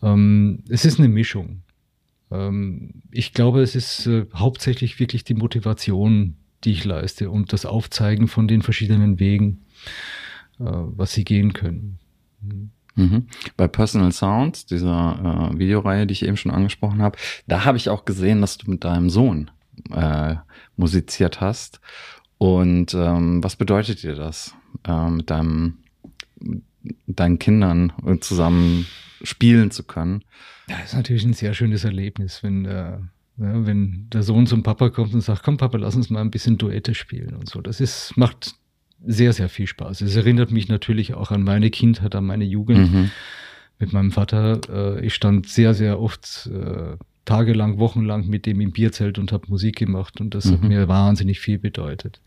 Ähm, 0.03 0.64
es 0.68 0.85
ist 0.85 0.99
eine 0.99 1.09
Mischung. 1.09 1.62
Ähm, 2.31 3.03
ich 3.11 3.33
glaube, 3.33 3.62
es 3.62 3.75
ist 3.75 4.07
äh, 4.07 4.27
hauptsächlich 4.35 4.99
wirklich 4.99 5.25
die 5.25 5.35
Motivation, 5.35 6.37
die 6.64 6.73
ich 6.73 6.85
leiste 6.85 7.31
und 7.31 7.53
das 7.53 7.66
Aufzeigen 7.66 8.29
von 8.29 8.49
den 8.49 8.62
verschiedenen 8.62 9.19
Wegen, 9.19 9.64
äh, 10.59 10.64
was 10.64 11.12
sie 11.12 11.25
gehen 11.25 11.53
können. 11.53 11.99
Mhm. 12.95 13.27
Bei 13.57 13.69
Personal 13.69 14.12
Sounds, 14.12 14.66
dieser 14.66 15.51
äh, 15.53 15.59
Videoreihe, 15.59 16.07
die 16.07 16.12
ich 16.12 16.25
eben 16.25 16.37
schon 16.37 16.53
angesprochen 16.53 17.03
habe, 17.03 17.19
da 17.47 17.64
habe 17.64 17.79
ich 17.79 17.88
auch 17.88 18.05
gesehen, 18.05 18.40
dass 18.40 18.59
du 18.59 18.71
mit 18.71 18.85
deinem 18.85 19.11
Sohn 19.11 19.51
äh, 19.90 20.37
musiziert 20.77 21.40
hast. 21.40 21.81
Und 22.38 22.95
ähm, 22.95 23.45
was 23.45 23.57
bedeutet 23.57 24.03
dir 24.03 24.14
das, 24.14 24.55
äh, 24.87 25.11
mit 25.11 25.31
deinem, 25.31 25.79
mit 26.38 26.62
deinen 27.07 27.38
Kindern 27.38 27.93
zusammen 28.21 28.87
spielen 29.23 29.71
zu 29.71 29.85
können. 29.85 30.25
Ja, 30.69 30.79
ist 30.79 30.95
natürlich 30.95 31.25
ein 31.25 31.33
sehr 31.33 31.55
schönes 31.55 31.85
Erlebnis, 31.85 32.43
wenn, 32.43 32.65
äh, 32.65 32.99
ja, 33.39 33.67
wenn 33.67 34.09
der 34.11 34.23
Sohn 34.23 34.47
zum 34.47 34.63
Papa 34.63 34.91
kommt 34.91 35.15
und 35.15 35.21
sagt, 35.21 35.43
komm 35.43 35.57
Papa, 35.57 35.79
lass 35.79 35.97
uns 35.97 36.11
mal 36.11 36.21
ein 36.21 36.31
bisschen 36.31 36.59
Duette 36.59 36.95
spielen 36.95 37.35
und 37.35 37.49
so. 37.49 37.61
Das 37.61 37.81
ist, 37.81 38.17
macht 38.17 38.55
sehr, 39.05 39.33
sehr 39.33 39.49
viel 39.49 39.67
Spaß. 39.67 40.03
Es 40.03 40.17
erinnert 40.17 40.51
mich 40.51 40.69
natürlich 40.69 41.15
auch 41.15 41.31
an 41.31 41.43
meine 41.43 41.71
Kindheit, 41.71 42.15
an 42.15 42.27
meine 42.27 42.45
Jugend. 42.45 42.93
Mhm. 42.93 43.11
Mit 43.79 43.95
meinem 43.95 44.13
Vater, 44.13 44.61
äh, 44.69 45.07
ich 45.07 45.15
stand 45.15 45.49
sehr, 45.49 45.73
sehr 45.73 46.01
oft 46.01 46.51
äh, 46.53 46.97
tagelang, 47.25 47.79
wochenlang 47.79 48.27
mit 48.27 48.45
dem 48.45 48.61
im 48.61 48.73
Bierzelt 48.73 49.19
und 49.19 49.33
habe 49.33 49.49
Musik 49.49 49.77
gemacht 49.77 50.21
und 50.21 50.35
das 50.35 50.45
mhm. 50.45 50.53
hat 50.53 50.63
mir 50.65 50.89
wahnsinnig 50.89 51.41
viel 51.41 51.59
bedeutet. 51.59 52.21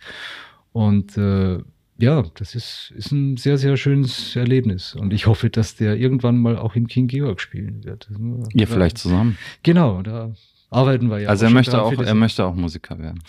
Und 0.72 1.16
äh, 1.18 1.60
ja, 2.04 2.24
das 2.36 2.54
ist, 2.54 2.94
ist 2.96 3.12
ein 3.12 3.38
sehr, 3.38 3.58
sehr 3.58 3.78
schönes 3.78 4.36
Erlebnis. 4.36 4.94
Und 4.94 5.14
ich 5.14 5.26
hoffe, 5.26 5.50
dass 5.50 5.76
der 5.76 5.96
irgendwann 5.96 6.38
mal 6.38 6.58
auch 6.58 6.76
im 6.76 6.88
King 6.88 7.08
Georg 7.08 7.40
spielen 7.40 7.84
wird. 7.84 8.10
Ihr 8.54 8.68
vielleicht 8.68 8.98
zusammen. 8.98 9.38
Genau, 9.64 10.02
da 10.02 10.34
arbeiten 10.70 11.10
wir 11.10 11.20
ja. 11.20 11.30
Also 11.30 11.46
er 11.46 11.52
möchte 11.52 11.82
auch, 11.82 11.94
er 11.94 12.16
möchte 12.16 12.46
auch 12.46 12.56
Musiker 12.56 13.00
werden. 13.00 13.24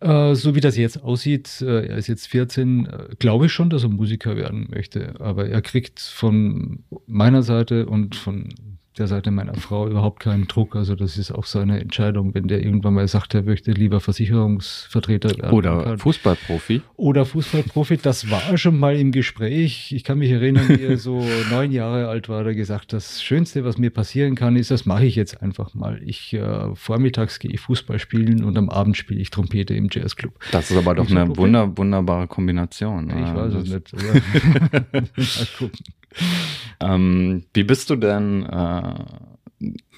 Äh, 0.00 0.34
so 0.34 0.54
wie 0.54 0.60
das 0.60 0.76
jetzt 0.76 1.02
aussieht, 1.02 1.60
äh, 1.60 1.86
er 1.86 1.96
ist 1.96 2.08
jetzt 2.08 2.26
14, 2.28 2.86
äh, 2.86 3.14
glaube 3.18 3.46
ich 3.46 3.52
schon, 3.52 3.70
dass 3.70 3.84
er 3.84 3.88
Musiker 3.88 4.36
werden 4.36 4.68
möchte. 4.70 5.14
Aber 5.20 5.48
er 5.48 5.62
kriegt 5.62 6.00
von 6.00 6.84
meiner 7.06 7.42
Seite 7.42 7.86
und 7.86 8.16
von 8.16 8.52
der 8.98 9.06
Seite 9.06 9.30
meiner 9.30 9.54
Frau 9.54 9.88
überhaupt 9.88 10.20
keinen 10.20 10.46
Druck. 10.46 10.76
Also 10.76 10.94
das 10.94 11.16
ist 11.16 11.30
auch 11.30 11.44
seine 11.44 11.80
Entscheidung, 11.80 12.34
wenn 12.34 12.48
der 12.48 12.62
irgendwann 12.62 12.94
mal 12.94 13.08
sagt, 13.08 13.34
er 13.34 13.42
möchte 13.42 13.72
lieber 13.72 14.00
Versicherungsvertreter 14.00 15.30
werden. 15.36 15.52
Oder 15.52 15.82
kann. 15.84 15.98
Fußballprofi. 15.98 16.82
Oder 16.96 17.24
Fußballprofi. 17.24 17.98
Das 17.98 18.30
war 18.30 18.56
schon 18.58 18.78
mal 18.78 18.96
im 18.96 19.12
Gespräch. 19.12 19.92
Ich 19.92 20.04
kann 20.04 20.18
mich 20.18 20.30
erinnern, 20.30 20.68
wie 20.68 20.82
er 20.82 20.96
so 20.96 21.24
neun 21.50 21.72
Jahre 21.72 22.08
alt 22.08 22.28
war, 22.28 22.44
da 22.44 22.52
gesagt, 22.52 22.92
das 22.92 23.22
Schönste, 23.22 23.64
was 23.64 23.78
mir 23.78 23.90
passieren 23.90 24.34
kann, 24.34 24.56
ist, 24.56 24.70
das 24.70 24.86
mache 24.86 25.06
ich 25.06 25.16
jetzt 25.16 25.42
einfach 25.42 25.74
mal. 25.74 26.00
Ich 26.04 26.34
äh, 26.34 26.74
vormittags 26.74 27.38
gehe 27.38 27.50
ich 27.50 27.60
Fußball 27.60 27.98
spielen 27.98 28.44
und 28.44 28.56
am 28.58 28.68
Abend 28.68 28.96
spiele 28.96 29.20
ich 29.20 29.30
Trompete 29.30 29.74
im 29.74 29.88
Jazzclub. 29.90 30.34
Das 30.52 30.70
ist 30.70 30.76
aber 30.76 30.94
doch 30.94 31.10
eine 31.10 31.36
wunder, 31.36 31.76
wunderbare 31.76 32.26
Kombination. 32.26 33.10
Ich 33.10 33.34
weiß 33.34 33.54
es 33.54 33.70
nicht. 33.70 33.92
mal 34.92 35.46
gucken. 35.58 35.78
Ähm, 36.80 37.44
wie 37.54 37.64
bist 37.64 37.90
du 37.90 37.96
denn 37.96 38.46
äh, 38.46 38.94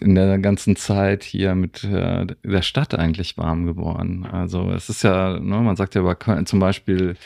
in 0.01 0.15
der 0.15 0.39
ganzen 0.39 0.77
Zeit 0.77 1.23
hier 1.23 1.55
mit 1.55 1.85
äh, 1.85 2.27
der 2.43 2.63
Stadt 2.63 2.95
eigentlich 2.95 3.37
warm 3.37 3.67
geworden? 3.67 4.25
Also 4.25 4.71
es 4.71 4.89
ist 4.89 5.03
ja, 5.03 5.39
ne, 5.39 5.61
man 5.61 5.77
sagt 5.77 5.95
ja 5.95 6.01
über 6.01 6.15
Köln, 6.15 6.47
zum 6.47 6.61
Beispiel, 6.61 7.17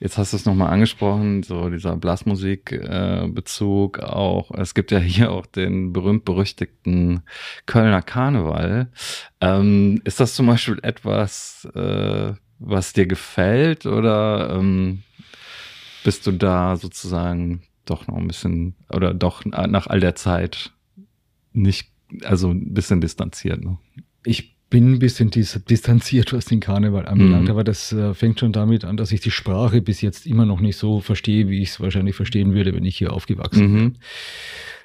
jetzt 0.00 0.16
hast 0.16 0.32
du 0.32 0.38
es 0.38 0.46
nochmal 0.46 0.72
angesprochen, 0.72 1.42
so 1.42 1.68
dieser 1.68 1.96
Blasmusik-Bezug 1.96 3.98
äh, 3.98 4.02
auch. 4.02 4.50
Es 4.52 4.72
gibt 4.74 4.90
ja 4.90 4.98
hier 4.98 5.30
auch 5.30 5.46
den 5.46 5.92
berühmt-berüchtigten 5.92 7.22
Kölner 7.66 8.02
Karneval. 8.02 8.90
Ähm, 9.40 10.00
ist 10.04 10.20
das 10.20 10.34
zum 10.34 10.46
Beispiel 10.46 10.78
etwas, 10.82 11.68
äh, 11.74 12.32
was 12.58 12.94
dir 12.94 13.06
gefällt 13.06 13.86
oder 13.86 14.56
ähm, 14.56 15.02
bist 16.04 16.26
du 16.26 16.32
da 16.32 16.76
sozusagen 16.76 17.62
doch 17.84 18.06
noch 18.06 18.16
ein 18.16 18.28
bisschen, 18.28 18.74
oder 18.92 19.14
doch 19.14 19.44
nach 19.44 19.86
all 19.86 20.00
der 20.00 20.14
Zeit 20.14 20.72
nicht, 21.52 21.90
also 22.22 22.50
ein 22.50 22.74
bisschen 22.74 23.00
distanziert. 23.00 23.64
Ne? 23.64 23.78
Ich 24.24 24.56
bin 24.70 24.92
ein 24.92 24.98
bisschen 24.98 25.30
dis 25.30 25.60
distanziert, 25.68 26.32
was 26.32 26.46
den 26.46 26.60
Karneval 26.60 27.06
anbelangt, 27.06 27.44
mhm. 27.44 27.50
aber 27.50 27.62
das 27.62 27.92
äh, 27.92 28.14
fängt 28.14 28.40
schon 28.40 28.52
damit 28.52 28.84
an, 28.84 28.96
dass 28.96 29.12
ich 29.12 29.20
die 29.20 29.30
Sprache 29.30 29.82
bis 29.82 30.00
jetzt 30.00 30.26
immer 30.26 30.46
noch 30.46 30.60
nicht 30.60 30.76
so 30.76 31.00
verstehe, 31.00 31.48
wie 31.48 31.60
ich 31.60 31.70
es 31.70 31.80
wahrscheinlich 31.80 32.16
verstehen 32.16 32.54
würde, 32.54 32.74
wenn 32.74 32.84
ich 32.84 32.96
hier 32.96 33.12
aufgewachsen 33.12 33.72
mhm. 33.72 33.76
bin. 33.76 33.98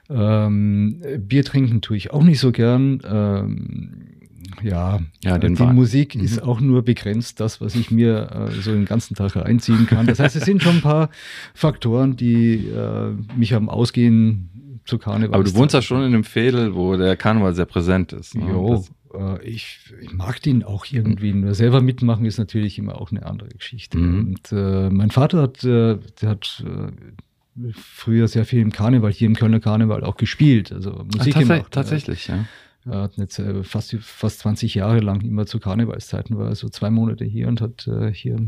Ähm, 0.10 1.04
Bier 1.20 1.44
trinken 1.44 1.82
tue 1.82 1.98
ich 1.98 2.12
auch 2.12 2.24
nicht 2.24 2.40
so 2.40 2.52
gern. 2.52 3.02
Ähm, 3.06 4.17
ja, 4.64 5.00
ja 5.24 5.38
die 5.38 5.60
Wahn. 5.60 5.76
Musik 5.76 6.16
mhm. 6.16 6.24
ist 6.24 6.42
auch 6.42 6.60
nur 6.60 6.84
begrenzt 6.84 7.40
das, 7.40 7.62
was 7.62 7.76
ich 7.76 7.92
mir 7.92 8.50
äh, 8.50 8.62
so 8.62 8.72
den 8.72 8.86
ganzen 8.86 9.16
Tag 9.16 9.36
reinziehen 9.36 9.88
kann. 9.88 10.06
Das 10.08 10.20
heißt, 10.20 10.36
es 10.36 10.46
sind 10.46 10.64
schon 10.64 10.78
ein 10.78 10.82
paar 10.82 11.10
Faktoren, 11.54 12.16
die 12.16 12.68
äh, 12.68 13.14
mich 13.36 13.54
am 13.54 13.70
Ausgehen 13.70 14.82
zu 14.86 14.98
Karneval. 14.98 15.36
Aber 15.36 15.44
du 15.44 15.54
wohnst 15.56 15.74
ja 15.74 15.82
schon 15.82 16.00
in 16.00 16.14
einem 16.14 16.24
Fädel, 16.24 16.74
wo 16.74 16.96
der 16.96 17.16
Karneval 17.18 17.54
sehr 17.54 17.66
präsent 17.66 18.14
ist. 18.14 18.36
Ne? 18.36 18.50
Jo, 18.50 18.86
äh, 19.14 19.42
ich, 19.44 19.80
ich, 20.02 20.14
mag 20.14 20.42
den 20.42 20.64
auch 20.64 20.86
irgendwie. 20.90 21.34
Nur 21.34 21.54
selber 21.54 21.82
mitmachen 21.82 22.26
ist 22.26 22.38
natürlich 22.38 22.78
immer 22.78 23.00
auch 23.00 23.12
eine 23.12 23.26
andere 23.26 23.50
Geschichte. 23.50 23.98
Mhm. 23.98 24.20
Und 24.28 24.52
äh, 24.52 24.90
mein 24.90 25.12
Vater 25.12 25.42
hat, 25.42 25.64
äh, 25.64 25.98
der 26.22 26.30
hat 26.30 26.64
äh, 26.66 27.72
früher 27.74 28.28
sehr 28.28 28.46
viel 28.46 28.62
im 28.62 28.72
Karneval, 28.72 29.12
hier 29.12 29.28
im 29.28 29.36
Kölner 29.36 29.60
Karneval 29.60 30.04
auch 30.04 30.16
gespielt, 30.16 30.72
also 30.72 30.92
Musik 30.92 31.36
Ach, 31.36 31.40
tats 31.40 31.48
gemacht. 31.48 31.72
Tatsächlich, 31.72 32.28
ja. 32.28 32.46
Er 32.90 33.04
hat 33.04 33.18
jetzt 33.18 33.40
äh, 33.40 33.64
fast, 33.64 33.96
fast 34.00 34.40
20 34.40 34.76
Jahre 34.76 35.00
lang 35.00 35.22
immer 35.22 35.46
zu 35.46 35.60
Karnevalszeiten 35.60 36.38
war, 36.38 36.50
er 36.50 36.56
so 36.56 36.70
zwei 36.70 36.90
Monate 36.90 37.26
hier 37.26 37.48
und 37.48 37.62
hat 37.62 37.88
äh, 37.88 38.12
hier 38.14 38.40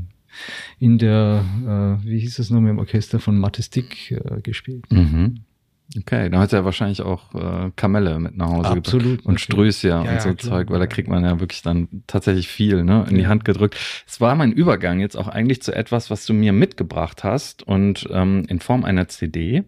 in 0.79 0.97
der, 0.97 1.43
äh, 1.65 2.05
wie 2.05 2.19
hieß 2.19 2.39
es 2.39 2.49
nochmal, 2.49 2.71
im 2.71 2.79
Orchester 2.79 3.19
von 3.19 3.37
Matistik 3.37 4.11
äh, 4.11 4.41
gespielt. 4.41 4.91
Mhm. 4.91 5.41
Okay, 5.97 6.29
dann 6.29 6.39
hat 6.39 6.53
er 6.53 6.65
wahrscheinlich 6.65 7.01
auch 7.01 7.33
äh, 7.33 7.71
Kamelle 7.75 8.19
mit 8.19 8.37
nach 8.37 8.49
Hause 8.49 8.69
Absolut. 8.69 9.03
Gebracht. 9.03 9.25
Und 9.25 9.41
Ströße 9.41 9.87
ja, 9.87 10.01
und 10.01 10.21
so 10.21 10.33
klar, 10.35 10.37
Zeug, 10.37 10.69
weil 10.69 10.79
da 10.79 10.85
kriegt 10.85 11.07
man 11.07 11.23
ja 11.23 11.39
wirklich 11.39 11.63
dann 11.63 11.87
tatsächlich 12.05 12.47
viel 12.47 12.83
ne, 12.83 13.07
in 13.09 13.15
die 13.15 13.25
Hand 13.25 13.43
gedrückt. 13.43 13.75
Es 14.05 14.21
war 14.21 14.35
mein 14.35 14.51
Übergang 14.51 14.99
jetzt 14.99 15.17
auch 15.17 15.27
eigentlich 15.27 15.63
zu 15.63 15.73
etwas, 15.73 16.11
was 16.11 16.27
du 16.27 16.33
mir 16.33 16.53
mitgebracht 16.53 17.23
hast 17.23 17.63
und 17.63 18.07
ähm, 18.11 18.45
in 18.47 18.59
Form 18.59 18.85
einer 18.85 19.07
CD. 19.07 19.63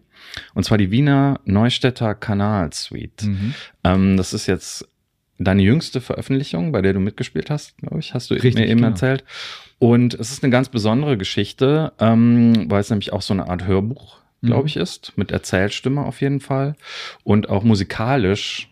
Und 0.54 0.64
zwar 0.64 0.78
die 0.78 0.92
Wiener 0.92 1.40
Neustädter 1.44 2.14
Kanal 2.14 2.72
Suite. 2.72 3.24
Mhm. 3.24 3.54
Ähm, 3.82 4.16
das 4.16 4.32
ist 4.32 4.46
jetzt 4.46 4.88
deine 5.38 5.62
jüngste 5.62 6.00
Veröffentlichung, 6.00 6.70
bei 6.70 6.82
der 6.82 6.92
du 6.92 7.00
mitgespielt 7.00 7.50
hast, 7.50 7.76
glaube 7.78 7.98
ich, 7.98 8.14
hast 8.14 8.30
du 8.30 8.34
Richtig, 8.34 8.54
mir 8.54 8.68
eben 8.68 8.76
genau. 8.76 8.90
erzählt. 8.90 9.24
Und 9.80 10.14
es 10.14 10.30
ist 10.30 10.44
eine 10.44 10.52
ganz 10.52 10.68
besondere 10.68 11.16
Geschichte, 11.18 11.92
ähm, 11.98 12.70
weil 12.70 12.80
es 12.80 12.90
nämlich 12.90 13.12
auch 13.12 13.22
so 13.22 13.34
eine 13.34 13.48
Art 13.48 13.66
Hörbuch 13.66 14.21
glaube 14.42 14.62
mhm. 14.62 14.66
ich, 14.66 14.76
ist, 14.76 15.12
mit 15.16 15.30
Erzählstimme 15.30 16.04
auf 16.04 16.20
jeden 16.20 16.40
Fall 16.40 16.74
und 17.24 17.48
auch 17.48 17.62
musikalisch 17.62 18.68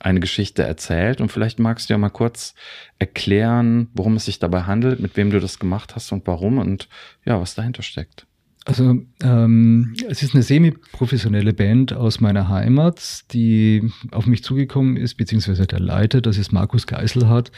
eine 0.00 0.20
Geschichte 0.20 0.62
erzählt. 0.64 1.20
Und 1.20 1.30
vielleicht 1.30 1.58
magst 1.58 1.88
du 1.88 1.94
ja 1.94 1.98
mal 1.98 2.10
kurz 2.10 2.54
erklären, 2.98 3.88
worum 3.94 4.16
es 4.16 4.24
sich 4.24 4.38
dabei 4.38 4.62
handelt, 4.62 5.00
mit 5.00 5.16
wem 5.16 5.30
du 5.30 5.40
das 5.40 5.58
gemacht 5.58 5.94
hast 5.94 6.12
und 6.12 6.26
warum 6.26 6.58
und 6.58 6.88
ja, 7.24 7.40
was 7.40 7.54
dahinter 7.54 7.82
steckt. 7.82 8.26
Also 8.64 8.96
ähm, 9.24 9.94
es 10.08 10.22
ist 10.22 10.34
eine 10.34 10.42
semi-professionelle 10.44 11.52
Band 11.52 11.92
aus 11.92 12.20
meiner 12.20 12.48
Heimat, 12.48 13.32
die 13.32 13.90
auf 14.12 14.26
mich 14.26 14.44
zugekommen 14.44 14.96
ist, 14.96 15.14
beziehungsweise 15.14 15.66
der 15.66 15.80
Leiter, 15.80 16.20
das 16.20 16.38
ist 16.38 16.52
Markus 16.52 16.86
Geiselhardt. 16.86 17.50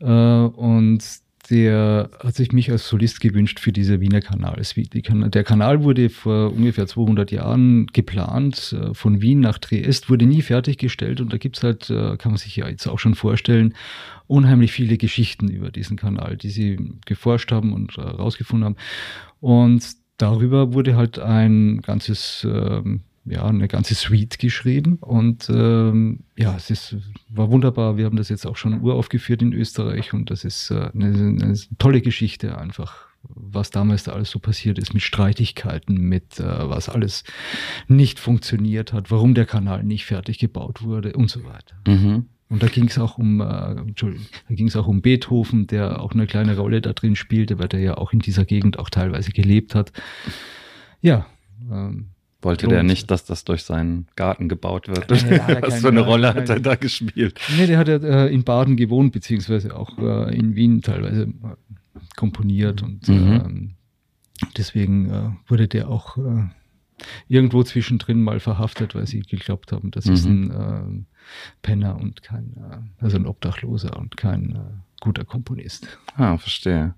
Äh, 0.00 0.06
und 0.06 1.02
der 1.50 2.10
hat 2.20 2.34
sich 2.34 2.52
mich 2.52 2.70
als 2.70 2.88
Solist 2.88 3.20
gewünscht 3.20 3.60
für 3.60 3.72
diese 3.72 4.00
Wiener 4.00 4.20
Kanalsuite. 4.20 5.02
Der 5.02 5.44
Kanal 5.44 5.82
wurde 5.82 6.08
vor 6.08 6.52
ungefähr 6.52 6.86
200 6.86 7.30
Jahren 7.30 7.86
geplant, 7.88 8.74
äh, 8.78 8.94
von 8.94 9.20
Wien 9.20 9.40
nach 9.40 9.58
Triest, 9.58 10.08
wurde 10.08 10.26
nie 10.26 10.42
fertiggestellt 10.42 11.20
und 11.20 11.32
da 11.32 11.36
gibt's 11.36 11.62
halt, 11.62 11.90
äh, 11.90 12.16
kann 12.16 12.32
man 12.32 12.38
sich 12.38 12.56
ja 12.56 12.68
jetzt 12.68 12.86
auch 12.86 12.98
schon 12.98 13.14
vorstellen, 13.14 13.74
unheimlich 14.26 14.72
viele 14.72 14.96
Geschichten 14.96 15.48
über 15.48 15.70
diesen 15.70 15.96
Kanal, 15.96 16.36
die 16.36 16.50
sie 16.50 16.78
geforscht 17.04 17.52
haben 17.52 17.72
und 17.72 17.96
herausgefunden 17.96 18.64
haben. 18.64 18.76
Und 19.40 19.84
darüber 20.16 20.72
wurde 20.72 20.96
halt 20.96 21.18
ein 21.18 21.82
ganzes 21.82 22.46
ähm, 22.48 23.02
ja, 23.24 23.44
eine 23.46 23.68
ganze 23.68 23.94
Suite 23.94 24.38
geschrieben 24.38 24.96
und 25.00 25.48
ähm, 25.48 26.20
ja, 26.36 26.54
es 26.56 26.70
ist, 26.70 26.96
war 27.28 27.50
wunderbar. 27.50 27.96
Wir 27.96 28.04
haben 28.04 28.16
das 28.16 28.28
jetzt 28.28 28.46
auch 28.46 28.56
schon 28.56 28.82
uraufgeführt 28.82 29.40
in 29.40 29.52
Österreich 29.52 30.12
und 30.12 30.30
das 30.30 30.44
ist 30.44 30.70
äh, 30.70 30.90
eine, 30.92 31.08
eine 31.08 31.54
tolle 31.78 32.02
Geschichte 32.02 32.58
einfach, 32.58 33.08
was 33.22 33.70
damals 33.70 34.04
da 34.04 34.12
alles 34.12 34.30
so 34.30 34.38
passiert 34.38 34.78
ist 34.78 34.92
mit 34.92 35.02
Streitigkeiten, 35.02 35.96
mit 35.96 36.38
äh, 36.38 36.68
was 36.68 36.88
alles 36.90 37.24
nicht 37.88 38.18
funktioniert 38.20 38.92
hat, 38.92 39.10
warum 39.10 39.34
der 39.34 39.46
Kanal 39.46 39.84
nicht 39.84 40.04
fertig 40.04 40.38
gebaut 40.38 40.82
wurde 40.82 41.14
und 41.14 41.30
so 41.30 41.44
weiter. 41.44 41.76
Mhm. 41.86 42.26
Und 42.50 42.62
da 42.62 42.66
ging 42.66 42.88
es 42.88 42.98
auch 42.98 43.16
um, 43.16 43.40
äh, 43.40 43.72
Entschuldigung, 43.72 44.26
da 44.48 44.54
ging 44.54 44.68
es 44.68 44.76
auch 44.76 44.86
um 44.86 45.00
Beethoven, 45.00 45.66
der 45.66 46.02
auch 46.02 46.12
eine 46.12 46.26
kleine 46.26 46.56
Rolle 46.56 46.82
da 46.82 46.92
drin 46.92 47.16
spielte, 47.16 47.58
weil 47.58 47.68
der 47.68 47.80
ja 47.80 47.96
auch 47.96 48.12
in 48.12 48.18
dieser 48.18 48.44
Gegend 48.44 48.78
auch 48.78 48.90
teilweise 48.90 49.32
gelebt 49.32 49.74
hat. 49.74 49.92
Ja, 51.00 51.26
ähm, 51.70 52.10
wollte 52.44 52.68
der 52.68 52.82
nicht, 52.82 53.10
dass 53.10 53.24
das 53.24 53.44
durch 53.44 53.64
seinen 53.64 54.06
Garten 54.16 54.48
gebaut 54.48 54.88
wird? 54.88 55.10
Ja, 55.10 55.62
Was 55.62 55.80
für 55.80 55.88
eine 55.88 56.00
Rolle 56.00 56.34
hat 56.34 56.48
er 56.48 56.60
da 56.60 56.74
gespielt? 56.74 57.40
Nee, 57.56 57.66
der 57.66 57.78
hat 57.78 57.88
ja 57.88 57.96
äh, 57.96 58.32
in 58.32 58.44
Baden 58.44 58.76
gewohnt, 58.76 59.12
beziehungsweise 59.12 59.76
auch 59.76 59.98
äh, 59.98 60.36
in 60.36 60.54
Wien 60.54 60.82
teilweise 60.82 61.22
äh, 61.22 62.00
komponiert 62.16 62.82
und 62.82 63.08
mhm. 63.08 63.42
ähm, 63.44 63.70
deswegen 64.56 65.10
äh, 65.10 65.30
wurde 65.48 65.68
der 65.68 65.88
auch 65.88 66.16
äh, 66.16 66.44
irgendwo 67.28 67.62
zwischendrin 67.62 68.22
mal 68.22 68.40
verhaftet, 68.40 68.94
weil 68.94 69.06
sie 69.06 69.20
geglaubt 69.20 69.72
haben, 69.72 69.90
das 69.90 70.06
mhm. 70.06 70.12
ist 70.12 70.24
ein 70.26 70.50
äh, 70.50 71.04
Penner 71.62 71.96
und 71.96 72.22
kein, 72.22 72.54
also 72.98 73.16
ein 73.16 73.26
Obdachloser 73.26 73.96
und 73.96 74.16
kein 74.16 74.82
guter 75.04 75.24
Komponist. 75.24 75.86
Ah, 76.16 76.36
verstehe. 76.38 76.94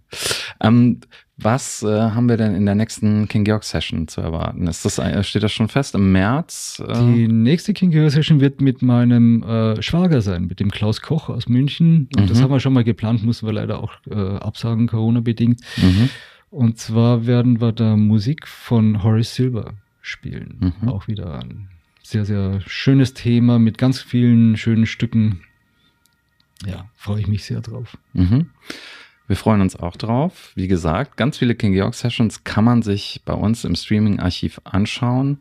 Ähm, 0.61 1.01
was 1.37 1.83
äh, 1.83 1.87
haben 1.87 2.29
wir 2.29 2.37
denn 2.39 2.55
in 2.55 2.65
der 2.65 2.75
nächsten 2.75 3.29
King 3.29 3.45
Georg 3.45 3.65
Session 3.65 4.09
zu 4.09 4.21
erwarten? 4.23 4.67
Ist 4.69 4.85
das, 4.85 5.01
steht 5.29 5.43
das 5.43 5.53
schon 5.53 5.69
fest 5.69 5.95
im 5.95 6.13
März? 6.13 6.83
Äh? 6.87 6.95
Die 7.13 7.29
nächste 7.29 7.75
King 7.75 7.91
Georg 7.91 8.11
Session 8.11 8.41
wird 8.41 8.61
mit 8.61 8.81
meinem 8.81 9.43
äh, 9.43 9.83
Schwager 9.83 10.23
sein, 10.23 10.47
mit 10.47 10.61
dem 10.61 10.71
Klaus 10.71 11.03
Koch 11.03 11.29
aus 11.29 11.49
München. 11.49 12.09
Und 12.17 12.25
mhm. 12.25 12.27
das 12.29 12.41
haben 12.41 12.51
wir 12.51 12.61
schon 12.61 12.73
mal 12.73 12.85
geplant, 12.85 13.23
mussten 13.25 13.47
wir 13.47 13.53
leider 13.53 13.83
auch 13.83 13.93
äh, 14.09 14.15
absagen, 14.15 14.87
Corona-bedingt. 14.87 15.61
Mhm. 15.77 16.09
Und 16.51 16.79
zwar 16.79 17.27
werden 17.27 17.61
wir 17.61 17.73
da 17.73 17.97
Musik 17.97 18.47
von 18.47 19.03
Horace 19.03 19.35
Silver 19.35 19.75
spielen. 20.01 20.73
Mhm. 20.81 20.89
Auch 20.89 21.09
wieder 21.09 21.41
ein 21.41 21.69
sehr, 22.03 22.25
sehr 22.25 22.61
schönes 22.67 23.15
Thema 23.15 23.59
mit 23.59 23.79
ganz 23.79 24.01
vielen 24.01 24.57
schönen 24.57 24.87
Stücken. 24.87 25.41
Ja, 26.65 26.89
freue 26.97 27.21
ich 27.21 27.27
mich 27.27 27.45
sehr 27.45 27.61
drauf. 27.61 27.97
Mhm. 28.13 28.51
Wir 29.29 29.37
freuen 29.37 29.61
uns 29.61 29.75
auch 29.75 29.97
drauf. 29.97 30.53
Wie 30.55 30.69
gesagt, 30.69 31.17
ganz 31.17 31.39
viele 31.39 31.57
King 31.57 31.73
Georg 31.73 31.95
Sessions 31.95 32.45
kann 32.45 32.65
man 32.65 32.83
sich 32.83 33.23
bei 33.25 33.33
uns 33.33 33.65
im 33.65 33.75
Streaming-Archiv 33.75 34.61
anschauen. 34.63 35.39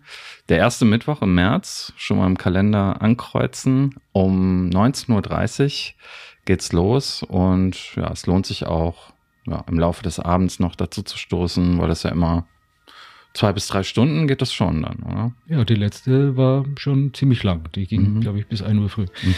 Der 0.49 0.57
erste 0.57 0.86
Mittwoch 0.86 1.22
im 1.22 1.36
März, 1.36 1.93
schon 1.95 2.18
mal 2.18 2.26
im 2.26 2.38
Kalender 2.38 3.01
ankreuzen. 3.01 3.95
Um 4.11 4.70
19.30 4.72 5.89
Uhr 5.89 5.93
geht's 6.45 6.72
los 6.72 7.22
und 7.22 7.95
ja, 7.95 8.11
es 8.11 8.26
lohnt 8.26 8.47
sich 8.47 8.66
auch, 8.66 9.13
ja, 9.45 9.63
im 9.68 9.78
Laufe 9.78 10.01
des 10.01 10.20
Abends 10.20 10.59
noch 10.59 10.76
dazu 10.76 11.03
zu 11.03 11.18
stoßen, 11.20 11.78
weil 11.78 11.88
das 11.88 12.01
ja 12.01 12.09
immer 12.09 12.47
zwei 13.36 13.53
bis 13.53 13.68
drei 13.68 13.84
Stunden 13.84 14.28
geht 14.28 14.41
das 14.41 14.51
schon 14.51 14.82
dann, 14.82 15.03
oder? 15.03 15.32
Ja, 15.47 15.63
die 15.63 15.76
letzte 15.76 16.36
war 16.36 16.66
schon 16.78 17.13
ziemlich 17.13 17.43
lang. 17.43 17.70
Die 17.76 17.86
ging, 17.86 18.16
mhm. 18.16 18.22
glaube 18.22 18.39
ich, 18.39 18.47
bis 18.47 18.63
1 18.63 18.80
Uhr 18.80 18.89
früh. 18.89 19.05
Mhm. 19.22 19.36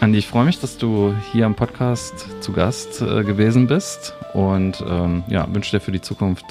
Andi, 0.00 0.18
ich 0.18 0.26
freue 0.28 0.44
mich, 0.44 0.60
dass 0.60 0.76
du 0.76 1.14
hier 1.32 1.46
am 1.46 1.54
Podcast 1.54 2.42
zu 2.42 2.52
Gast 2.52 3.00
äh, 3.00 3.24
gewesen 3.24 3.66
bist 3.66 4.14
und 4.34 4.84
ähm, 4.88 5.24
ja, 5.28 5.46
wünsche 5.52 5.76
dir 5.76 5.80
für 5.80 5.92
die 5.92 6.00
Zukunft 6.02 6.44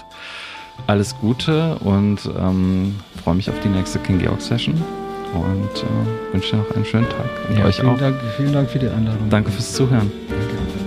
alles 0.87 1.15
Gute 1.19 1.75
und 1.75 2.29
ähm, 2.37 2.99
freue 3.23 3.35
mich 3.35 3.49
auf 3.49 3.59
die 3.61 3.69
nächste 3.69 3.99
King 3.99 4.19
Georg 4.19 4.41
Session 4.41 4.75
und 5.33 5.83
äh, 5.83 6.33
wünsche 6.33 6.51
dir 6.51 6.57
noch 6.57 6.75
einen 6.75 6.85
schönen 6.85 7.09
Tag. 7.09 7.49
Und 7.49 7.57
ja, 7.57 7.65
euch 7.65 7.75
vielen 7.77 7.89
auch. 7.89 7.97
Dank, 7.97 8.17
vielen 8.35 8.53
Dank 8.53 8.69
für 8.69 8.79
die 8.79 8.89
Einladung. 8.89 9.29
Danke 9.29 9.51
fürs 9.51 9.73
Zuhören. 9.73 10.11
Danke. 10.27 10.84